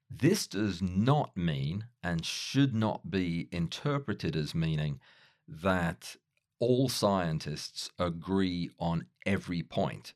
This 0.10 0.46
does 0.46 0.82
not 0.82 1.36
mean 1.36 1.86
and 2.04 2.24
should 2.24 2.76
not 2.76 3.10
be 3.10 3.50
interpreted 3.52 4.36
as 4.36 4.54
meaning 4.56 5.00
that 5.48 6.16
all 6.60 6.90
scientists 6.90 7.90
agree 7.98 8.70
on 8.80 9.06
every 9.26 9.64
point. 9.64 10.14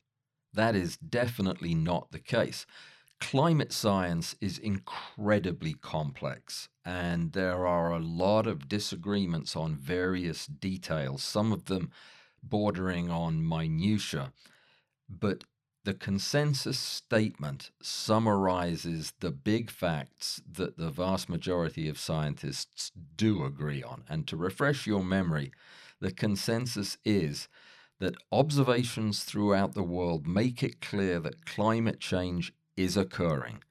That 0.52 0.76
is 0.76 0.96
definitely 0.96 1.74
not 1.74 2.12
the 2.12 2.18
case. 2.18 2.66
Climate 3.20 3.72
science 3.72 4.36
is 4.40 4.58
incredibly 4.58 5.74
complex, 5.74 6.68
and 6.84 7.32
there 7.32 7.66
are 7.66 7.92
a 7.92 7.98
lot 7.98 8.46
of 8.46 8.68
disagreements 8.68 9.56
on 9.56 9.76
various 9.76 10.46
details, 10.46 11.22
some 11.22 11.52
of 11.52 11.66
them 11.66 11.90
bordering 12.42 13.10
on 13.10 13.46
minutiae. 13.46 14.32
But 15.08 15.44
the 15.84 15.94
consensus 15.94 16.78
statement 16.78 17.70
summarizes 17.82 19.12
the 19.20 19.30
big 19.30 19.70
facts 19.70 20.40
that 20.50 20.76
the 20.76 20.90
vast 20.90 21.28
majority 21.28 21.88
of 21.88 21.98
scientists 21.98 22.90
do 23.16 23.44
agree 23.44 23.82
on. 23.82 24.04
And 24.08 24.26
to 24.28 24.36
refresh 24.36 24.86
your 24.86 25.04
memory, 25.04 25.52
the 26.00 26.12
consensus 26.12 26.98
is 27.04 27.48
that 28.00 28.16
observations 28.32 29.24
throughout 29.24 29.74
the 29.74 29.82
world 29.82 30.26
make 30.26 30.62
it 30.62 30.80
clear 30.80 31.20
that 31.20 31.46
climate 31.46 32.00
change 32.00 32.52
is 32.76 32.96
occurring, 32.96 33.62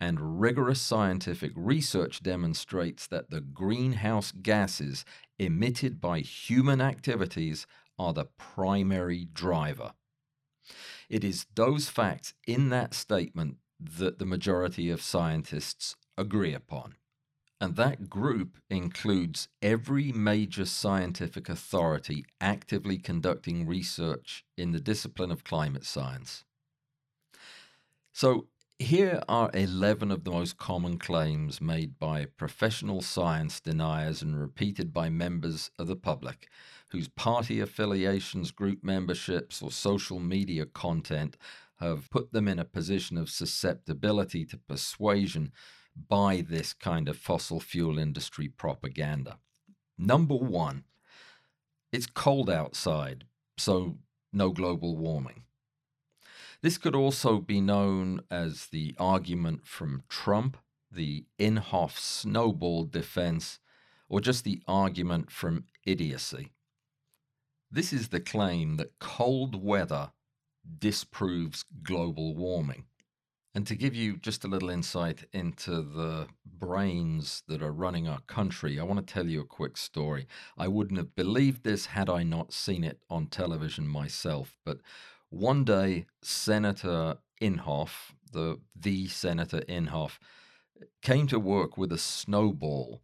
and 0.00 0.40
rigorous 0.40 0.80
scientific 0.80 1.52
research 1.54 2.22
demonstrates 2.22 3.06
that 3.06 3.30
the 3.30 3.40
greenhouse 3.40 4.32
gases 4.32 5.04
emitted 5.38 6.00
by 6.00 6.20
human 6.20 6.80
activities 6.80 7.66
are 7.98 8.12
the 8.12 8.26
primary 8.38 9.28
driver. 9.32 9.92
It 11.08 11.24
is 11.24 11.46
those 11.54 11.88
facts 11.88 12.34
in 12.46 12.68
that 12.70 12.94
statement 12.94 13.56
that 13.80 14.18
the 14.18 14.26
majority 14.26 14.90
of 14.90 15.02
scientists 15.02 15.96
agree 16.16 16.54
upon. 16.54 16.94
And 17.62 17.76
that 17.76 18.10
group 18.10 18.58
includes 18.70 19.46
every 19.62 20.10
major 20.10 20.64
scientific 20.64 21.48
authority 21.48 22.24
actively 22.40 22.98
conducting 22.98 23.68
research 23.68 24.44
in 24.58 24.72
the 24.72 24.80
discipline 24.80 25.30
of 25.30 25.44
climate 25.44 25.84
science. 25.84 26.44
So, 28.12 28.48
here 28.80 29.22
are 29.28 29.48
11 29.54 30.10
of 30.10 30.24
the 30.24 30.32
most 30.32 30.56
common 30.58 30.98
claims 30.98 31.60
made 31.60 32.00
by 32.00 32.24
professional 32.24 33.00
science 33.00 33.60
deniers 33.60 34.22
and 34.22 34.40
repeated 34.40 34.92
by 34.92 35.08
members 35.08 35.70
of 35.78 35.86
the 35.86 35.94
public 35.94 36.48
whose 36.88 37.06
party 37.06 37.60
affiliations, 37.60 38.50
group 38.50 38.82
memberships, 38.82 39.62
or 39.62 39.70
social 39.70 40.18
media 40.18 40.66
content 40.66 41.36
have 41.78 42.10
put 42.10 42.32
them 42.32 42.48
in 42.48 42.58
a 42.58 42.64
position 42.64 43.16
of 43.16 43.30
susceptibility 43.30 44.44
to 44.46 44.58
persuasion 44.58 45.52
by 45.96 46.44
this 46.46 46.72
kind 46.72 47.08
of 47.08 47.16
fossil 47.16 47.60
fuel 47.60 47.98
industry 47.98 48.48
propaganda. 48.48 49.38
Number 49.98 50.34
one, 50.34 50.84
it's 51.92 52.06
cold 52.06 52.48
outside, 52.48 53.24
so 53.58 53.98
no 54.32 54.50
global 54.50 54.96
warming. 54.96 55.42
This 56.62 56.78
could 56.78 56.94
also 56.94 57.40
be 57.40 57.60
known 57.60 58.22
as 58.30 58.66
the 58.66 58.94
argument 58.98 59.66
from 59.66 60.04
Trump, 60.08 60.56
the 60.90 61.26
Inhofe 61.38 61.98
snowball 61.98 62.84
defense, 62.84 63.58
or 64.08 64.20
just 64.20 64.44
the 64.44 64.62
argument 64.68 65.30
from 65.30 65.64
idiocy. 65.84 66.52
This 67.70 67.92
is 67.92 68.08
the 68.08 68.20
claim 68.20 68.76
that 68.76 68.98
cold 68.98 69.62
weather 69.62 70.12
disproves 70.78 71.64
global 71.82 72.34
warming. 72.34 72.84
And 73.54 73.66
to 73.66 73.74
give 73.74 73.94
you 73.94 74.16
just 74.16 74.44
a 74.44 74.48
little 74.48 74.70
insight 74.70 75.26
into 75.32 75.82
the 75.82 76.26
brains 76.46 77.42
that 77.48 77.62
are 77.62 77.72
running 77.72 78.08
our 78.08 78.20
country, 78.20 78.80
I 78.80 78.84
want 78.84 79.06
to 79.06 79.12
tell 79.12 79.26
you 79.26 79.42
a 79.42 79.46
quick 79.46 79.76
story. 79.76 80.26
I 80.56 80.68
wouldn't 80.68 80.96
have 80.98 81.14
believed 81.14 81.62
this 81.62 81.86
had 81.86 82.08
I 82.08 82.22
not 82.22 82.52
seen 82.52 82.82
it 82.82 83.00
on 83.10 83.26
television 83.26 83.86
myself. 83.86 84.56
But 84.64 84.78
one 85.28 85.64
day, 85.64 86.06
Senator 86.22 87.18
Inhofe, 87.42 88.12
the 88.32 88.58
the 88.74 89.08
Senator 89.08 89.60
Inhofe, 89.68 90.18
came 91.02 91.26
to 91.26 91.38
work 91.38 91.76
with 91.76 91.92
a 91.92 91.98
snowball 91.98 93.02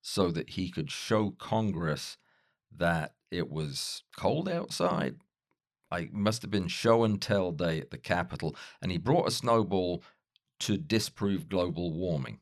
so 0.00 0.30
that 0.30 0.50
he 0.50 0.70
could 0.70 0.92
show 0.92 1.32
Congress 1.32 2.16
that 2.76 3.14
it 3.32 3.50
was 3.50 4.04
cold 4.16 4.48
outside 4.48 5.16
I 5.90 6.08
must 6.12 6.42
have 6.42 6.50
been 6.50 6.68
show 6.68 7.04
and 7.04 7.20
tell 7.20 7.52
day 7.52 7.80
at 7.80 7.90
the 7.90 7.98
Capitol, 7.98 8.54
and 8.82 8.92
he 8.92 8.98
brought 8.98 9.28
a 9.28 9.32
snowball 9.32 10.02
to 10.60 10.76
disprove 10.76 11.48
global 11.48 11.92
warming. 11.92 12.40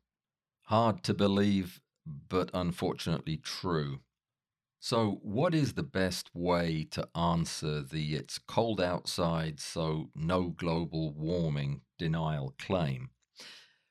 Hard 0.65 1.03
to 1.05 1.15
believe, 1.15 1.81
but 2.07 2.51
unfortunately 2.53 3.37
true. 3.37 4.01
So, 4.79 5.21
what 5.23 5.55
is 5.55 5.73
the 5.73 5.83
best 5.83 6.35
way 6.35 6.87
to 6.91 7.09
answer 7.17 7.83
the 7.83 8.15
it's 8.15 8.39
cold 8.39 8.81
outside, 8.81 9.59
so 9.59 10.11
no 10.15 10.51
global 10.51 11.13
warming 11.13 11.83
denial 11.99 12.55
claim? 12.59 13.11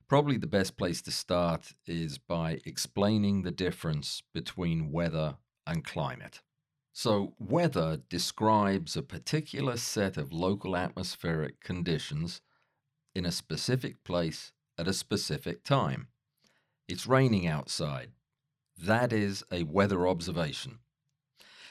Probably 0.08 0.38
the 0.38 0.48
best 0.48 0.78
place 0.78 1.02
to 1.04 1.12
start 1.12 1.74
is 1.88 2.18
by 2.18 2.62
explaining 2.66 3.42
the 3.42 3.52
difference 3.52 4.22
between 4.34 4.92
weather 4.92 5.38
and 5.66 5.84
climate. 5.84 6.42
So, 6.98 7.34
weather 7.40 8.00
describes 8.08 8.96
a 8.96 9.04
particular 9.04 9.76
set 9.76 10.16
of 10.16 10.32
local 10.32 10.78
atmospheric 10.78 11.60
conditions 11.60 12.40
in 13.14 13.26
a 13.26 13.34
specific 13.34 14.02
place 14.06 14.54
at 14.78 14.88
a 14.88 14.94
specific 14.94 15.66
time. 15.66 16.08
It's 16.88 17.06
raining 17.06 17.48
outside. 17.48 18.12
That 18.82 19.12
is 19.12 19.44
a 19.52 19.64
weather 19.64 20.08
observation. 20.08 20.80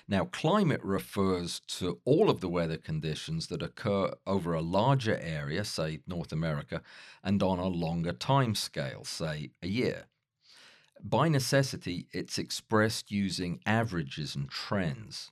Now, 0.07 0.27
climate 0.27 0.83
refers 0.85 1.61
to 1.69 2.01
all 2.05 2.29
of 2.29 2.41
the 2.43 2.51
weather 2.51 2.77
conditions 2.77 3.47
that 3.47 3.63
occur 3.63 4.13
over 4.27 4.53
a 4.53 4.61
larger 4.61 5.17
area, 5.17 5.65
say 5.65 6.01
North 6.07 6.33
America, 6.33 6.83
and 7.23 7.43
on 7.43 7.59
a 7.59 7.67
longer 7.67 8.13
time 8.13 8.55
scale, 8.55 9.05
say 9.05 9.53
a 9.63 9.69
year. 9.69 10.05
By 11.07 11.29
necessity, 11.29 12.09
it's 12.13 12.39
expressed 12.39 13.11
using 13.11 13.61
averages 13.67 14.35
and 14.35 14.49
trends. 14.49 15.31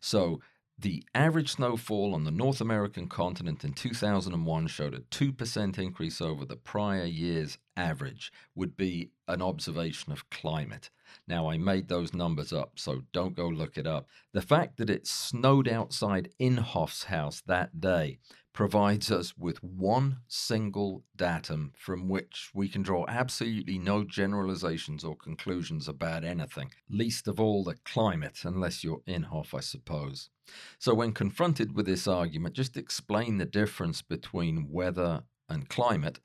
So 0.00 0.40
the 0.78 1.02
average 1.14 1.52
snowfall 1.52 2.14
on 2.14 2.24
the 2.24 2.30
North 2.30 2.60
American 2.60 3.08
continent 3.08 3.64
in 3.64 3.72
2001 3.72 4.66
showed 4.66 4.94
a 4.94 5.00
2% 5.00 5.78
increase 5.78 6.20
over 6.20 6.44
the 6.44 6.56
prior 6.56 7.06
year's 7.06 7.56
average, 7.74 8.30
would 8.54 8.76
be 8.76 9.10
an 9.26 9.40
observation 9.40 10.12
of 10.12 10.28
climate. 10.30 10.90
Now, 11.26 11.48
I 11.48 11.56
made 11.56 11.88
those 11.88 12.12
numbers 12.12 12.52
up, 12.52 12.72
so 12.76 13.02
don't 13.12 13.34
go 13.34 13.48
look 13.48 13.78
it 13.78 13.86
up. 13.86 14.08
The 14.34 14.42
fact 14.42 14.76
that 14.76 14.90
it 14.90 15.06
snowed 15.06 15.68
outside 15.68 16.30
Inhofe's 16.38 17.04
house 17.04 17.42
that 17.46 17.80
day 17.80 18.18
provides 18.58 19.08
us 19.12 19.38
with 19.38 19.62
one 19.62 20.16
single 20.26 21.04
datum 21.14 21.72
from 21.76 22.08
which 22.08 22.50
we 22.52 22.68
can 22.68 22.82
draw 22.82 23.04
absolutely 23.06 23.78
no 23.78 24.02
generalizations 24.02 25.04
or 25.04 25.14
conclusions 25.14 25.86
about 25.86 26.24
anything, 26.24 26.68
least 26.90 27.28
of 27.28 27.38
all 27.38 27.62
the 27.62 27.76
climate, 27.84 28.40
unless 28.42 28.82
you're 28.82 29.00
Inhofe, 29.06 29.54
I 29.54 29.60
suppose. 29.60 30.30
So, 30.76 30.92
when 30.92 31.12
confronted 31.12 31.76
with 31.76 31.86
this 31.86 32.08
argument, 32.08 32.56
just 32.56 32.76
explain 32.76 33.38
the 33.38 33.44
difference 33.44 34.02
between 34.02 34.72
weather 34.72 35.22
and 35.48 35.68
climate, 35.68 36.18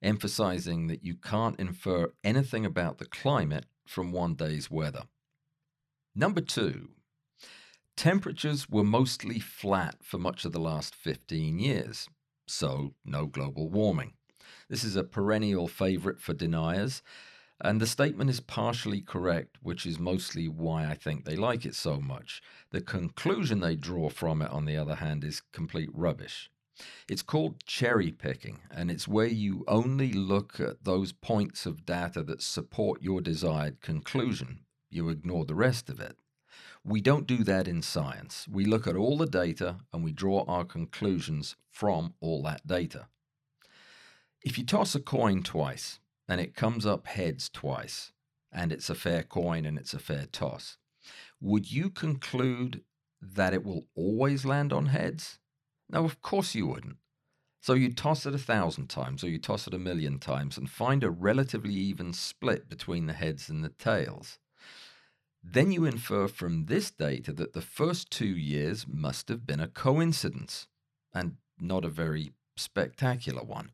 emphasizing 0.00 0.86
that 0.86 1.02
you 1.02 1.16
can't 1.16 1.58
infer 1.58 2.12
anything 2.22 2.64
about 2.64 2.98
the 2.98 3.06
climate 3.06 3.66
from 3.84 4.12
one 4.12 4.34
day's 4.34 4.70
weather. 4.70 5.02
Number 6.14 6.40
two, 6.40 6.90
Temperatures 8.00 8.66
were 8.70 8.82
mostly 8.82 9.38
flat 9.38 9.96
for 10.02 10.16
much 10.16 10.46
of 10.46 10.52
the 10.52 10.58
last 10.58 10.94
15 10.94 11.58
years, 11.58 12.08
so 12.48 12.94
no 13.04 13.26
global 13.26 13.68
warming. 13.68 14.14
This 14.70 14.84
is 14.84 14.96
a 14.96 15.04
perennial 15.04 15.68
favorite 15.68 16.18
for 16.18 16.32
deniers, 16.32 17.02
and 17.60 17.78
the 17.78 17.86
statement 17.86 18.30
is 18.30 18.40
partially 18.40 19.02
correct, 19.02 19.58
which 19.60 19.84
is 19.84 19.98
mostly 19.98 20.48
why 20.48 20.86
I 20.86 20.94
think 20.94 21.26
they 21.26 21.36
like 21.36 21.66
it 21.66 21.74
so 21.74 22.00
much. 22.00 22.40
The 22.70 22.80
conclusion 22.80 23.60
they 23.60 23.76
draw 23.76 24.08
from 24.08 24.40
it, 24.40 24.50
on 24.50 24.64
the 24.64 24.78
other 24.78 24.94
hand, 24.94 25.22
is 25.22 25.42
complete 25.52 25.90
rubbish. 25.92 26.50
It's 27.06 27.20
called 27.20 27.62
cherry 27.66 28.12
picking, 28.12 28.60
and 28.70 28.90
it's 28.90 29.08
where 29.08 29.26
you 29.26 29.62
only 29.68 30.14
look 30.14 30.58
at 30.58 30.84
those 30.84 31.12
points 31.12 31.66
of 31.66 31.84
data 31.84 32.22
that 32.22 32.40
support 32.40 33.02
your 33.02 33.20
desired 33.20 33.82
conclusion. 33.82 34.60
You 34.88 35.10
ignore 35.10 35.44
the 35.44 35.54
rest 35.54 35.90
of 35.90 36.00
it. 36.00 36.16
We 36.84 37.00
don't 37.00 37.26
do 37.26 37.44
that 37.44 37.68
in 37.68 37.82
science. 37.82 38.46
We 38.50 38.64
look 38.64 38.86
at 38.86 38.96
all 38.96 39.18
the 39.18 39.26
data 39.26 39.76
and 39.92 40.02
we 40.02 40.12
draw 40.12 40.44
our 40.46 40.64
conclusions 40.64 41.56
from 41.70 42.14
all 42.20 42.42
that 42.44 42.66
data. 42.66 43.08
If 44.42 44.56
you 44.56 44.64
toss 44.64 44.94
a 44.94 45.00
coin 45.00 45.42
twice 45.42 46.00
and 46.26 46.40
it 46.40 46.54
comes 46.54 46.86
up 46.86 47.06
heads 47.06 47.50
twice, 47.50 48.12
and 48.52 48.72
it's 48.72 48.90
a 48.90 48.94
fair 48.94 49.22
coin 49.22 49.64
and 49.64 49.78
it's 49.78 49.94
a 49.94 49.98
fair 49.98 50.26
toss, 50.26 50.78
would 51.40 51.70
you 51.70 51.90
conclude 51.90 52.82
that 53.20 53.54
it 53.54 53.64
will 53.64 53.86
always 53.94 54.44
land 54.44 54.72
on 54.72 54.86
heads? 54.86 55.38
No, 55.88 56.04
of 56.04 56.22
course 56.22 56.54
you 56.54 56.66
wouldn't. 56.66 56.96
So 57.60 57.74
you 57.74 57.92
toss 57.92 58.24
it 58.24 58.34
a 58.34 58.38
thousand 58.38 58.88
times 58.88 59.22
or 59.22 59.28
you 59.28 59.38
toss 59.38 59.66
it 59.66 59.74
a 59.74 59.78
million 59.78 60.18
times 60.18 60.56
and 60.56 60.70
find 60.70 61.04
a 61.04 61.10
relatively 61.10 61.74
even 61.74 62.14
split 62.14 62.68
between 62.70 63.06
the 63.06 63.12
heads 63.12 63.50
and 63.50 63.62
the 63.62 63.68
tails. 63.68 64.38
Then 65.42 65.72
you 65.72 65.84
infer 65.84 66.28
from 66.28 66.66
this 66.66 66.90
data 66.90 67.32
that 67.32 67.54
the 67.54 67.62
first 67.62 68.10
two 68.10 68.26
years 68.26 68.86
must 68.86 69.28
have 69.28 69.46
been 69.46 69.60
a 69.60 69.68
coincidence, 69.68 70.68
and 71.14 71.36
not 71.58 71.84
a 71.84 71.88
very 71.88 72.32
spectacular 72.56 73.42
one. 73.42 73.72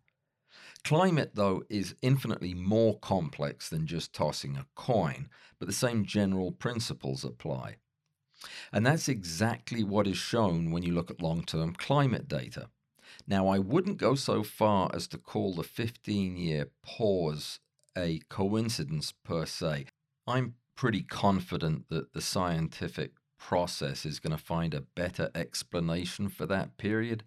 Climate, 0.85 1.33
though, 1.35 1.65
is 1.69 1.97
infinitely 2.01 2.55
more 2.55 2.99
complex 3.01 3.69
than 3.69 3.87
just 3.87 4.13
tossing 4.13 4.57
a 4.57 4.67
coin, 4.77 5.29
but 5.59 5.67
the 5.67 5.75
same 5.75 6.05
general 6.05 6.53
principles 6.53 7.25
apply. 7.25 7.77
And 8.73 8.87
that's 8.87 9.09
exactly 9.09 9.83
what 9.83 10.07
is 10.07 10.17
shown 10.17 10.71
when 10.71 10.85
you 10.85 10.93
look 10.93 11.11
at 11.11 11.23
long 11.23 11.43
term 11.43 11.75
climate 11.75 12.29
data. 12.29 12.69
Now, 13.27 13.49
I 13.49 13.59
wouldn't 13.59 13.99
go 13.99 14.15
so 14.15 14.43
far 14.43 14.91
as 14.95 15.09
to 15.09 15.19
call 15.19 15.55
the 15.55 15.65
15 15.65 16.37
year 16.37 16.69
pause 16.85 17.59
a 17.97 18.21
coincidence 18.29 19.13
per 19.25 19.47
se. 19.47 19.87
I'm 20.27 20.55
pretty 20.77 21.03
confident 21.03 21.89
that 21.89 22.13
the 22.13 22.21
scientific 22.21 23.13
process 23.39 24.07
is 24.07 24.21
going 24.21 24.37
to 24.37 24.43
find 24.43 24.75
a 24.75 24.81
better 24.81 25.31
explanation 25.35 26.29
for 26.29 26.47
that 26.47 26.77
period. 26.77 27.25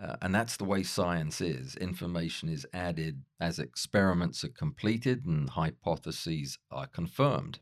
Uh, 0.00 0.16
and 0.22 0.34
that's 0.34 0.56
the 0.56 0.64
way 0.64 0.82
science 0.82 1.40
is. 1.40 1.76
Information 1.76 2.48
is 2.48 2.66
added 2.72 3.22
as 3.38 3.58
experiments 3.58 4.44
are 4.44 4.48
completed 4.48 5.24
and 5.26 5.50
hypotheses 5.50 6.58
are 6.70 6.86
confirmed. 6.86 7.58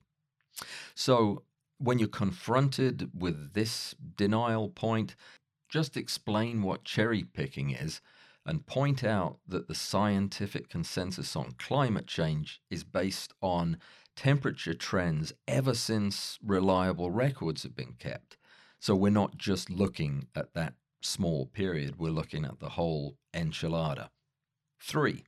So, 0.94 1.42
when 1.80 2.00
you're 2.00 2.08
confronted 2.08 3.10
with 3.14 3.54
this 3.54 3.94
denial 4.16 4.68
point, 4.68 5.14
just 5.68 5.96
explain 5.96 6.62
what 6.62 6.84
cherry 6.84 7.22
picking 7.22 7.70
is 7.70 8.00
and 8.44 8.66
point 8.66 9.04
out 9.04 9.38
that 9.46 9.68
the 9.68 9.74
scientific 9.74 10.68
consensus 10.68 11.36
on 11.36 11.52
climate 11.58 12.06
change 12.06 12.60
is 12.70 12.82
based 12.82 13.32
on 13.42 13.76
temperature 14.18 14.74
trends 14.74 15.32
ever 15.46 15.72
since 15.72 16.40
reliable 16.44 17.08
records 17.08 17.62
have 17.62 17.76
been 17.76 17.94
kept. 18.00 18.36
So 18.80 18.96
we're 18.96 19.10
not 19.10 19.38
just 19.38 19.70
looking 19.70 20.26
at 20.34 20.54
that 20.54 20.74
small 21.00 21.46
period, 21.46 22.00
we're 22.00 22.10
looking 22.10 22.44
at 22.44 22.58
the 22.58 22.70
whole 22.70 23.16
enchilada. 23.32 24.08
Three, 24.82 25.22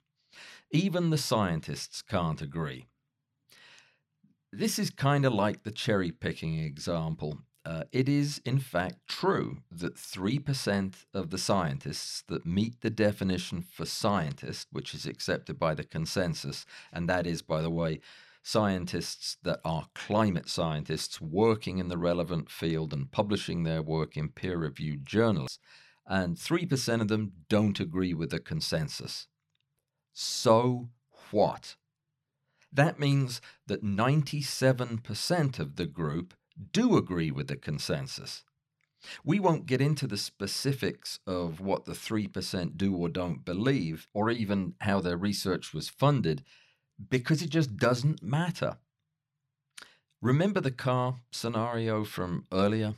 even 0.73 1.11
the 1.11 1.19
scientists 1.19 2.03
can't 2.03 2.43
agree. 2.43 2.89
This 4.53 4.77
is 4.77 4.91
kind 4.91 5.25
of 5.25 5.33
like 5.33 5.63
the 5.63 5.71
cherry 5.71 6.11
picking 6.11 6.59
example. 6.59 7.39
Uh, 7.65 7.85
it 7.93 8.09
is, 8.09 8.41
in 8.45 8.59
fact, 8.59 9.07
true 9.07 9.59
that 9.71 9.95
3% 9.95 10.95
of 11.15 11.31
the 11.31 11.39
scientists 11.39 12.25
that 12.27 12.45
meet 12.45 12.81
the 12.81 12.91
definition 12.91 13.63
for 13.63 13.87
scientist, 13.87 14.67
which 14.73 14.95
is 14.95 15.07
accepted 15.07 15.61
by 15.61 15.75
the 15.77 15.85
consensus, 15.85 16.67
and 16.93 17.09
that 17.09 17.25
is, 17.25 17.41
by 17.41 17.63
the 17.63 17.71
way, 17.71 18.01
scientists 18.43 19.37
that 19.43 19.61
are 19.65 19.89
climate 19.95 20.49
scientists 20.49 21.21
working 21.21 21.79
in 21.79 21.89
the 21.89 21.99
relevant 21.99 22.51
field 22.51 22.93
and 22.93 23.11
publishing 23.11 23.65
their 23.65 23.83
work 23.83 24.17
in 24.17 24.29
peer 24.29 24.57
reviewed 24.57 25.05
journals, 25.05 25.59
and 26.07 26.37
3% 26.37 27.01
of 27.01 27.09
them 27.09 27.33
don't 27.49 27.81
agree 27.81 28.15
with 28.15 28.31
the 28.31 28.41
consensus. 28.41 29.29
So 30.13 30.89
what? 31.31 31.77
That 32.73 32.99
means 32.99 33.41
that 33.67 33.85
97% 33.85 35.59
of 35.59 35.77
the 35.77 35.87
group 35.87 36.35
do 36.73 36.97
agree 36.97 37.31
with 37.31 37.49
the 37.49 37.57
consensus. 37.57 38.45
We 39.25 39.41
won't 39.41 39.67
get 39.67 39.81
into 39.81 40.07
the 40.07 40.19
specifics 40.19 41.21
of 41.27 41.61
what 41.61 41.85
the 41.85 41.93
3% 41.93 42.77
do 42.77 42.95
or 42.95 43.09
don't 43.09 43.45
believe, 43.45 44.07
or 44.13 44.31
even 44.31 44.75
how 44.81 45.01
their 45.01 45.17
research 45.17 45.73
was 45.73 45.89
funded, 45.89 46.45
because 47.09 47.43
it 47.43 47.51
just 47.51 47.77
doesn't 47.77 48.23
matter. 48.23 48.77
Remember 50.21 50.61
the 50.61 50.71
car 50.71 51.17
scenario 51.31 52.05
from 52.05 52.45
earlier? 52.53 52.95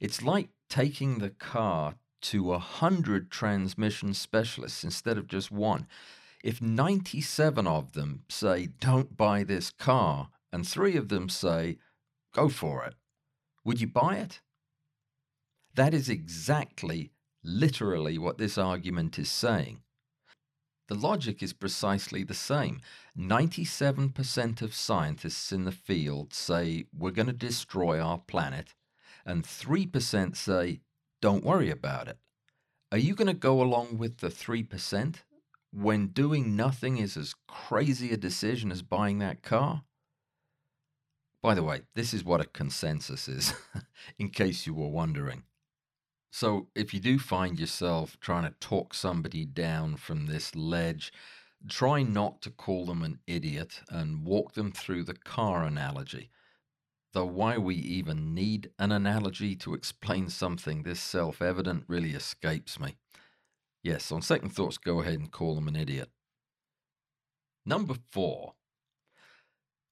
It's 0.00 0.22
like 0.22 0.50
taking 0.68 1.18
the 1.18 1.30
car 1.30 1.94
to 2.22 2.52
a 2.52 2.58
hundred 2.58 3.30
transmission 3.30 4.14
specialists 4.14 4.84
instead 4.84 5.18
of 5.18 5.26
just 5.26 5.50
one. 5.50 5.86
If 6.44 6.60
97 6.60 7.66
of 7.66 7.92
them 7.92 8.24
say, 8.28 8.68
don't 8.80 9.16
buy 9.16 9.44
this 9.44 9.70
car, 9.70 10.28
and 10.52 10.66
three 10.66 10.96
of 10.96 11.08
them 11.08 11.28
say, 11.28 11.78
go 12.34 12.48
for 12.48 12.84
it, 12.84 12.94
would 13.64 13.80
you 13.80 13.86
buy 13.86 14.16
it? 14.16 14.40
That 15.74 15.94
is 15.94 16.08
exactly, 16.08 17.12
literally, 17.42 18.18
what 18.18 18.38
this 18.38 18.58
argument 18.58 19.18
is 19.18 19.30
saying. 19.30 19.82
The 20.88 20.94
logic 20.94 21.42
is 21.42 21.52
precisely 21.52 22.24
the 22.24 22.34
same. 22.34 22.80
97% 23.16 24.62
of 24.62 24.74
scientists 24.74 25.52
in 25.52 25.64
the 25.64 25.72
field 25.72 26.34
say 26.34 26.86
we're 26.96 27.12
going 27.12 27.26
to 27.26 27.32
destroy 27.32 28.00
our 28.00 28.18
planet, 28.18 28.74
and 29.24 29.44
3% 29.44 30.36
say 30.36 30.80
don't 31.20 31.44
worry 31.44 31.70
about 31.70 32.08
it. 32.08 32.18
Are 32.90 32.98
you 32.98 33.14
going 33.14 33.28
to 33.28 33.34
go 33.34 33.62
along 33.62 33.96
with 33.96 34.18
the 34.18 34.28
3% 34.28 35.16
when 35.72 36.08
doing 36.08 36.56
nothing 36.56 36.98
is 36.98 37.16
as 37.16 37.34
crazy 37.48 38.12
a 38.12 38.16
decision 38.16 38.70
as 38.70 38.82
buying 38.82 39.18
that 39.20 39.42
car? 39.42 39.84
By 41.40 41.54
the 41.54 41.62
way, 41.62 41.82
this 41.94 42.12
is 42.12 42.24
what 42.24 42.40
a 42.40 42.44
consensus 42.44 43.28
is, 43.28 43.54
in 44.18 44.28
case 44.28 44.66
you 44.66 44.74
were 44.74 44.88
wondering. 44.88 45.44
So, 46.34 46.68
if 46.74 46.94
you 46.94 46.98
do 46.98 47.18
find 47.18 47.60
yourself 47.60 48.18
trying 48.18 48.44
to 48.44 48.58
talk 48.58 48.94
somebody 48.94 49.44
down 49.44 49.96
from 49.96 50.24
this 50.24 50.56
ledge, 50.56 51.12
try 51.68 52.02
not 52.02 52.40
to 52.40 52.50
call 52.50 52.86
them 52.86 53.02
an 53.02 53.18
idiot 53.26 53.82
and 53.90 54.24
walk 54.24 54.54
them 54.54 54.72
through 54.72 55.04
the 55.04 55.12
car 55.12 55.62
analogy. 55.62 56.30
Though 57.12 57.26
why 57.26 57.58
we 57.58 57.74
even 57.74 58.34
need 58.34 58.70
an 58.78 58.92
analogy 58.92 59.54
to 59.56 59.74
explain 59.74 60.30
something 60.30 60.82
this 60.82 61.00
self 61.00 61.42
evident 61.42 61.84
really 61.86 62.12
escapes 62.12 62.80
me. 62.80 62.96
Yes, 63.82 64.10
on 64.10 64.22
second 64.22 64.50
thoughts, 64.54 64.78
go 64.78 65.02
ahead 65.02 65.18
and 65.20 65.30
call 65.30 65.54
them 65.54 65.68
an 65.68 65.76
idiot. 65.76 66.08
Number 67.66 67.94
four. 68.10 68.54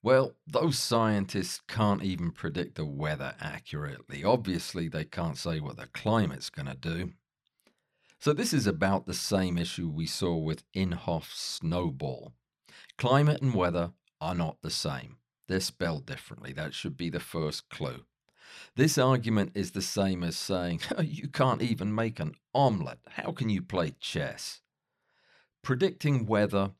Well, 0.02 0.36
those 0.46 0.78
scientists 0.78 1.60
can't 1.68 2.02
even 2.02 2.30
predict 2.30 2.76
the 2.76 2.86
weather 2.86 3.34
accurately. 3.38 4.24
Obviously, 4.24 4.88
they 4.88 5.04
can't 5.04 5.36
say 5.36 5.60
what 5.60 5.76
the 5.76 5.88
climate's 5.88 6.48
going 6.48 6.68
to 6.68 6.74
do. 6.74 7.12
So, 8.18 8.32
this 8.32 8.52
is 8.54 8.66
about 8.66 9.06
the 9.06 9.14
same 9.14 9.58
issue 9.58 9.88
we 9.88 10.06
saw 10.06 10.36
with 10.36 10.64
Inhofe's 10.74 11.38
snowball. 11.38 12.32
Climate 12.96 13.42
and 13.42 13.54
weather 13.54 13.92
are 14.20 14.34
not 14.34 14.58
the 14.62 14.70
same, 14.70 15.16
they're 15.48 15.60
spelled 15.60 16.06
differently. 16.06 16.52
That 16.52 16.74
should 16.74 16.96
be 16.96 17.10
the 17.10 17.20
first 17.20 17.68
clue. 17.68 18.04
This 18.76 18.98
argument 18.98 19.52
is 19.54 19.72
the 19.72 19.82
same 19.82 20.22
as 20.22 20.36
saying, 20.36 20.80
oh, 20.96 21.02
you 21.02 21.28
can't 21.28 21.62
even 21.62 21.94
make 21.94 22.20
an 22.20 22.34
omelette. 22.54 23.00
How 23.08 23.32
can 23.32 23.48
you 23.50 23.62
play 23.62 23.94
chess? 24.00 24.60
Predicting 25.62 26.26
weather 26.26 26.72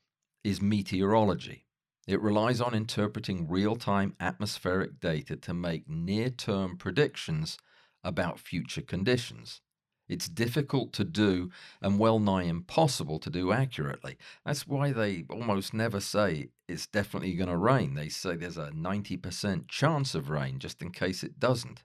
is 0.43 0.61
meteorology. 0.61 1.65
It 2.11 2.21
relies 2.21 2.59
on 2.59 2.73
interpreting 2.73 3.47
real 3.47 3.77
time 3.77 4.17
atmospheric 4.19 4.99
data 4.99 5.37
to 5.37 5.53
make 5.53 5.87
near 5.87 6.29
term 6.29 6.75
predictions 6.75 7.57
about 8.03 8.37
future 8.37 8.81
conditions. 8.81 9.61
It's 10.09 10.27
difficult 10.27 10.91
to 10.93 11.05
do 11.05 11.51
and 11.81 11.97
well 11.97 12.19
nigh 12.19 12.43
impossible 12.43 13.17
to 13.19 13.29
do 13.29 13.53
accurately. 13.53 14.17
That's 14.45 14.67
why 14.67 14.91
they 14.91 15.23
almost 15.29 15.73
never 15.73 16.01
say 16.01 16.49
it's 16.67 16.85
definitely 16.85 17.33
going 17.35 17.47
to 17.47 17.55
rain. 17.55 17.93
They 17.93 18.09
say 18.09 18.35
there's 18.35 18.57
a 18.57 18.71
90% 18.71 19.69
chance 19.69 20.13
of 20.13 20.29
rain 20.29 20.59
just 20.59 20.81
in 20.81 20.91
case 20.91 21.23
it 21.23 21.39
doesn't. 21.39 21.83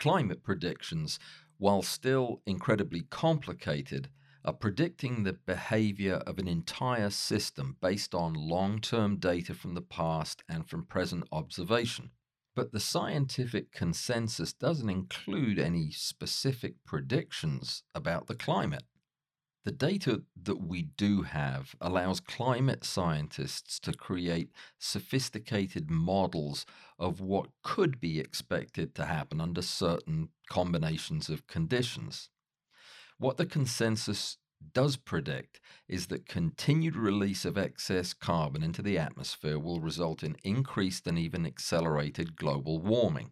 Climate 0.00 0.42
predictions, 0.42 1.20
while 1.58 1.82
still 1.82 2.42
incredibly 2.44 3.02
complicated, 3.02 4.08
are 4.44 4.52
predicting 4.52 5.22
the 5.22 5.32
behavior 5.32 6.16
of 6.26 6.38
an 6.38 6.46
entire 6.46 7.10
system 7.10 7.76
based 7.80 8.14
on 8.14 8.34
long 8.34 8.80
term 8.80 9.16
data 9.16 9.54
from 9.54 9.74
the 9.74 9.80
past 9.80 10.42
and 10.48 10.68
from 10.68 10.84
present 10.84 11.24
observation. 11.32 12.10
But 12.54 12.72
the 12.72 12.80
scientific 12.80 13.72
consensus 13.72 14.52
doesn't 14.52 14.90
include 14.90 15.58
any 15.58 15.90
specific 15.90 16.74
predictions 16.84 17.82
about 17.94 18.26
the 18.26 18.34
climate. 18.34 18.84
The 19.64 19.72
data 19.72 20.22
that 20.42 20.60
we 20.60 20.82
do 20.82 21.22
have 21.22 21.74
allows 21.80 22.20
climate 22.20 22.84
scientists 22.84 23.80
to 23.80 23.94
create 23.94 24.50
sophisticated 24.78 25.90
models 25.90 26.66
of 26.98 27.22
what 27.22 27.48
could 27.62 27.98
be 27.98 28.20
expected 28.20 28.94
to 28.94 29.06
happen 29.06 29.40
under 29.40 29.62
certain 29.62 30.28
combinations 30.50 31.30
of 31.30 31.46
conditions. 31.46 32.28
What 33.24 33.38
the 33.38 33.46
consensus 33.46 34.36
does 34.74 34.98
predict 34.98 35.58
is 35.88 36.08
that 36.08 36.28
continued 36.28 36.94
release 36.94 37.46
of 37.46 37.56
excess 37.56 38.12
carbon 38.12 38.62
into 38.62 38.82
the 38.82 38.98
atmosphere 38.98 39.58
will 39.58 39.80
result 39.80 40.22
in 40.22 40.36
increased 40.44 41.06
and 41.06 41.18
even 41.18 41.46
accelerated 41.46 42.36
global 42.36 42.80
warming. 42.80 43.30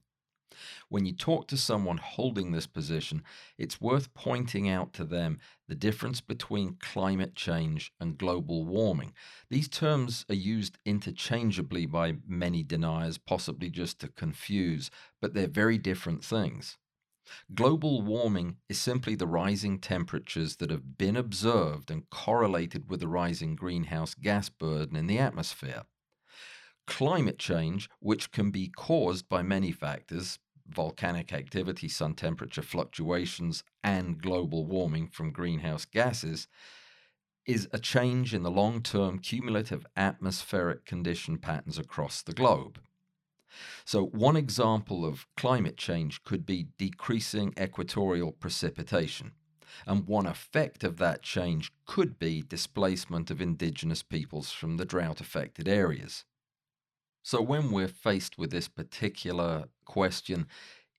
When 0.88 1.05
you 1.05 1.12
talk 1.12 1.47
to 1.49 1.59
someone 1.59 1.99
holding 1.99 2.53
this 2.53 2.66
position, 2.66 3.22
it's 3.59 3.82
worth 3.82 4.14
pointing 4.14 4.66
out 4.66 4.95
to 4.95 5.05
them 5.05 5.38
the 5.68 5.74
difference 5.74 6.22
between 6.22 6.78
climate 6.80 7.34
change 7.34 7.93
and 8.01 8.16
global 8.16 8.64
warming. 8.64 9.12
These 9.51 9.68
terms 9.68 10.24
are 10.30 10.34
used 10.34 10.78
interchangeably 10.86 11.84
by 11.84 12.14
many 12.26 12.62
deniers, 12.62 13.18
possibly 13.18 13.68
just 13.68 14.01
to 14.01 14.09
confuse, 14.09 14.90
but 15.20 15.34
they're 15.34 15.49
very 15.49 15.76
different 15.76 16.24
things. 16.24 16.78
Global 17.54 18.02
warming 18.02 18.56
is 18.68 18.80
simply 18.80 19.14
the 19.14 19.26
rising 19.26 19.78
temperatures 19.78 20.56
that 20.56 20.70
have 20.70 20.96
been 20.98 21.16
observed 21.16 21.90
and 21.90 22.08
correlated 22.10 22.88
with 22.90 23.00
the 23.00 23.08
rising 23.08 23.54
greenhouse 23.54 24.14
gas 24.14 24.48
burden 24.48 24.96
in 24.96 25.06
the 25.06 25.18
atmosphere. 25.18 25.84
Climate 26.86 27.38
change, 27.38 27.88
which 28.00 28.32
can 28.32 28.50
be 28.50 28.68
caused 28.68 29.28
by 29.28 29.42
many 29.42 29.70
factors, 29.70 30.38
volcanic 30.68 31.32
activity, 31.32 31.88
sun 31.88 32.14
temperature 32.14 32.62
fluctuations, 32.62 33.62
and 33.84 34.20
global 34.20 34.66
warming 34.66 35.06
from 35.08 35.32
greenhouse 35.32 35.84
gases, 35.84 36.48
is 37.46 37.68
a 37.72 37.78
change 37.78 38.34
in 38.34 38.42
the 38.42 38.50
long 38.50 38.82
term 38.82 39.18
cumulative 39.18 39.86
atmospheric 39.96 40.84
condition 40.84 41.38
patterns 41.38 41.78
across 41.78 42.22
the 42.22 42.32
globe. 42.32 42.80
So, 43.84 44.07
one 44.07 44.36
example 44.36 45.05
of 45.05 45.26
climate 45.36 45.76
change 45.76 46.24
could 46.24 46.46
be 46.46 46.68
decreasing 46.78 47.55
equatorial 47.59 48.32
precipitation. 48.32 49.32
And 49.86 50.07
one 50.07 50.26
effect 50.26 50.84
of 50.84 50.98
that 50.98 51.22
change 51.22 51.72
could 51.86 52.18
be 52.18 52.42
displacement 52.42 53.30
of 53.30 53.40
indigenous 53.40 54.03
peoples 54.03 54.53
from 54.53 54.76
the 54.76 54.84
drought 54.84 55.20
affected 55.20 55.66
areas. 55.66 56.24
So, 57.22 57.40
when 57.40 57.70
we're 57.70 57.88
faced 57.88 58.38
with 58.38 58.50
this 58.50 58.68
particular 58.68 59.68
question, 59.84 60.46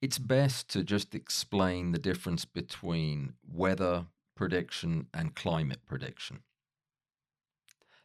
it's 0.01 0.20
best 0.20 0.70
to 0.70 0.84
just 0.84 1.16
explain 1.16 1.91
the 1.91 1.99
difference 1.99 2.45
between 2.45 3.34
weather 3.47 4.08
prediction 4.36 5.08
and 5.14 5.36
climate 5.36 5.86
prediction. 5.86 6.41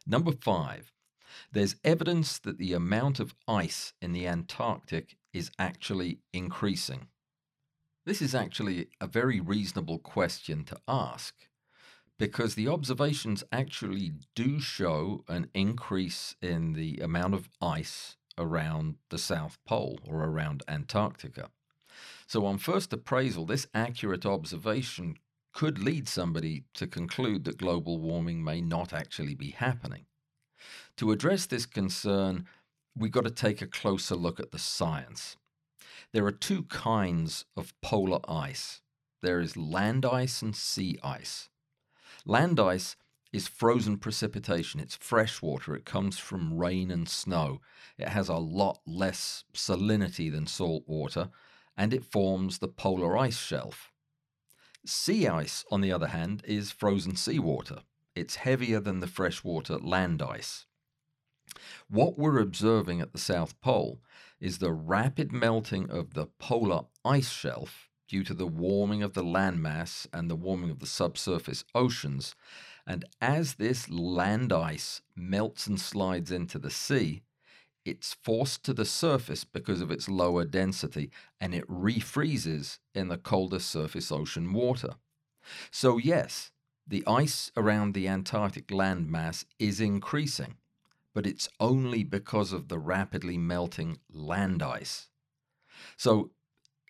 Number 0.05 0.31
five, 0.31 0.93
there's 1.51 1.75
evidence 1.83 2.39
that 2.39 2.57
the 2.57 2.73
amount 2.73 3.19
of 3.19 3.35
ice 3.47 3.93
in 4.01 4.13
the 4.13 4.27
Antarctic 4.27 5.17
is 5.33 5.51
actually 5.59 6.19
increasing. 6.33 7.07
This 8.05 8.21
is 8.21 8.33
actually 8.33 8.87
a 8.99 9.07
very 9.07 9.39
reasonable 9.39 9.99
question 9.99 10.63
to 10.65 10.77
ask 10.87 11.35
because 12.17 12.55
the 12.55 12.67
observations 12.67 13.43
actually 13.51 14.13
do 14.35 14.59
show 14.59 15.23
an 15.27 15.49
increase 15.53 16.35
in 16.41 16.73
the 16.73 16.97
amount 16.97 17.33
of 17.33 17.49
ice 17.61 18.17
around 18.37 18.95
the 19.09 19.17
South 19.17 19.57
Pole 19.65 19.99
or 20.07 20.23
around 20.23 20.63
Antarctica. 20.67 21.49
So, 22.27 22.45
on 22.45 22.57
first 22.57 22.93
appraisal, 22.93 23.45
this 23.45 23.67
accurate 23.73 24.25
observation 24.25 25.17
could 25.53 25.79
lead 25.79 26.07
somebody 26.07 26.65
to 26.75 26.87
conclude 26.87 27.43
that 27.45 27.57
global 27.57 27.97
warming 27.97 28.43
may 28.43 28.61
not 28.61 28.93
actually 28.93 29.35
be 29.35 29.51
happening. 29.51 30.05
To 30.99 31.13
address 31.13 31.45
this 31.45 31.65
concern, 31.65 32.45
we've 32.93 33.13
got 33.13 33.23
to 33.23 33.31
take 33.31 33.61
a 33.61 33.67
closer 33.67 34.15
look 34.15 34.37
at 34.37 34.51
the 34.51 34.59
science. 34.59 35.37
There 36.11 36.25
are 36.25 36.31
two 36.33 36.63
kinds 36.63 37.45
of 37.55 37.73
polar 37.81 38.19
ice 38.27 38.81
there 39.21 39.39
is 39.39 39.55
land 39.55 40.05
ice 40.05 40.41
and 40.41 40.53
sea 40.53 40.99
ice. 41.01 41.47
Land 42.25 42.59
ice 42.59 42.97
is 43.31 43.47
frozen 43.47 43.97
precipitation, 43.97 44.81
it's 44.81 44.97
fresh 44.97 45.41
water, 45.41 45.73
it 45.73 45.85
comes 45.85 46.17
from 46.17 46.57
rain 46.57 46.91
and 46.91 47.07
snow. 47.07 47.61
It 47.97 48.09
has 48.09 48.27
a 48.27 48.35
lot 48.35 48.81
less 48.85 49.45
salinity 49.53 50.29
than 50.29 50.47
salt 50.47 50.83
water, 50.85 51.29
and 51.77 51.93
it 51.93 52.11
forms 52.11 52.57
the 52.57 52.67
polar 52.67 53.17
ice 53.17 53.39
shelf. 53.39 53.93
Sea 54.85 55.29
ice, 55.29 55.63
on 55.71 55.79
the 55.79 55.93
other 55.93 56.07
hand, 56.07 56.43
is 56.45 56.71
frozen 56.71 57.15
seawater. 57.15 57.83
It's 58.15 58.35
heavier 58.35 58.81
than 58.81 58.99
the 58.99 59.07
freshwater 59.07 59.77
land 59.77 60.21
ice. 60.21 60.65
What 61.89 62.17
we're 62.17 62.39
observing 62.39 63.01
at 63.01 63.11
the 63.11 63.17
South 63.17 63.59
Pole 63.61 63.99
is 64.39 64.57
the 64.57 64.71
rapid 64.71 65.31
melting 65.31 65.89
of 65.89 66.13
the 66.13 66.27
polar 66.39 66.85
ice 67.03 67.29
shelf 67.29 67.89
due 68.07 68.23
to 68.23 68.33
the 68.33 68.47
warming 68.47 69.03
of 69.03 69.13
the 69.13 69.23
landmass 69.23 70.07
and 70.11 70.29
the 70.29 70.35
warming 70.35 70.69
of 70.69 70.79
the 70.79 70.87
subsurface 70.87 71.63
oceans. 71.75 72.35
And 72.87 73.05
as 73.21 73.55
this 73.55 73.89
land 73.89 74.51
ice 74.51 75.01
melts 75.15 75.67
and 75.67 75.79
slides 75.79 76.31
into 76.31 76.57
the 76.57 76.71
sea, 76.71 77.23
it's 77.85 78.13
forced 78.13 78.63
to 78.65 78.73
the 78.73 78.85
surface 78.85 79.43
because 79.43 79.81
of 79.81 79.91
its 79.91 80.09
lower 80.09 80.45
density 80.45 81.11
and 81.39 81.53
it 81.53 81.67
refreezes 81.67 82.79
in 82.93 83.07
the 83.07 83.17
colder 83.17 83.59
surface 83.59 84.11
ocean 84.11 84.53
water. 84.53 84.95
So, 85.71 85.97
yes, 85.97 86.51
the 86.87 87.03
ice 87.07 87.51
around 87.55 87.93
the 87.93 88.07
Antarctic 88.07 88.67
landmass 88.67 89.45
is 89.59 89.79
increasing 89.79 90.55
but 91.19 91.27
it's 91.27 91.49
only 91.59 92.01
because 92.01 92.53
of 92.53 92.69
the 92.69 92.79
rapidly 92.79 93.37
melting 93.37 93.99
land 94.09 94.63
ice. 94.63 95.09
So, 95.97 96.31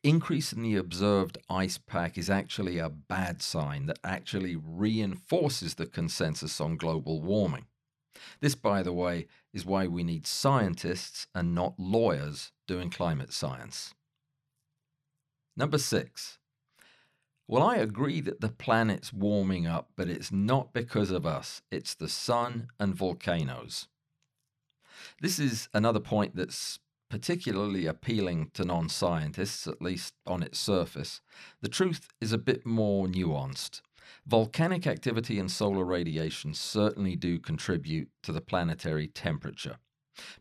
increase 0.04 0.54
in 0.54 0.62
the 0.62 0.76
observed 0.76 1.40
ice 1.50 1.80
pack 1.80 2.16
is 2.16 2.30
actually 2.30 2.78
a 2.78 2.92
bad 2.92 3.42
sign 3.42 3.88
that 3.88 3.98
actually 4.04 4.56
reinforces 4.56 5.74
the 5.74 5.88
consensus 5.88 6.62
on 6.62 6.78
global 6.78 7.24
warming. 7.24 7.66
This, 8.40 8.54
by 8.54 8.84
the 8.84 8.94
way, 8.94 9.26
is 9.52 9.66
why 9.66 9.88
we 9.88 10.04
need 10.04 10.28
scientists 10.28 11.26
and 11.34 11.56
not 11.56 11.80
lawyers 11.80 12.52
doing 12.68 12.92
climate 12.92 13.34
science. 13.34 13.96
Number 15.58 15.80
six. 15.80 16.38
Well, 17.48 17.64
I 17.64 17.78
agree 17.78 18.22
that 18.22 18.42
the 18.42 18.50
planet's 18.50 19.12
warming 19.12 19.66
up, 19.66 19.90
but 19.96 20.08
it's 20.08 20.32
not 20.32 20.72
because 20.72 21.10
of 21.10 21.26
us. 21.26 21.64
It's 21.72 21.96
the 21.96 22.08
sun 22.08 22.68
and 22.80 22.94
volcanoes. 22.94 23.88
This 25.22 25.40
is 25.40 25.70
another 25.74 26.00
point 26.00 26.36
that's 26.36 26.80
particularly 27.10 27.86
appealing 27.86 28.52
to 28.54 28.64
non 28.64 28.88
scientists, 28.90 29.68
at 29.68 29.82
least 29.82 30.14
on 30.26 30.44
its 30.44 30.60
surface. 30.60 31.22
The 31.62 31.70
truth 31.70 32.08
is 32.22 32.32
a 32.32 32.38
bit 32.38 32.66
more 32.66 33.08
nuanced. 33.08 33.82
Volcanic 34.26 34.88
activity 34.88 35.40
and 35.40 35.52
solar 35.52 35.84
radiation 35.84 36.54
certainly 36.54 37.16
do 37.16 37.40
contribute 37.40 38.10
to 38.24 38.32
the 38.32 38.42
planetary 38.42 39.08
temperature, 39.08 39.78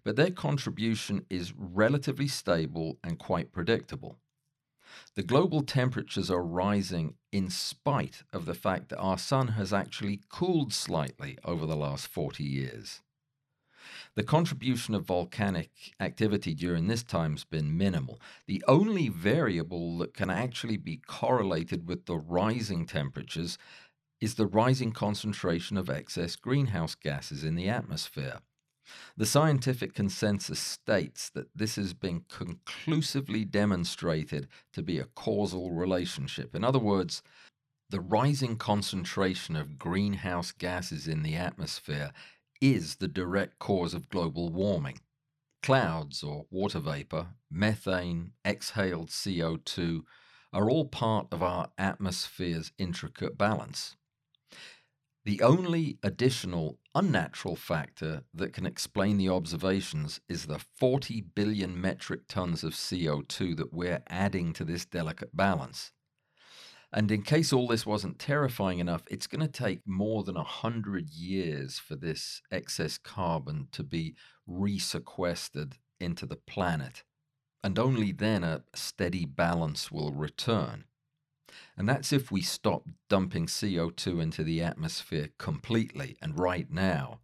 but 0.05 0.17
their 0.17 0.31
contribution 0.31 1.25
is 1.31 1.55
relatively 1.57 2.29
stable 2.29 2.99
and 3.03 3.19
quite 3.19 3.53
predictable. 3.53 4.19
The 5.15 5.23
global 5.23 5.63
temperatures 5.63 6.31
are 6.31 6.43
rising 6.43 7.15
in 7.31 7.51
spite 7.51 8.23
of 8.33 8.47
the 8.47 8.55
fact 8.55 8.89
that 8.89 8.99
our 8.99 9.19
sun 9.19 9.49
has 9.49 9.73
actually 9.73 10.23
cooled 10.31 10.73
slightly 10.73 11.37
over 11.45 11.67
the 11.67 11.77
last 11.77 12.09
40 12.09 12.43
years. 12.43 13.03
The 14.15 14.23
contribution 14.23 14.95
of 14.95 15.05
volcanic 15.05 15.71
activity 16.01 16.55
during 16.55 16.87
this 16.87 17.03
time 17.03 17.33
has 17.33 17.45
been 17.45 17.77
minimal. 17.77 18.21
The 18.47 18.65
only 18.67 19.09
variable 19.09 19.99
that 19.99 20.15
can 20.15 20.31
actually 20.31 20.77
be 20.77 20.97
correlated 21.07 21.89
with 21.89 22.07
the 22.07 22.17
rising 22.17 22.87
temperatures 22.87 23.59
is 24.21 24.35
the 24.35 24.47
rising 24.47 24.93
concentration 24.93 25.77
of 25.77 25.89
excess 25.89 26.37
greenhouse 26.37 26.95
gases 26.95 27.45
in 27.45 27.55
the 27.55 27.69
atmosphere. 27.69 28.41
The 29.17 29.27
scientific 29.27 29.95
consensus 29.95 30.59
states 30.59 31.29
that 31.31 31.49
this 31.55 31.77
has 31.77 31.93
been 31.93 32.25
conclusively 32.29 33.45
demonstrated 33.45 34.49
to 34.73 34.83
be 34.83 34.99
a 34.99 35.05
causal 35.05 35.73
relationship. 35.73 36.55
In 36.55 36.65
other 36.65 36.79
words, 36.79 37.23
the 37.91 38.01
rising 38.01 38.57
concentration 38.57 39.57
of 39.57 39.79
greenhouse 39.79 40.53
gases 40.53 41.07
in 41.07 41.23
the 41.23 41.37
atmosphere 41.37 42.13
is 42.61 42.97
the 42.97 43.09
direct 43.09 43.59
cause 43.59 43.95
of 43.95 44.09
global 44.09 44.49
warming. 44.49 45.01
Clouds 45.63 46.23
or 46.23 46.47
water 46.51 46.81
vapor, 46.81 47.29
methane, 47.51 48.33
exhaled 48.45 49.09
CO2 49.09 50.03
are 50.53 50.71
all 50.71 50.87
part 50.87 51.27
of 51.31 51.43
our 51.43 51.71
atmosphere's 51.77 52.73
intricate 52.79 53.37
balance. 53.37 53.97
The 55.25 55.43
only 55.43 55.99
additional 56.03 56.79
unnatural 56.95 57.55
factor 57.55 58.23
that 58.33 58.55
can 58.55 58.65
explain 58.65 59.19
the 59.19 59.29
observations 59.29 60.21
is 60.29 60.47
the 60.47 60.59
40 60.59 61.21
billion 61.35 61.79
metric 61.79 62.23
tons 62.29 62.65
of 62.65 62.73
CO2 62.73 63.57
that 63.59 63.73
we're 63.73 64.03
adding 64.09 64.55
to 64.55 64.65
this 64.65 64.87
delicate 64.87 65.37
balance. 65.37 65.93
And 66.93 67.11
in 67.11 67.23
case 67.23 67.53
all 67.53 67.67
this 67.67 67.85
wasn't 67.85 68.19
terrifying 68.19 68.79
enough, 68.79 69.03
it's 69.11 69.27
going 69.27 69.43
to 69.43 69.49
take 69.49 69.87
more 69.87 70.25
than 70.25 70.37
100 70.37 71.11
years 71.11 71.79
for 71.79 71.97
this 71.97 72.41
excess 72.51 72.97
carbon 72.97 73.69
to 73.73 73.83
be 73.83 74.15
resequestered 74.47 75.75
into 76.01 76.25
the 76.25 76.37
planet. 76.37 77.03
And 77.63 77.79
only 77.79 78.13
then 78.13 78.43
a 78.43 78.63
steady 78.75 79.27
balance 79.27 79.93
will 79.93 80.13
return. 80.13 80.85
And 81.77 81.89
that's 81.89 82.13
if 82.13 82.31
we 82.31 82.41
stop 82.41 82.89
dumping 83.09 83.47
CO2 83.47 84.23
into 84.23 84.43
the 84.43 84.63
atmosphere 84.63 85.31
completely 85.39 86.17
and 86.23 86.39
right 86.39 86.71
now. 86.71 87.21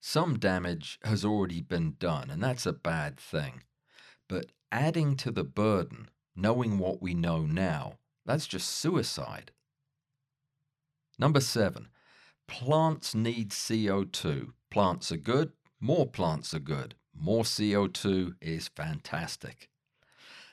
Some 0.00 0.38
damage 0.38 1.00
has 1.02 1.24
already 1.24 1.60
been 1.60 1.96
done, 1.98 2.30
and 2.30 2.42
that's 2.42 2.66
a 2.66 2.72
bad 2.72 3.18
thing. 3.18 3.64
But 4.28 4.52
adding 4.70 5.16
to 5.16 5.32
the 5.32 5.44
burden, 5.44 6.08
knowing 6.36 6.78
what 6.78 7.02
we 7.02 7.14
know 7.14 7.42
now, 7.42 7.98
that's 8.28 8.46
just 8.46 8.68
suicide. 8.68 9.52
Number 11.18 11.40
seven, 11.40 11.88
plants 12.46 13.14
need 13.14 13.52
CO2. 13.52 14.52
Plants 14.70 15.10
are 15.10 15.16
good, 15.16 15.52
more 15.80 16.06
plants 16.06 16.52
are 16.52 16.58
good. 16.58 16.94
More 17.18 17.42
CO2 17.42 18.34
is 18.42 18.68
fantastic. 18.68 19.70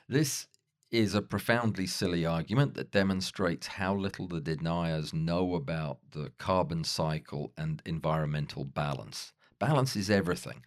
This 0.08 0.46
is 0.90 1.14
a 1.14 1.20
profoundly 1.20 1.86
silly 1.86 2.24
argument 2.24 2.72
that 2.74 2.92
demonstrates 2.92 3.66
how 3.66 3.94
little 3.94 4.26
the 4.26 4.40
deniers 4.40 5.12
know 5.12 5.54
about 5.54 5.98
the 6.12 6.32
carbon 6.38 6.82
cycle 6.82 7.52
and 7.58 7.82
environmental 7.84 8.64
balance. 8.64 9.34
Balance 9.58 9.96
is 9.96 10.08
everything. 10.08 10.62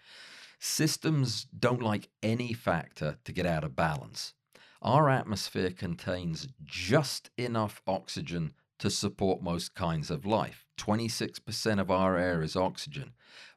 Systems 0.60 1.48
don't 1.58 1.82
like 1.82 2.10
any 2.22 2.54
factor 2.54 3.18
to 3.24 3.32
get 3.32 3.48
out 3.48 3.64
of 3.64 3.76
balance. 3.76 4.36
Our 4.82 5.10
atmosphere 5.10 5.72
contains 5.72 6.48
just 6.64 7.32
enough 7.38 7.82
oxygen 7.86 8.54
to 8.78 8.90
support 8.90 9.44
most 9.44 9.76
kinds 9.76 10.10
of 10.10 10.26
life. 10.26 10.66
26% 10.78 11.82
of 11.82 11.92
our 11.92 12.18
air 12.18 12.42
is 12.42 12.56
oxygen. 12.56 13.12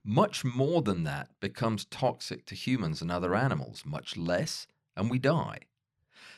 Much 0.04 0.44
more 0.44 0.82
than 0.82 1.04
that 1.04 1.28
becomes 1.38 1.84
toxic 1.84 2.44
to 2.46 2.56
humans 2.56 3.00
and 3.00 3.10
other 3.10 3.36
animals, 3.36 3.84
much 3.86 4.16
less, 4.16 4.66
and 4.96 5.08
we 5.08 5.20
die. 5.20 5.60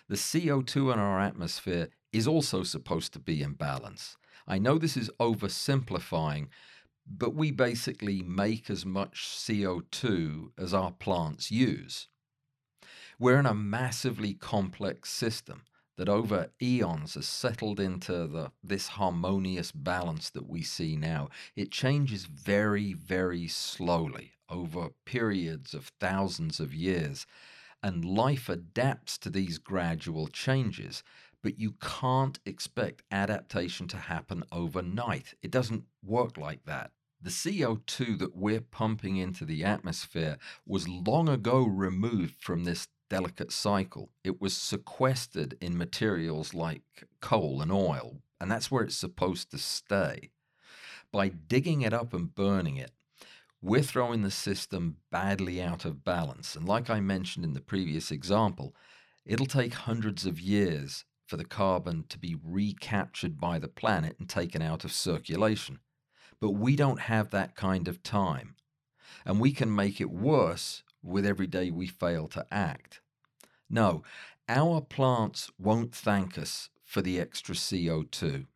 The 0.08 0.16
CO2 0.16 0.92
in 0.92 0.98
our 0.98 1.18
atmosphere 1.18 1.88
is 2.12 2.26
also 2.26 2.62
supposed 2.62 3.14
to 3.14 3.18
be 3.18 3.42
in 3.42 3.54
balance. 3.54 4.18
I 4.46 4.58
know 4.58 4.76
this 4.76 4.98
is 4.98 5.10
oversimplifying, 5.18 6.48
but 7.06 7.34
we 7.34 7.50
basically 7.50 8.22
make 8.22 8.68
as 8.68 8.84
much 8.84 9.28
CO2 9.28 10.50
as 10.58 10.74
our 10.74 10.92
plants 10.92 11.50
use. 11.50 12.08
We're 13.18 13.38
in 13.38 13.46
a 13.46 13.54
massively 13.54 14.34
complex 14.34 15.10
system 15.10 15.62
that 15.96 16.08
over 16.08 16.50
eons 16.60 17.14
has 17.14 17.26
settled 17.26 17.78
into 17.78 18.26
the 18.26 18.50
this 18.62 18.88
harmonious 18.88 19.70
balance 19.70 20.30
that 20.30 20.48
we 20.48 20.62
see 20.62 20.96
now. 20.96 21.28
It 21.54 21.70
changes 21.70 22.24
very, 22.24 22.92
very 22.92 23.46
slowly 23.46 24.32
over 24.48 24.88
periods 25.04 25.74
of 25.74 25.92
thousands 26.00 26.58
of 26.58 26.74
years, 26.74 27.26
and 27.82 28.04
life 28.04 28.48
adapts 28.48 29.16
to 29.18 29.30
these 29.30 29.58
gradual 29.58 30.26
changes. 30.26 31.04
But 31.42 31.60
you 31.60 31.74
can't 31.80 32.40
expect 32.46 33.02
adaptation 33.10 33.86
to 33.88 33.98
happen 33.98 34.44
overnight. 34.50 35.34
It 35.42 35.50
doesn't 35.50 35.84
work 36.02 36.38
like 36.38 36.64
that. 36.64 36.90
The 37.20 37.30
CO2 37.30 38.18
that 38.18 38.34
we're 38.36 38.60
pumping 38.60 39.16
into 39.16 39.44
the 39.44 39.64
atmosphere 39.64 40.36
was 40.66 40.88
long 40.88 41.28
ago 41.28 41.62
removed 41.62 42.42
from 42.42 42.64
this 42.64 42.88
delicate 43.08 43.52
cycle. 43.52 44.10
It 44.22 44.40
was 44.40 44.56
sequestered 44.56 45.56
in 45.60 45.76
materials 45.76 46.54
like 46.54 46.82
coal 47.20 47.60
and 47.62 47.72
oil, 47.72 48.22
and 48.40 48.50
that's 48.50 48.70
where 48.70 48.84
it's 48.84 48.96
supposed 48.96 49.50
to 49.50 49.58
stay. 49.58 50.30
By 51.12 51.28
digging 51.28 51.82
it 51.82 51.92
up 51.92 52.12
and 52.12 52.34
burning 52.34 52.76
it, 52.76 52.92
we're 53.62 53.82
throwing 53.82 54.22
the 54.22 54.30
system 54.30 54.98
badly 55.10 55.62
out 55.62 55.84
of 55.84 56.04
balance. 56.04 56.54
And 56.54 56.68
like 56.68 56.90
I 56.90 57.00
mentioned 57.00 57.44
in 57.44 57.54
the 57.54 57.60
previous 57.60 58.10
example, 58.10 58.74
it'll 59.24 59.46
take 59.46 59.72
hundreds 59.74 60.26
of 60.26 60.38
years 60.38 61.06
for 61.26 61.38
the 61.38 61.44
carbon 61.44 62.04
to 62.10 62.18
be 62.18 62.36
recaptured 62.44 63.40
by 63.40 63.58
the 63.58 63.68
planet 63.68 64.16
and 64.18 64.28
taken 64.28 64.60
out 64.60 64.84
of 64.84 64.92
circulation. 64.92 65.78
But 66.40 66.50
we 66.50 66.76
don't 66.76 67.00
have 67.00 67.30
that 67.30 67.56
kind 67.56 67.88
of 67.88 68.02
time. 68.02 68.56
And 69.24 69.40
we 69.40 69.52
can 69.52 69.74
make 69.74 70.00
it 70.00 70.10
worse 70.10 70.82
with 71.04 71.26
every 71.26 71.46
day 71.46 71.70
we 71.70 71.86
fail 71.86 72.26
to 72.28 72.46
act. 72.50 73.00
No, 73.68 74.02
our 74.48 74.80
plants 74.80 75.50
won't 75.58 75.94
thank 75.94 76.38
us 76.38 76.70
for 76.82 77.02
the 77.02 77.20
extra 77.20 77.54
CO2. 77.54 78.46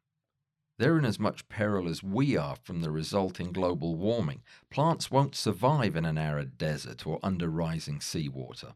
They're 0.79 0.99
in 0.99 1.05
as 1.05 1.19
much 1.19 1.49
peril 1.49 1.89
as 1.89 2.05
we 2.05 2.37
are 2.37 2.57
from 2.63 2.83
the 2.83 2.91
resulting 2.91 3.53
global 3.53 3.97
warming. 3.97 4.43
Plants 4.71 5.11
won't 5.11 5.35
survive 5.35 5.97
in 5.97 6.05
an 6.05 6.17
arid 6.17 6.57
desert 6.57 7.07
or 7.07 7.19
under 7.23 7.49
rising 7.49 8.01
seawater. 8.01 8.75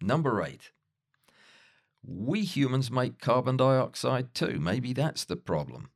Number 0.00 0.42
eight. 0.42 0.70
We 2.06 2.42
humans 2.42 2.90
make 2.90 3.20
carbon 3.20 3.56
dioxide 3.56 4.34
too. 4.34 4.58
Maybe 4.60 4.92
that's 4.92 5.24
the 5.24 5.36
problem. 5.36 5.90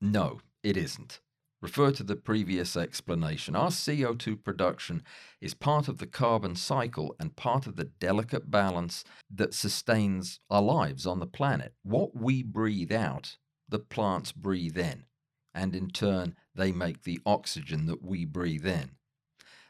No, 0.00 0.40
it 0.62 0.76
isn't. 0.76 1.20
Refer 1.60 1.90
to 1.92 2.04
the 2.04 2.14
previous 2.14 2.76
explanation. 2.76 3.56
Our 3.56 3.70
CO2 3.70 4.44
production 4.44 5.02
is 5.40 5.54
part 5.54 5.88
of 5.88 5.98
the 5.98 6.06
carbon 6.06 6.54
cycle 6.54 7.16
and 7.18 7.34
part 7.34 7.66
of 7.66 7.74
the 7.74 7.84
delicate 7.84 8.48
balance 8.48 9.02
that 9.28 9.54
sustains 9.54 10.38
our 10.48 10.62
lives 10.62 11.04
on 11.04 11.18
the 11.18 11.26
planet. 11.26 11.74
What 11.82 12.14
we 12.14 12.44
breathe 12.44 12.92
out, 12.92 13.38
the 13.68 13.80
plants 13.80 14.30
breathe 14.30 14.78
in, 14.78 15.06
and 15.52 15.74
in 15.74 15.90
turn, 15.90 16.36
they 16.54 16.70
make 16.70 17.02
the 17.02 17.20
oxygen 17.26 17.86
that 17.86 18.04
we 18.04 18.24
breathe 18.24 18.66
in. 18.66 18.92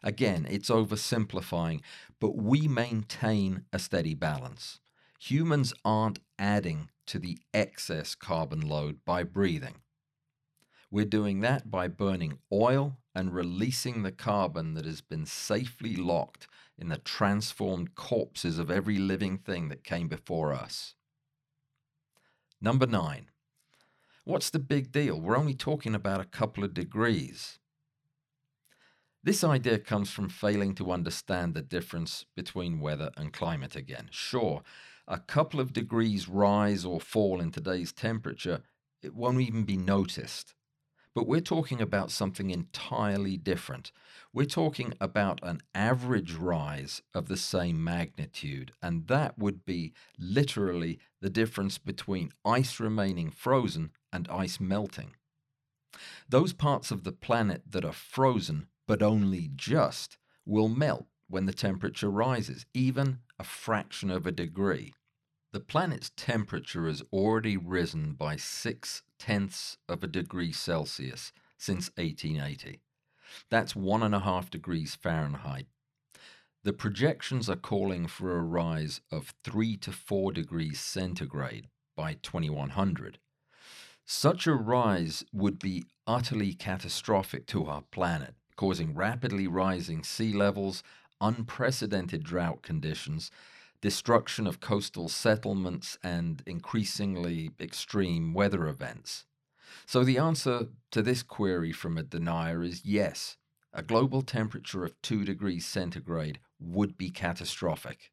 Again, 0.03 0.47
it's 0.49 0.69
oversimplifying, 0.69 1.81
but 2.21 2.37
we 2.37 2.69
maintain 2.69 3.65
a 3.73 3.79
steady 3.79 4.15
balance. 4.15 4.79
Humans 5.21 5.73
aren't 5.87 6.21
adding 6.39 6.91
to 7.07 7.19
the 7.19 7.39
excess 7.55 8.15
carbon 8.15 8.61
load 8.61 8.99
by 9.07 9.23
breathing. 9.25 9.77
We're 10.91 11.05
doing 11.05 11.41
that 11.41 11.71
by 11.71 11.89
burning 11.89 12.39
oil 12.51 12.97
and 13.15 13.35
releasing 13.35 14.03
the 14.03 14.13
carbon 14.13 14.75
that 14.75 14.87
has 14.87 15.01
been 15.01 15.27
safely 15.27 15.97
locked 15.97 16.49
in 16.79 16.89
the 16.89 16.99
transformed 16.99 17.95
corpses 17.95 18.59
of 18.59 18.71
every 18.71 18.97
living 18.97 19.39
thing 19.39 19.69
that 19.69 19.85
came 19.85 20.09
before 20.09 20.55
us. 20.55 20.95
Number 22.61 22.87
nine. 22.87 23.31
What's 24.25 24.51
the 24.51 24.59
big 24.59 24.93
deal? 24.93 25.21
We're 25.21 25.39
only 25.39 25.55
talking 25.55 25.95
about 25.95 26.21
a 26.21 26.27
couple 26.27 26.63
of 26.63 26.75
degrees. 26.75 27.59
This 29.23 29.43
idea 29.43 29.79
comes 29.79 30.11
from 30.11 30.29
failing 30.29 30.75
to 30.77 30.93
understand 30.93 31.55
the 31.55 31.63
difference 31.63 32.25
between 32.37 32.81
weather 32.81 33.11
and 33.17 33.33
climate 33.33 33.75
again. 33.75 34.09
Sure, 34.11 34.63
a 35.07 35.19
couple 35.19 35.61
of 35.61 35.73
degrees 35.73 36.29
rise 36.29 36.85
or 36.85 37.01
fall 37.01 37.41
in 37.41 37.51
today's 37.51 37.93
temperature, 37.93 38.63
it 39.03 39.15
won't 39.15 39.41
even 39.41 39.65
be 39.65 39.77
noticed. 39.77 40.55
But 41.15 41.27
we're 41.27 41.41
talking 41.41 41.81
about 41.81 42.11
something 42.11 42.51
entirely 42.51 43.37
different. 43.37 43.91
We're 44.33 44.47
talking 44.47 44.93
about 45.01 45.41
an 45.43 45.61
average 45.75 46.35
rise 46.35 47.03
of 47.15 47.29
the 47.29 47.37
same 47.37 47.83
magnitude, 47.83 48.73
and 48.83 49.07
that 49.09 49.39
would 49.39 49.65
be 49.65 49.95
literally 50.19 51.01
the 51.21 51.31
difference 51.31 51.79
between 51.79 52.33
ice 52.45 52.79
remaining 52.79 53.31
frozen 53.31 53.91
and 54.13 54.29
ice 54.29 54.61
melting. 54.61 55.17
Those 56.29 56.53
parts 56.53 56.91
of 56.91 57.05
the 57.05 57.13
planet 57.13 57.63
that 57.71 57.85
are 57.85 57.93
frozen, 57.93 58.69
but 58.87 59.03
only 59.03 59.51
just, 59.57 60.19
will 60.45 60.69
melt 60.69 61.07
when 61.29 61.47
the 61.47 61.53
temperature 61.53 62.11
rises, 62.11 62.67
even 62.75 63.21
a 63.39 63.45
fraction 63.45 64.11
of 64.11 64.27
a 64.27 64.33
degree. 64.33 64.95
The 65.51 65.61
planet's 65.61 66.11
temperature 66.15 66.87
has 66.87 67.03
already 67.11 67.57
risen 67.57 68.13
by 68.13 68.37
six 68.37 69.03
tenths 69.19 69.79
of 69.89 70.05
a 70.05 70.07
degree 70.07 70.53
Celsius 70.53 71.33
since 71.57 71.91
1880. 71.97 72.81
That's 73.49 73.75
one 73.75 74.03
and 74.03 74.15
a 74.15 74.21
half 74.21 74.51
degrees 74.51 74.95
Fahrenheit. 74.95 75.67
The 76.65 76.75
projections 76.75 77.49
are 77.49 77.57
calling 77.57 78.07
for 78.07 78.37
a 78.37 78.43
rise 78.43 79.01
of 79.11 79.33
three 79.43 79.77
to 79.79 79.93
four 79.93 80.33
degrees 80.33 80.81
centigrade 80.81 81.69
by 81.97 82.15
2100. 82.15 83.19
Such 84.05 84.47
a 84.47 84.55
rise 84.55 85.25
would 85.33 85.59
be 85.59 85.85
utterly 86.07 86.53
catastrophic 86.53 87.47
to 87.47 87.67
our 87.67 87.83
planet, 87.91 88.35
causing 88.57 88.95
rapidly 88.95 89.47
rising 89.47 90.03
sea 90.03 90.33
levels, 90.33 90.83
unprecedented 91.21 92.23
drought 92.23 92.63
conditions, 92.63 93.31
destruction 93.81 94.47
of 94.47 94.61
coastal 94.61 95.09
settlements, 95.09 95.99
and 96.03 96.43
increasingly 96.47 97.51
extreme 97.61 98.35
weather 98.35 98.67
events. 98.67 99.27
So, 99.87 100.05
the 100.05 100.19
answer 100.19 100.69
to 100.91 101.03
this 101.03 101.23
query 101.23 101.73
from 101.73 101.97
a 101.97 102.03
denier 102.03 102.63
is 102.63 102.85
yes, 102.85 103.37
a 103.73 103.83
global 103.83 104.23
temperature 104.23 104.85
of 104.85 105.01
2 105.03 105.25
degrees 105.25 105.67
centigrade 105.67 106.41
would 106.59 106.97
be 106.97 107.11
catastrophic. 107.11 108.11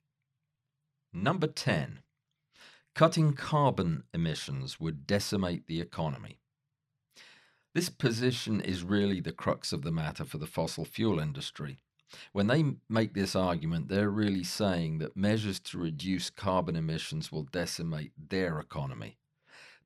Number 1.13 1.47
10. 1.47 1.99
Cutting 2.93 3.33
carbon 3.33 4.03
emissions 4.13 4.79
would 4.79 5.07
decimate 5.07 5.67
the 5.67 5.81
economy. 5.81 6.39
This 7.73 7.89
position 7.89 8.61
is 8.61 8.83
really 8.83 9.19
the 9.19 9.33
crux 9.33 9.73
of 9.73 9.81
the 9.81 9.91
matter 9.91 10.23
for 10.23 10.37
the 10.37 10.47
fossil 10.47 10.85
fuel 10.85 11.19
industry. 11.19 11.79
When 12.31 12.47
they 12.47 12.63
make 12.89 13.13
this 13.13 13.35
argument, 13.35 13.89
they're 13.89 14.09
really 14.09 14.43
saying 14.43 14.99
that 14.99 15.17
measures 15.17 15.59
to 15.61 15.77
reduce 15.77 16.29
carbon 16.29 16.75
emissions 16.75 17.31
will 17.31 17.43
decimate 17.43 18.11
their 18.29 18.59
economy. 18.59 19.17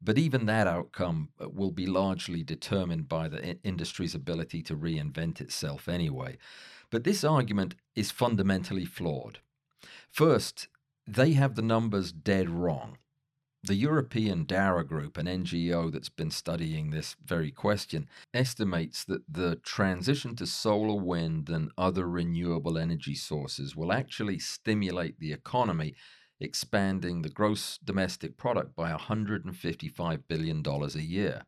But 0.01 0.17
even 0.17 0.45
that 0.45 0.67
outcome 0.67 1.29
uh, 1.39 1.49
will 1.49 1.71
be 1.71 1.85
largely 1.85 2.43
determined 2.43 3.09
by 3.09 3.27
the 3.27 3.57
industry's 3.63 4.15
ability 4.15 4.61
to 4.63 4.75
reinvent 4.75 5.41
itself 5.41 5.89
anyway. 5.89 6.37
But 6.89 7.03
this 7.03 7.23
argument 7.23 7.75
is 7.95 8.11
fundamentally 8.11 8.85
flawed. 8.85 9.39
First, 10.09 10.67
they 11.05 11.33
have 11.33 11.55
the 11.55 11.61
numbers 11.61 12.11
dead 12.11 12.49
wrong. 12.49 12.97
The 13.61 13.75
European 13.75 14.45
DARA 14.45 14.85
Group, 14.85 15.17
an 15.17 15.25
NGO 15.25 15.91
that's 15.91 16.07
been 16.07 16.31
studying 16.31 16.89
this 16.89 17.17
very 17.23 17.51
question, 17.51 18.07
estimates 18.33 19.03
that 19.03 19.21
the 19.27 19.57
transition 19.57 20.33
to 20.37 20.47
solar, 20.47 20.99
wind, 20.99 21.49
and 21.49 21.69
other 21.77 22.07
renewable 22.07 22.77
energy 22.77 23.15
sources 23.15 23.75
will 23.75 23.91
actually 23.91 24.39
stimulate 24.39 25.19
the 25.19 25.33
economy 25.33 25.93
expanding 26.39 27.21
the 27.21 27.29
gross 27.29 27.77
domestic 27.83 28.37
product 28.37 28.77
by 28.77 28.93
$155 28.93 30.23
billion 30.29 30.63
a 30.65 30.87
year. 30.99 31.43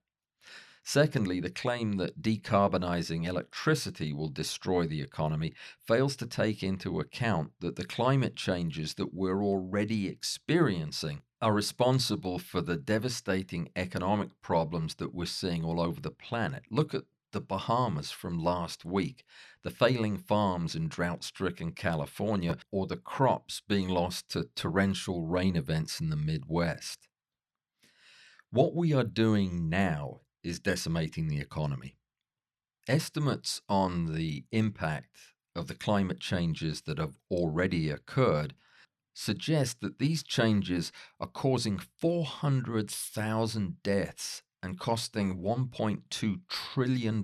Secondly, 0.83 1.39
the 1.39 1.49
claim 1.49 1.97
that 1.97 2.21
decarbonizing 2.21 3.25
electricity 3.25 4.11
will 4.11 4.29
destroy 4.29 4.87
the 4.87 5.01
economy 5.01 5.53
fails 5.77 6.15
to 6.17 6.25
take 6.25 6.63
into 6.63 6.99
account 6.99 7.51
that 7.59 7.75
the 7.75 7.85
climate 7.85 8.35
changes 8.35 8.95
that 8.95 9.13
we're 9.13 9.43
already 9.43 10.07
experiencing 10.07 11.21
are 11.41 11.53
responsible 11.53 12.39
for 12.39 12.61
the 12.61 12.77
devastating 12.77 13.69
economic 13.75 14.29
problems 14.41 14.95
that 14.95 15.13
we're 15.13 15.25
seeing 15.25 15.63
all 15.63 15.79
over 15.79 16.01
the 16.01 16.11
planet. 16.11 16.63
Look 16.69 16.93
at 16.93 17.03
the 17.31 17.41
Bahamas 17.41 18.11
from 18.11 18.43
last 18.43 18.83
week, 18.83 19.23
the 19.63 19.69
failing 19.69 20.17
farms 20.17 20.75
in 20.75 20.87
drought 20.87 21.23
stricken 21.23 21.71
California, 21.71 22.57
or 22.71 22.87
the 22.87 22.97
crops 22.97 23.61
being 23.67 23.87
lost 23.87 24.29
to 24.29 24.49
torrential 24.55 25.25
rain 25.25 25.55
events 25.55 25.99
in 26.01 26.09
the 26.09 26.15
Midwest. 26.15 27.07
What 28.49 28.75
we 28.75 28.93
are 28.93 29.03
doing 29.03 29.69
now 29.69 30.20
is 30.43 30.59
decimating 30.59 31.27
the 31.27 31.39
economy. 31.39 31.95
Estimates 32.87 33.61
on 33.69 34.15
the 34.15 34.45
impact 34.51 35.17
of 35.55 35.67
the 35.67 35.75
climate 35.75 36.19
changes 36.19 36.81
that 36.81 36.97
have 36.97 37.17
already 37.29 37.89
occurred 37.89 38.53
suggest 39.13 39.81
that 39.81 39.99
these 39.99 40.23
changes 40.23 40.91
are 41.19 41.27
causing 41.27 41.77
400,000 41.77 43.83
deaths 43.83 44.41
and 44.63 44.79
costing 44.79 45.41
$1.2 45.41 46.39
trillion 46.47 47.23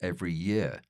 every 0.00 0.32
year. 0.32 0.80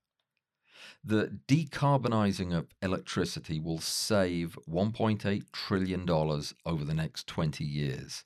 The 1.04 1.38
decarbonizing 1.46 2.56
of 2.56 2.68
electricity 2.82 3.60
will 3.60 3.80
save 3.80 4.58
$1.8 4.68 5.42
trillion 5.52 6.10
over 6.10 6.84
the 6.84 6.94
next 6.94 7.26
20 7.26 7.64
years. 7.64 8.24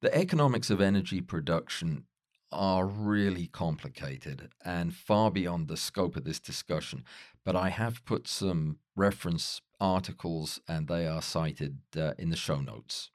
The 0.00 0.16
economics 0.16 0.70
of 0.70 0.80
energy 0.80 1.20
production 1.20 2.04
are 2.50 2.86
really 2.86 3.46
complicated 3.46 4.50
and 4.64 4.94
far 4.94 5.30
beyond 5.30 5.68
the 5.68 5.76
scope 5.76 6.16
of 6.16 6.24
this 6.24 6.40
discussion, 6.40 7.04
but 7.44 7.56
I 7.56 7.68
have 7.68 8.04
put 8.04 8.26
some 8.26 8.78
reference 8.96 9.60
articles 9.80 10.60
and 10.66 10.88
they 10.88 11.06
are 11.06 11.22
cited 11.22 11.78
uh, 11.96 12.12
in 12.18 12.30
the 12.30 12.36
show 12.36 12.60
notes. 12.60 13.10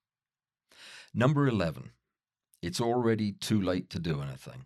Number 1.14 1.48
11 1.48 1.92
it's 2.64 2.80
already 2.80 3.34
too 3.34 3.62
late 3.62 3.90
to 3.90 4.00
do 4.00 4.22
anything. 4.22 4.66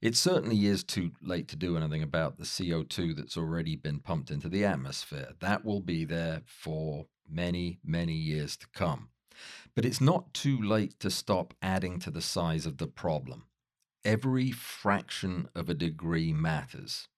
It 0.00 0.16
certainly 0.16 0.66
is 0.66 0.82
too 0.82 1.12
late 1.20 1.46
to 1.48 1.56
do 1.56 1.76
anything 1.76 2.02
about 2.02 2.38
the 2.38 2.44
CO2 2.44 3.14
that's 3.14 3.36
already 3.36 3.76
been 3.76 4.00
pumped 4.00 4.30
into 4.30 4.48
the 4.48 4.64
atmosphere. 4.64 5.34
That 5.40 5.66
will 5.66 5.80
be 5.80 6.06
there 6.06 6.40
for 6.46 7.06
many, 7.30 7.78
many 7.84 8.14
years 8.14 8.56
to 8.56 8.66
come. 8.74 9.10
But 9.74 9.84
it's 9.84 10.00
not 10.00 10.34
too 10.34 10.60
late 10.60 10.98
to 11.00 11.10
stop 11.10 11.54
adding 11.62 11.98
to 12.00 12.10
the 12.10 12.20
size 12.20 12.66
of 12.66 12.78
the 12.78 12.86
problem. 12.86 13.46
Every 14.04 14.50
fraction 14.50 15.48
of 15.54 15.68
a 15.68 15.74
degree 15.74 16.32
matters. 16.32 17.08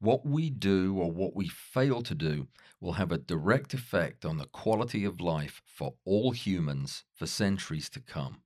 What 0.00 0.26
we 0.26 0.50
do 0.50 0.96
or 0.98 1.10
what 1.10 1.36
we 1.36 1.48
fail 1.48 2.02
to 2.02 2.14
do 2.14 2.48
will 2.80 2.94
have 2.94 3.12
a 3.12 3.18
direct 3.18 3.74
effect 3.74 4.24
on 4.24 4.38
the 4.38 4.46
quality 4.46 5.04
of 5.04 5.20
life 5.20 5.62
for 5.64 5.94
all 6.04 6.32
humans 6.32 7.04
for 7.14 7.26
centuries 7.26 7.88
to 7.90 8.00
come 8.00 8.42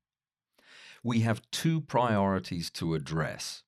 we 1.07 1.21
have 1.21 1.49
two 1.53 1.81
priorities 1.81 2.69
to 2.69 2.95
address. 2.95 3.63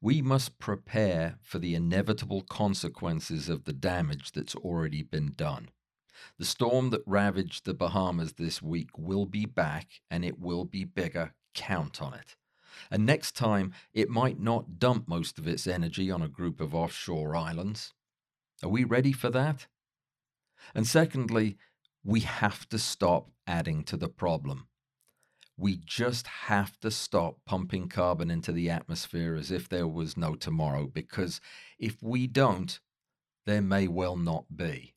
We 0.00 0.22
must 0.22 0.60
prepare 0.60 1.38
for 1.42 1.58
the 1.58 1.74
inevitable 1.74 2.42
consequences 2.42 3.48
of 3.48 3.64
the 3.64 3.72
damage 3.72 4.30
that's 4.30 4.54
already 4.54 5.02
been 5.02 5.32
done. 5.34 5.70
The 6.38 6.44
storm 6.44 6.90
that 6.90 7.02
ravaged 7.06 7.64
the 7.64 7.74
Bahamas 7.74 8.34
this 8.34 8.60
week 8.62 8.90
will 8.96 9.26
be 9.26 9.46
back 9.46 10.00
and 10.10 10.24
it 10.24 10.38
will 10.38 10.64
be 10.64 10.84
bigger. 10.84 11.34
Count 11.54 12.00
on 12.00 12.14
it. 12.14 12.36
And 12.90 13.04
next 13.04 13.36
time, 13.36 13.72
it 13.92 14.08
might 14.08 14.40
not 14.40 14.78
dump 14.78 15.06
most 15.06 15.38
of 15.38 15.46
its 15.46 15.66
energy 15.66 16.10
on 16.10 16.22
a 16.22 16.28
group 16.28 16.60
of 16.60 16.74
offshore 16.74 17.36
islands. 17.36 17.92
Are 18.62 18.68
we 18.68 18.84
ready 18.84 19.12
for 19.12 19.30
that? 19.30 19.66
And 20.74 20.86
secondly, 20.86 21.56
we 22.04 22.20
have 22.20 22.68
to 22.70 22.78
stop 22.78 23.30
adding 23.46 23.84
to 23.84 23.96
the 23.96 24.08
problem. 24.08 24.68
We 25.56 25.76
just 25.76 26.26
have 26.26 26.80
to 26.80 26.90
stop 26.90 27.38
pumping 27.44 27.88
carbon 27.88 28.30
into 28.30 28.52
the 28.52 28.70
atmosphere 28.70 29.34
as 29.34 29.50
if 29.50 29.68
there 29.68 29.86
was 29.86 30.16
no 30.16 30.34
tomorrow, 30.34 30.86
because 30.86 31.40
if 31.78 32.02
we 32.02 32.26
don't, 32.26 32.80
there 33.44 33.62
may 33.62 33.86
well 33.86 34.16
not 34.16 34.56
be. 34.56 34.91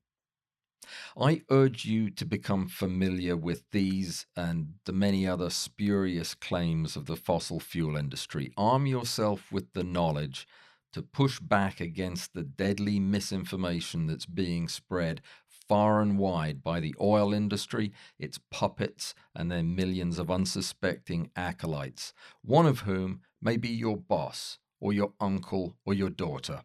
I 1.18 1.42
urge 1.50 1.86
you 1.86 2.10
to 2.12 2.26
become 2.26 2.68
familiar 2.68 3.36
with 3.38 3.64
these 3.72 4.26
and 4.36 4.76
the 4.86 4.94
many 4.94 5.28
other 5.28 5.50
spurious 5.50 6.36
claims 6.36 6.96
of 6.96 7.06
the 7.06 7.16
fossil 7.16 7.60
fuel 7.60 7.96
industry. 7.96 8.52
Arm 8.58 8.86
yourself 8.86 9.52
with 9.52 9.74
the 9.74 9.84
knowledge 9.84 10.48
to 10.94 11.02
push 11.02 11.40
back 11.40 11.82
against 11.82 12.34
the 12.34 12.44
deadly 12.44 13.00
misinformation 13.00 14.08
that's 14.08 14.26
being 14.26 14.68
spread 14.68 15.22
far 15.68 16.02
and 16.02 16.18
wide 16.18 16.64
by 16.64 16.80
the 16.80 16.96
oil 17.02 17.34
industry, 17.34 17.92
its 18.20 18.40
puppets, 18.52 19.16
and 19.36 19.52
their 19.52 19.64
millions 19.64 20.20
of 20.20 20.30
unsuspecting 20.30 21.32
acolytes, 21.36 22.14
one 22.42 22.66
of 22.66 22.82
whom 22.82 23.22
may 23.42 23.58
be 23.58 23.70
your 23.70 23.98
boss, 23.98 24.60
or 24.80 24.94
your 24.94 25.14
uncle, 25.20 25.76
or 25.86 25.94
your 25.94 26.10
daughter. 26.10 26.62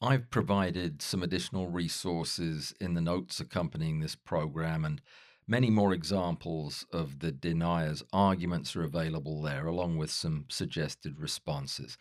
I've 0.00 0.30
provided 0.30 1.02
some 1.02 1.22
additional 1.22 1.68
resources 1.68 2.72
in 2.80 2.94
the 2.94 3.00
notes 3.00 3.40
accompanying 3.40 3.98
this 3.98 4.14
program, 4.14 4.84
and 4.84 5.00
many 5.46 5.70
more 5.70 5.92
examples 5.92 6.86
of 6.92 7.18
the 7.18 7.32
deniers' 7.32 8.04
arguments 8.12 8.76
are 8.76 8.84
available 8.84 9.42
there, 9.42 9.66
along 9.66 9.96
with 9.96 10.10
some 10.10 10.44
suggested 10.48 11.18
responses. 11.18 11.98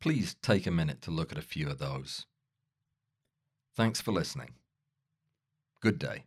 Please 0.00 0.36
take 0.42 0.66
a 0.66 0.70
minute 0.70 1.00
to 1.02 1.10
look 1.10 1.32
at 1.32 1.38
a 1.38 1.42
few 1.42 1.68
of 1.68 1.78
those. 1.78 2.26
Thanks 3.74 4.00
for 4.00 4.12
listening. 4.12 4.54
Good 5.80 5.98
day. 5.98 6.24